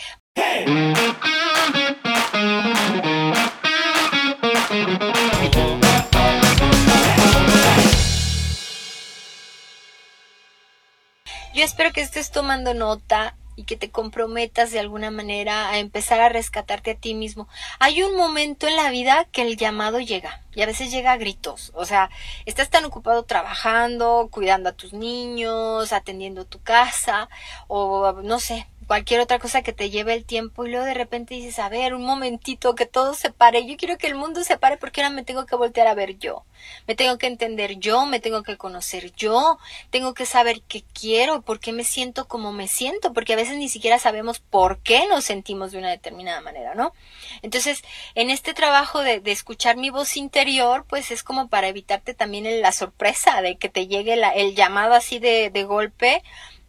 Yo 11.55 11.63
espero 11.63 11.93
que 11.93 12.01
estés 12.01 12.31
tomando 12.31 12.75
nota 12.75 13.37
y 13.57 13.65
que 13.65 13.77
te 13.77 13.91
comprometas 13.91 14.71
de 14.71 14.81
alguna 14.81 15.11
manera 15.11 15.71
a 15.71 15.79
empezar 15.79 16.21
a 16.21 16.29
rescatarte 16.29 16.93
a 16.93 16.97
ti 16.97 17.15
mismo. 17.15 17.49
Hay 17.79 18.03
un 18.03 18.17
momento 18.17 18.67
en 18.67 18.77
la 18.77 18.91
vida 18.91 19.27
que 19.33 19.43
el 19.43 19.57
llamado 19.57 20.01
llega 20.01 20.43
y 20.55 20.63
a 20.63 20.67
veces 20.67 20.91
llega 20.91 21.13
a 21.13 21.17
gritos. 21.17 21.73
O 21.75 21.85
sea, 21.85 22.11
estás 22.47 22.71
tan 22.71 22.85
ocupado 22.85 23.25
trabajando, 23.25 24.29
cuidando 24.31 24.69
a 24.69 24.73
tus 24.73 24.93
niños, 24.93 25.93
atendiendo 25.93 26.45
tu 26.45 26.61
casa 26.61 27.29
o 27.69 28.13
no 28.23 28.41
sé, 28.41 28.67
cualquier 28.85 29.21
otra 29.21 29.39
cosa 29.39 29.63
que 29.63 29.73
te 29.73 29.91
lleve 29.91 30.15
el 30.15 30.25
tiempo 30.25 30.65
y 30.65 30.71
luego 30.71 30.85
de 30.85 30.95
repente 30.95 31.35
dices, 31.35 31.59
a 31.59 31.69
ver, 31.69 31.95
un 31.95 32.05
momentito, 32.05 32.75
que 32.75 32.87
todo 32.87 33.15
se 33.15 33.31
pare, 33.31 33.67
yo 33.67 33.77
quiero 33.77 33.99
que 33.99 34.07
el 34.07 34.15
mundo 34.15 34.45
se 34.45 34.59
pare 34.59 34.77
porque 34.77 35.03
ahora 35.03 35.15
me 35.15 35.25
tengo 35.25 35.47
que 35.47 35.57
voltear 35.57 35.87
a 35.87 35.95
ver 35.95 36.19
yo, 36.19 36.45
me 36.87 36.95
tengo 36.95 37.19
que 37.19 37.27
entender 37.27 37.79
yo, 37.79 38.07
me 38.07 38.21
tengo 38.21 38.43
que 38.43 38.57
conocer 38.57 39.13
yo, 39.15 39.59
tengo 39.91 40.15
que 40.15 40.27
saber 40.27 40.63
qué 40.63 40.85
quiero, 40.93 41.43
por 41.43 41.61
qué 41.61 41.73
me 41.73 41.85
siento 41.85 42.27
como 42.27 42.53
me 42.53 42.69
siento, 42.69 43.13
porque 43.13 43.33
a 43.35 43.37
veces 43.37 43.57
ni 43.57 43.69
siquiera 43.69 43.99
sabemos 43.99 44.41
por 44.41 44.79
qué 44.79 45.07
nos 45.09 45.25
sentimos 45.25 45.73
de 45.73 45.79
una 45.79 45.91
determinada 45.91 46.41
manera, 46.41 46.75
¿no? 46.75 46.93
Entonces, 47.43 47.83
en 48.15 48.31
este 48.31 48.55
trabajo 48.55 49.01
de, 49.01 49.21
de 49.21 49.33
escuchar 49.33 49.77
mi 49.77 49.91
voz 49.91 50.17
interior, 50.17 50.85
pues 50.89 51.11
es 51.11 51.23
como 51.23 51.49
para 51.49 51.69
evitarte 51.69 52.15
también 52.15 52.61
la 52.61 52.73
sorpresa 52.73 53.43
de 53.43 53.57
que 53.57 53.69
te 53.69 53.87
llegue 53.87 54.15
el 54.35 54.55
llamado 54.55 54.95
así 54.95 55.19
de, 55.19 55.51
de 55.51 55.65
golpe, 55.65 56.23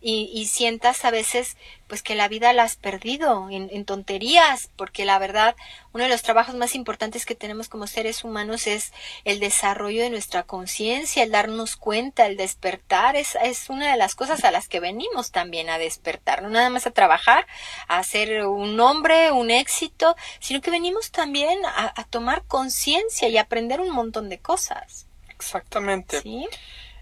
y, 0.07 0.45
sientas 0.45 1.03
a 1.03 1.09
veces 1.09 1.57
pues 1.87 2.03
que 2.03 2.13
la 2.13 2.27
vida 2.27 2.53
la 2.53 2.61
has 2.61 2.75
perdido 2.75 3.49
en, 3.49 3.85
tonterías, 3.85 4.69
porque 4.75 5.03
la 5.03 5.17
verdad 5.17 5.55
uno 5.93 6.03
de 6.03 6.11
los 6.11 6.21
trabajos 6.21 6.53
más 6.53 6.75
importantes 6.75 7.25
que 7.25 7.33
tenemos 7.33 7.69
como 7.69 7.87
seres 7.87 8.23
humanos 8.23 8.67
es 8.67 8.93
el 9.23 9.39
desarrollo 9.39 10.03
de 10.03 10.11
nuestra 10.11 10.43
conciencia, 10.43 11.23
el 11.23 11.31
darnos 11.31 11.75
cuenta, 11.75 12.27
el 12.27 12.37
despertar, 12.37 13.15
es, 13.15 13.35
es 13.41 13.71
una 13.71 13.91
de 13.91 13.97
las 13.97 14.13
cosas 14.13 14.43
a 14.43 14.51
las 14.51 14.67
que 14.67 14.79
venimos 14.79 15.31
también 15.31 15.71
a 15.71 15.79
despertar, 15.79 16.43
no 16.43 16.49
nada 16.49 16.69
más 16.69 16.85
a 16.85 16.91
trabajar, 16.91 17.47
a 17.87 17.97
hacer 17.97 18.45
un 18.45 18.75
nombre, 18.75 19.31
un 19.31 19.49
éxito, 19.49 20.15
sino 20.39 20.61
que 20.61 20.69
venimos 20.69 21.09
también 21.09 21.59
a, 21.65 22.05
tomar 22.11 22.43
conciencia 22.43 23.27
y 23.27 23.39
aprender 23.39 23.81
un 23.81 23.89
montón 23.89 24.29
de 24.29 24.37
cosas. 24.37 25.07
Exactamente. 25.29 26.21
¿Sí? 26.21 26.47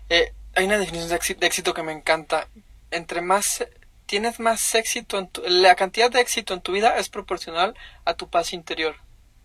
Eh, 0.10 0.32
hay 0.56 0.66
una 0.66 0.78
definición 0.78 1.10
de 1.10 1.48
éxito 1.48 1.74
que 1.74 1.84
me 1.84 1.92
encanta 1.92 2.48
entre 2.94 3.22
más 3.22 3.66
tienes 4.06 4.40
más 4.40 4.76
éxito, 4.76 5.18
en 5.18 5.62
la 5.62 5.76
cantidad 5.76 6.12
de 6.12 6.22
éxito 6.22 6.54
en 6.54 6.62
tu 6.62 6.72
vida 6.72 6.98
es 6.98 7.10
proporcional 7.10 7.74
a 8.06 8.14
tu 8.14 8.30
paz 8.30 8.54
interior. 8.54 8.96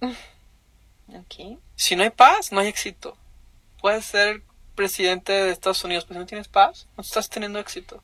Okay. 1.24 1.58
Si 1.74 1.96
no 1.96 2.02
hay 2.02 2.10
paz, 2.10 2.52
no 2.52 2.60
hay 2.60 2.68
éxito. 2.68 3.16
Puedes 3.80 4.04
ser 4.04 4.42
presidente 4.74 5.32
de 5.32 5.50
Estados 5.50 5.82
Unidos, 5.82 6.04
pero 6.04 6.16
si 6.16 6.20
no 6.20 6.26
tienes 6.26 6.48
paz, 6.48 6.86
no 6.98 7.00
estás 7.00 7.30
teniendo 7.30 7.58
éxito. 7.58 8.02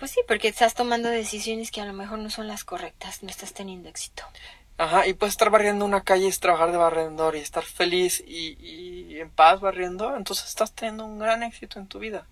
Pues 0.00 0.10
sí, 0.10 0.20
porque 0.26 0.48
estás 0.48 0.74
tomando 0.74 1.08
decisiones 1.10 1.70
que 1.70 1.80
a 1.80 1.84
lo 1.84 1.92
mejor 1.92 2.18
no 2.18 2.28
son 2.28 2.48
las 2.48 2.64
correctas, 2.64 3.22
no 3.22 3.30
estás 3.30 3.52
teniendo 3.52 3.88
éxito. 3.88 4.24
Ajá, 4.78 5.06
y 5.06 5.12
puedes 5.12 5.34
estar 5.34 5.50
barriendo 5.50 5.84
una 5.84 6.02
calle 6.02 6.26
y 6.26 6.32
trabajar 6.32 6.72
de 6.72 6.78
barrendor 6.78 7.36
y 7.36 7.38
estar 7.38 7.62
feliz 7.62 8.20
y, 8.26 8.56
y 8.58 9.20
en 9.20 9.30
paz 9.30 9.60
barriendo, 9.60 10.16
entonces 10.16 10.48
estás 10.48 10.74
teniendo 10.74 11.04
un 11.04 11.20
gran 11.20 11.44
éxito 11.44 11.78
en 11.78 11.86
tu 11.86 12.00
vida. 12.00 12.26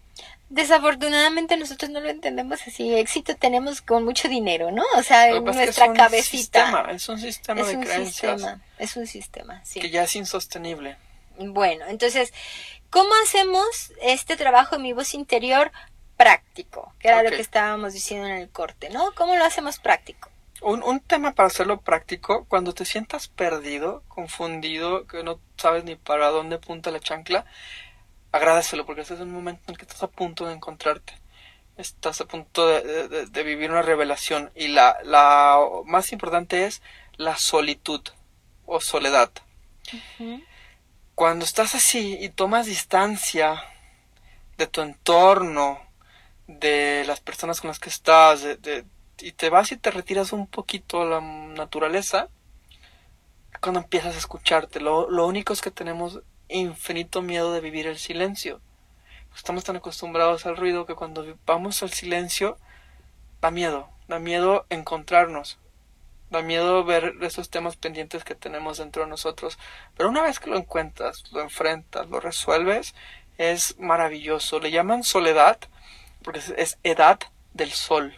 Desafortunadamente 0.50 1.58
nosotros 1.58 1.90
no 1.90 2.00
lo 2.00 2.08
entendemos 2.08 2.66
así. 2.66 2.94
Éxito 2.94 3.36
tenemos 3.36 3.82
con 3.82 4.04
mucho 4.04 4.28
dinero, 4.28 4.70
¿no? 4.70 4.82
O 4.96 5.02
sea, 5.02 5.28
en 5.28 5.44
nuestra 5.44 5.86
es 5.86 5.92
cabecita. 5.92 6.86
es 6.90 7.08
un 7.08 7.18
sistema 7.18 7.62
de 7.62 7.78
creencias. 7.78 8.42
es 8.78 8.96
un 8.96 9.06
sistema, 9.06 9.62
sí. 9.64 9.80
Que 9.80 9.90
ya 9.90 10.04
es 10.04 10.16
insostenible. 10.16 10.96
Bueno, 11.38 11.84
entonces, 11.88 12.32
¿cómo 12.90 13.10
hacemos 13.24 13.92
este 14.00 14.36
trabajo 14.36 14.76
en 14.76 14.82
mi 14.82 14.92
voz 14.92 15.12
interior 15.14 15.70
práctico? 16.16 16.94
Que 16.98 17.08
era 17.08 17.22
lo 17.22 17.30
que 17.30 17.40
estábamos 17.40 17.92
diciendo 17.92 18.26
en 18.26 18.36
el 18.36 18.48
corte, 18.48 18.88
¿no? 18.88 19.12
¿Cómo 19.14 19.36
lo 19.36 19.44
hacemos 19.44 19.78
práctico? 19.78 20.30
Un, 20.62 20.82
un 20.82 20.98
tema 20.98 21.34
para 21.34 21.46
hacerlo 21.46 21.80
práctico, 21.82 22.46
cuando 22.46 22.72
te 22.72 22.84
sientas 22.84 23.28
perdido, 23.28 24.02
confundido, 24.08 25.06
que 25.06 25.22
no 25.22 25.38
sabes 25.56 25.84
ni 25.84 25.94
para 25.94 26.28
dónde 26.28 26.58
punta 26.58 26.90
la 26.90 26.98
chancla, 26.98 27.44
agradecelo 28.32 28.84
porque 28.84 29.02
este 29.02 29.14
es 29.14 29.20
un 29.20 29.32
momento 29.32 29.62
en 29.66 29.72
el 29.72 29.78
que 29.78 29.84
estás 29.84 30.02
a 30.02 30.08
punto 30.08 30.46
de 30.46 30.54
encontrarte. 30.54 31.14
Estás 31.76 32.20
a 32.20 32.26
punto 32.26 32.66
de, 32.66 33.42
vivir 33.44 33.70
una 33.70 33.82
revelación. 33.82 34.50
Y 34.54 34.68
la, 34.68 34.96
la, 35.04 35.58
más 35.84 36.12
importante 36.12 36.66
es 36.66 36.82
la 37.16 37.36
solitud 37.36 38.02
o 38.66 38.80
soledad. 38.80 39.30
Cuando 41.14 41.44
estás 41.44 41.74
así 41.74 42.18
y 42.20 42.30
tomas 42.30 42.66
distancia 42.66 43.62
de 44.56 44.66
tu 44.66 44.80
entorno, 44.80 45.80
de 46.48 47.04
las 47.06 47.20
personas 47.20 47.60
con 47.60 47.68
las 47.68 47.78
que 47.78 47.90
estás, 47.90 48.44
y 49.20 49.32
te 49.32 49.50
vas 49.50 49.70
y 49.72 49.76
te 49.76 49.90
retiras 49.90 50.32
un 50.32 50.46
poquito 50.46 51.02
a 51.02 51.04
la 51.04 51.20
naturaleza, 51.20 52.28
cuando 53.60 53.80
empiezas 53.80 54.14
a 54.14 54.18
escucharte. 54.18 54.80
Lo, 54.80 55.10
lo 55.10 55.26
único 55.26 55.52
es 55.52 55.60
que 55.60 55.70
tenemos 55.70 56.20
infinito 56.48 57.22
miedo 57.22 57.52
de 57.52 57.60
vivir 57.60 57.86
el 57.86 57.98
silencio. 57.98 58.60
Estamos 59.34 59.64
tan 59.64 59.76
acostumbrados 59.76 60.46
al 60.46 60.56
ruido 60.56 60.86
que 60.86 60.94
cuando 60.94 61.36
vamos 61.46 61.82
al 61.82 61.90
silencio 61.90 62.58
da 63.40 63.50
miedo, 63.50 63.88
da 64.08 64.18
miedo 64.18 64.66
encontrarnos, 64.68 65.58
da 66.30 66.42
miedo 66.42 66.84
ver 66.84 67.14
esos 67.22 67.48
temas 67.48 67.76
pendientes 67.76 68.24
que 68.24 68.34
tenemos 68.34 68.78
dentro 68.78 69.04
de 69.04 69.08
nosotros. 69.08 69.58
Pero 69.96 70.08
una 70.08 70.22
vez 70.22 70.40
que 70.40 70.50
lo 70.50 70.56
encuentras, 70.56 71.30
lo 71.32 71.40
enfrentas, 71.40 72.08
lo 72.08 72.20
resuelves, 72.20 72.94
es 73.38 73.78
maravilloso. 73.78 74.58
Le 74.58 74.70
llaman 74.70 75.04
soledad 75.04 75.58
porque 76.22 76.40
es 76.56 76.78
edad 76.82 77.20
del 77.54 77.70
sol. 77.70 78.14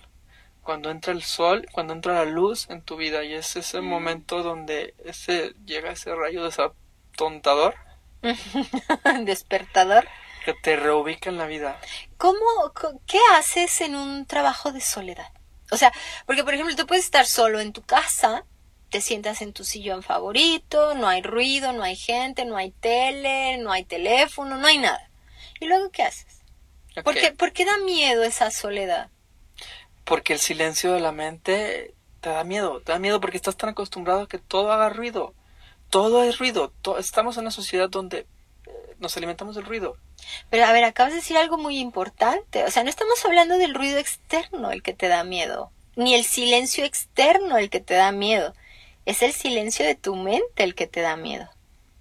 Cuando 0.63 0.91
entra 0.91 1.13
el 1.13 1.23
sol, 1.23 1.67
cuando 1.73 1.93
entra 1.93 2.15
la 2.15 2.25
luz 2.25 2.69
en 2.71 2.83
tu 2.83 2.97
vida 2.97 3.25
y 3.25 3.35
es 3.35 3.57
ese 3.57 3.81
mm. 3.81 3.85
momento 3.85 4.43
donde 4.43 4.95
ese 5.05 5.55
llega 5.67 5.91
ese 5.91 6.15
rayo 6.15 6.45
desatontador 6.45 7.75
Despertador. 9.25 10.07
Que 10.45 10.55
te 10.55 10.77
reubica 10.77 11.31
en 11.31 11.39
la 11.39 11.47
vida. 11.47 11.79
¿Cómo, 12.17 12.39
qué 13.07 13.19
haces 13.35 13.81
en 13.81 13.95
un 13.95 14.27
trabajo 14.27 14.73
de 14.73 14.81
soledad? 14.81 15.33
O 15.71 15.77
sea, 15.77 15.93
porque 16.27 16.45
por 16.45 16.55
ejemplo, 16.55 16.75
tú 16.75 16.87
puedes 16.87 17.05
estar 17.05 17.27
solo 17.27 17.61
en 17.61 17.73
tu 17.73 17.83
casa, 17.83 18.45
te 18.91 19.01
sientas 19.01 19.41
en 19.43 19.53
tu 19.53 19.65
sillón 19.65 20.03
favorito, 20.03 20.95
no 20.95 21.09
hay 21.09 21.23
ruido, 21.23 21.73
no 21.73 21.83
hay 21.83 21.97
gente, 21.97 22.45
no 22.45 22.57
hay 22.57 22.73
tele, 22.73 23.59
no 23.59 23.71
hay 23.71 23.85
teléfono, 23.85 24.57
no 24.57 24.67
hay 24.67 24.79
nada. 24.79 25.11
¿Y 25.61 25.67
luego 25.67 25.91
qué 25.91 26.03
haces? 26.03 26.43
¿Por, 27.05 27.15
qué, 27.15 27.33
¿Por 27.33 27.53
qué 27.53 27.65
da 27.65 27.79
miedo 27.79 28.25
esa 28.25 28.51
soledad? 28.51 29.11
Porque 30.05 30.33
el 30.33 30.39
silencio 30.41 30.93
de 30.93 31.01
la 31.01 31.13
mente 31.13 31.95
te 32.21 32.31
da 32.31 32.43
miedo, 32.45 32.81
te 32.81 32.93
da 32.93 32.99
miedo 32.99 33.21
porque 33.21 33.37
estás 33.37 33.57
tan 33.57 33.71
acostumbrado 33.71 34.23
a 34.23 34.29
que 34.29 34.39
todo 34.39 34.73
haga 34.73 34.89
ruido 34.89 35.35
todo 35.91 36.25
es 36.25 36.39
ruido. 36.39 36.73
estamos 36.99 37.37
en 37.37 37.43
una 37.43 37.51
sociedad 37.51 37.91
donde 37.91 38.19
eh, 38.19 38.27
nos 38.99 39.17
alimentamos 39.17 39.57
del 39.57 39.67
ruido. 39.67 39.97
Pero 40.49 40.65
a 40.65 40.73
ver, 40.73 40.85
acabas 40.85 41.13
de 41.13 41.19
decir 41.19 41.37
algo 41.37 41.59
muy 41.59 41.79
importante. 41.79 42.65
O 42.65 42.71
sea, 42.71 42.85
no 42.85 42.91
estamos 42.91 43.25
hablando 43.25 43.59
del 43.59 43.75
ruido 43.75 43.99
externo 43.99 44.71
el 44.71 44.83
que 44.83 44.95
te 44.95 45.09
da 45.09 45.25
miedo, 45.25 45.71
ni 45.97 46.15
el 46.15 46.25
silencio 46.25 46.85
externo 46.85 47.59
el 47.59 47.71
que 47.71 47.81
te 47.81 47.95
da 47.95 48.13
miedo. 48.13 48.55
Es 49.05 49.23
el 49.23 49.33
silencio 49.33 49.85
de 49.85 49.95
tu 49.95 50.15
mente 50.15 50.63
el 50.63 50.75
que 50.75 50.87
te 50.87 51.01
da 51.01 51.17
miedo. 51.17 51.49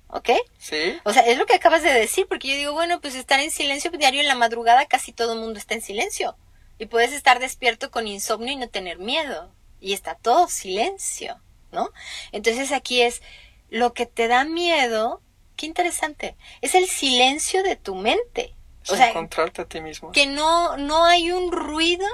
¿Ok? 0.08 0.30
Sí. 0.58 0.98
O 1.04 1.14
sea, 1.14 1.24
es 1.24 1.38
lo 1.38 1.46
que 1.46 1.56
acabas 1.56 1.84
de 1.84 1.94
decir, 1.94 2.28
porque 2.28 2.48
yo 2.48 2.56
digo, 2.56 2.74
bueno, 2.74 3.00
pues 3.00 3.16
estar 3.16 3.40
en 3.40 3.52
silencio 3.52 3.92
diario 3.92 4.22
en 4.22 4.28
la 4.28 4.36
madrugada, 4.36 4.86
casi 4.86 5.14
todo 5.14 5.34
el 5.34 5.40
mundo 5.40 5.60
está 5.60 5.76
en 5.76 5.82
silencio. 5.82 6.36
Y 6.80 6.88
puedes 6.88 7.12
estar 7.12 7.40
despierto 7.40 7.92
con 7.92 8.08
insomnio 8.08 8.54
y 8.54 8.56
no 8.56 8.70
tener 8.70 8.98
miedo. 8.98 9.52
Y 9.80 9.94
está 9.94 10.16
todo 10.16 10.48
silencio, 10.48 11.40
¿no? 11.72 11.92
Entonces 12.32 12.72
aquí 12.72 13.02
es, 13.02 13.22
lo 13.70 13.94
que 13.94 14.06
te 14.06 14.28
da 14.28 14.44
miedo, 14.44 15.22
qué 15.56 15.66
interesante, 15.66 16.36
es 16.62 16.76
el 16.76 16.88
silencio 16.88 17.64
de 17.64 17.76
tu 17.76 17.96
mente. 17.96 18.56
o 18.90 18.96
sea, 18.96 19.10
encontrarte 19.10 19.62
a 19.62 19.66
ti 19.66 19.82
mismo. 19.82 20.12
Que 20.12 20.26
no, 20.26 20.78
no 20.78 21.06
hay 21.06 21.32
un 21.32 21.52
ruido 21.52 22.06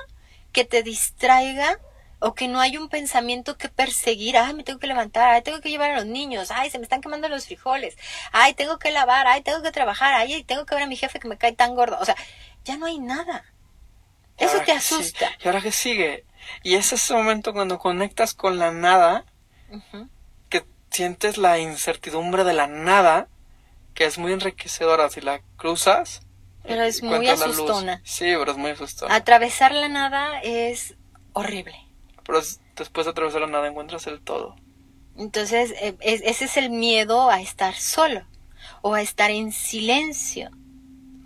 que 0.51 0.65
te 0.65 0.83
distraiga 0.83 1.79
o 2.19 2.33
que 2.33 2.47
no 2.47 2.59
hay 2.59 2.77
un 2.77 2.89
pensamiento 2.89 3.57
que 3.57 3.69
perseguir, 3.69 4.37
ay, 4.37 4.53
me 4.53 4.63
tengo 4.63 4.79
que 4.79 4.87
levantar, 4.87 5.29
ay, 5.29 5.41
tengo 5.41 5.61
que 5.61 5.69
llevar 5.69 5.91
a 5.91 5.95
los 5.95 6.05
niños, 6.05 6.49
ay, 6.49 6.69
se 6.69 6.79
me 6.79 6.83
están 6.83 7.01
quemando 7.01 7.29
los 7.29 7.45
frijoles, 7.45 7.97
ay, 8.31 8.53
tengo 8.53 8.79
que 8.79 8.91
lavar, 8.91 9.27
ay, 9.27 9.41
tengo 9.43 9.61
que 9.61 9.71
trabajar, 9.71 10.13
ay, 10.13 10.43
tengo 10.43 10.65
que 10.65 10.75
ver 10.75 10.85
a 10.85 10.87
mi 10.87 10.95
jefe 10.95 11.19
que 11.19 11.27
me 11.27 11.37
cae 11.37 11.51
tan 11.51 11.75
gordo. 11.75 11.97
O 11.99 12.05
sea, 12.05 12.15
ya 12.63 12.77
no 12.77 12.85
hay 12.85 12.99
nada. 12.99 13.45
Eso 14.37 14.59
te 14.65 14.71
asusta. 14.71 15.29
¿Y 15.43 15.47
ahora 15.47 15.61
qué 15.61 15.71
sigue? 15.71 16.25
Y 16.63 16.75
es 16.75 16.91
ese 16.91 17.13
momento 17.13 17.53
cuando 17.53 17.79
conectas 17.79 18.33
con 18.33 18.57
la 18.57 18.71
nada, 18.71 19.25
sientes 20.95 21.37
la 21.37 21.59
incertidumbre 21.59 22.43
de 22.45 22.53
la 22.53 22.67
nada, 22.67 23.27
que 23.93 24.05
es 24.05 24.17
muy 24.17 24.31
enriquecedora 24.31 25.09
si 25.09 25.21
la 25.21 25.41
cruzas. 25.57 26.21
Pero 26.63 26.83
es 26.83 27.03
muy 27.03 27.27
asustona. 27.27 28.01
Sí, 28.03 28.33
pero 28.37 28.51
es 28.51 28.57
muy 28.57 28.71
asustona. 28.71 29.13
Atravesar 29.13 29.73
la 29.73 29.89
nada 29.89 30.39
es 30.41 30.95
horrible. 31.33 31.75
Pero 32.23 32.41
después 32.75 33.05
de 33.05 33.11
atravesar 33.11 33.41
la 33.41 33.47
nada 33.47 33.67
encuentras 33.67 34.07
el 34.07 34.21
todo. 34.21 34.55
Entonces, 35.17 35.71
e, 35.79 35.95
ese 35.99 36.45
es 36.45 36.57
el 36.57 36.69
miedo 36.69 37.29
a 37.29 37.41
estar 37.41 37.75
solo 37.75 38.25
o 38.81 38.93
a 38.93 39.01
estar 39.01 39.31
en 39.31 39.51
silencio. 39.51 40.49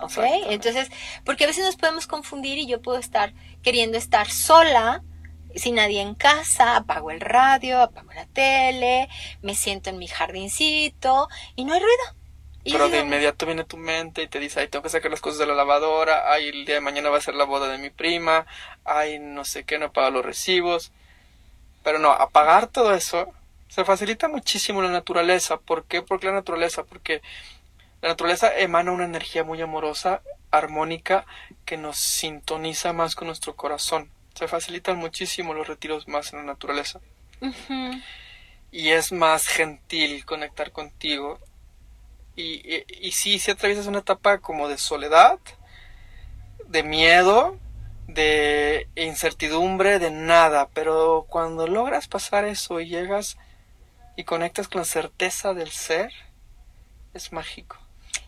¿Ok? 0.00 0.18
Entonces, 0.48 0.90
porque 1.24 1.44
a 1.44 1.46
veces 1.46 1.64
nos 1.64 1.76
podemos 1.76 2.06
confundir 2.06 2.58
y 2.58 2.66
yo 2.66 2.82
puedo 2.82 2.98
estar 2.98 3.34
queriendo 3.62 3.98
estar 3.98 4.30
sola 4.30 5.02
sin 5.54 5.76
nadie 5.76 6.00
en 6.00 6.14
casa, 6.14 6.76
apago 6.76 7.10
el 7.10 7.20
radio, 7.20 7.80
apago 7.80 8.12
la 8.12 8.26
tele, 8.26 9.08
me 9.42 9.54
siento 9.54 9.90
en 9.90 9.98
mi 9.98 10.08
jardincito 10.08 11.28
y 11.56 11.64
no 11.64 11.74
hay 11.74 11.80
ruido. 11.80 12.20
Pero 12.62 12.90
de 12.90 13.00
inmediato 13.00 13.46
viene 13.46 13.64
tu 13.64 13.78
mente 13.78 14.22
y 14.22 14.28
te 14.28 14.38
dice, 14.38 14.60
ay, 14.60 14.68
tengo 14.68 14.82
que 14.82 14.90
sacar 14.90 15.10
las 15.10 15.20
cosas 15.20 15.38
de 15.38 15.46
la 15.46 15.54
lavadora, 15.54 16.30
ay, 16.30 16.48
el 16.48 16.66
día 16.66 16.74
de 16.74 16.80
mañana 16.80 17.08
va 17.08 17.16
a 17.16 17.22
ser 17.22 17.34
la 17.34 17.44
boda 17.44 17.68
de 17.68 17.78
mi 17.78 17.90
prima, 17.90 18.46
ay, 18.84 19.18
no 19.18 19.44
sé 19.44 19.64
qué, 19.64 19.78
no 19.78 19.92
pago 19.92 20.10
los 20.10 20.24
recibos. 20.24 20.92
Pero 21.82 21.98
no, 21.98 22.10
apagar 22.10 22.66
todo 22.66 22.94
eso 22.94 23.32
se 23.70 23.84
facilita 23.84 24.28
muchísimo 24.28 24.82
la 24.82 24.90
naturaleza. 24.90 25.58
¿Por 25.58 25.84
qué? 25.84 26.02
Porque 26.02 26.26
la 26.26 26.32
naturaleza, 26.32 26.84
porque 26.84 27.22
la 28.02 28.10
naturaleza 28.10 28.54
emana 28.58 28.92
una 28.92 29.04
energía 29.04 29.44
muy 29.44 29.62
amorosa, 29.62 30.22
armónica, 30.50 31.24
que 31.64 31.76
nos 31.76 31.96
sintoniza 31.96 32.92
más 32.92 33.14
con 33.14 33.28
nuestro 33.28 33.54
corazón. 33.54 34.10
Se 34.40 34.48
facilitan 34.48 34.96
muchísimo 34.96 35.52
los 35.52 35.68
retiros 35.68 36.08
más 36.08 36.32
en 36.32 36.38
la 36.38 36.46
naturaleza. 36.46 36.98
Y 38.72 38.88
es 38.88 39.12
más 39.12 39.46
gentil 39.46 40.24
conectar 40.24 40.72
contigo. 40.72 41.38
Y, 42.36 42.54
y, 42.74 42.86
y 42.88 43.12
sí, 43.12 43.38
si 43.38 43.50
atraviesas 43.50 43.86
una 43.86 43.98
etapa 43.98 44.38
como 44.38 44.68
de 44.68 44.78
soledad, 44.78 45.38
de 46.66 46.82
miedo, 46.82 47.58
de 48.06 48.88
incertidumbre, 48.96 49.98
de 49.98 50.10
nada, 50.10 50.70
pero 50.72 51.26
cuando 51.28 51.66
logras 51.66 52.08
pasar 52.08 52.46
eso 52.46 52.80
y 52.80 52.88
llegas 52.88 53.36
y 54.16 54.24
conectas 54.24 54.68
con 54.68 54.78
la 54.78 54.86
certeza 54.86 55.52
del 55.52 55.70
ser, 55.70 56.14
es 57.12 57.30
mágico. 57.30 57.76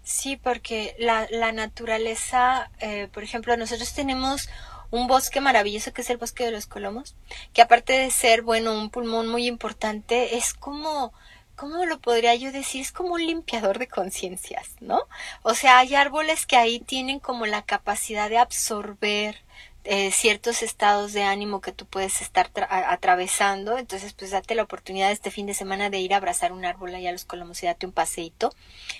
Sí, 0.02 0.36
porque 0.36 0.94
la, 0.98 1.26
la 1.30 1.52
naturaleza, 1.52 2.70
eh, 2.80 3.08
por 3.14 3.22
ejemplo, 3.22 3.56
nosotros 3.56 3.94
tenemos 3.94 4.50
un 4.92 5.08
bosque 5.08 5.40
maravilloso 5.40 5.92
que 5.92 6.02
es 6.02 6.10
el 6.10 6.18
bosque 6.18 6.44
de 6.44 6.52
los 6.52 6.66
colomos, 6.66 7.16
que 7.52 7.62
aparte 7.62 7.94
de 7.94 8.10
ser, 8.12 8.42
bueno, 8.42 8.72
un 8.78 8.90
pulmón 8.90 9.26
muy 9.26 9.48
importante, 9.48 10.36
es 10.36 10.54
como 10.54 11.12
¿cómo 11.56 11.84
lo 11.84 12.00
podría 12.00 12.34
yo 12.34 12.50
decir? 12.50 12.80
Es 12.80 12.92
como 12.92 13.14
un 13.14 13.24
limpiador 13.24 13.78
de 13.78 13.86
conciencias, 13.86 14.76
¿no? 14.80 15.02
O 15.42 15.54
sea, 15.54 15.78
hay 15.78 15.94
árboles 15.94 16.46
que 16.46 16.56
ahí 16.56 16.80
tienen 16.80 17.20
como 17.20 17.46
la 17.46 17.62
capacidad 17.62 18.28
de 18.28 18.38
absorber 18.38 19.36
eh, 19.84 20.12
ciertos 20.12 20.62
estados 20.62 21.12
de 21.12 21.24
ánimo 21.24 21.60
que 21.60 21.72
tú 21.72 21.86
puedes 21.86 22.20
estar 22.20 22.50
atravesando. 22.68 23.78
Entonces, 23.78 24.12
pues 24.12 24.30
date 24.30 24.54
la 24.54 24.62
oportunidad 24.62 25.10
este 25.10 25.32
fin 25.32 25.46
de 25.46 25.54
semana 25.54 25.90
de 25.90 25.98
ir 25.98 26.14
a 26.14 26.18
abrazar 26.18 26.52
un 26.52 26.64
árbol 26.64 26.94
allá 26.94 27.08
a 27.08 27.12
los 27.12 27.24
Colomos 27.24 27.60
y 27.62 27.66
date 27.66 27.86
un 27.86 27.92
paseíto 27.92 28.54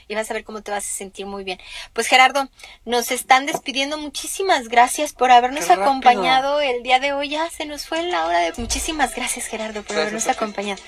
y 0.09 0.17
vas 0.17 0.29
a 0.31 0.35
ver 0.35 0.43
cómo 0.43 0.61
te 0.63 0.73
vas 0.73 0.85
a 0.85 0.89
sentir 0.89 1.27
muy 1.27 1.45
bien. 1.45 1.61
Pues 1.93 2.09
Gerardo, 2.09 2.49
nos 2.85 3.13
están 3.13 3.47
despidiendo. 3.47 3.97
Muchísimas 3.97 4.69
gracias 4.69 5.13
por 5.13 5.31
habernos 5.31 5.71
acompañado 5.71 6.61
el 6.61 6.83
día 6.83 6.99
de 6.99 7.13
hoy. 7.13 7.29
Ya 7.29 7.49
se 7.51 7.65
nos 7.65 7.87
fue 7.87 8.03
la 8.03 8.27
hora 8.27 8.41
de... 8.41 8.53
Muchísimas 8.57 9.15
gracias 9.15 9.47
Gerardo 9.47 9.85
por 9.85 9.97
habernos 9.97 10.27
acompañado. 10.27 10.83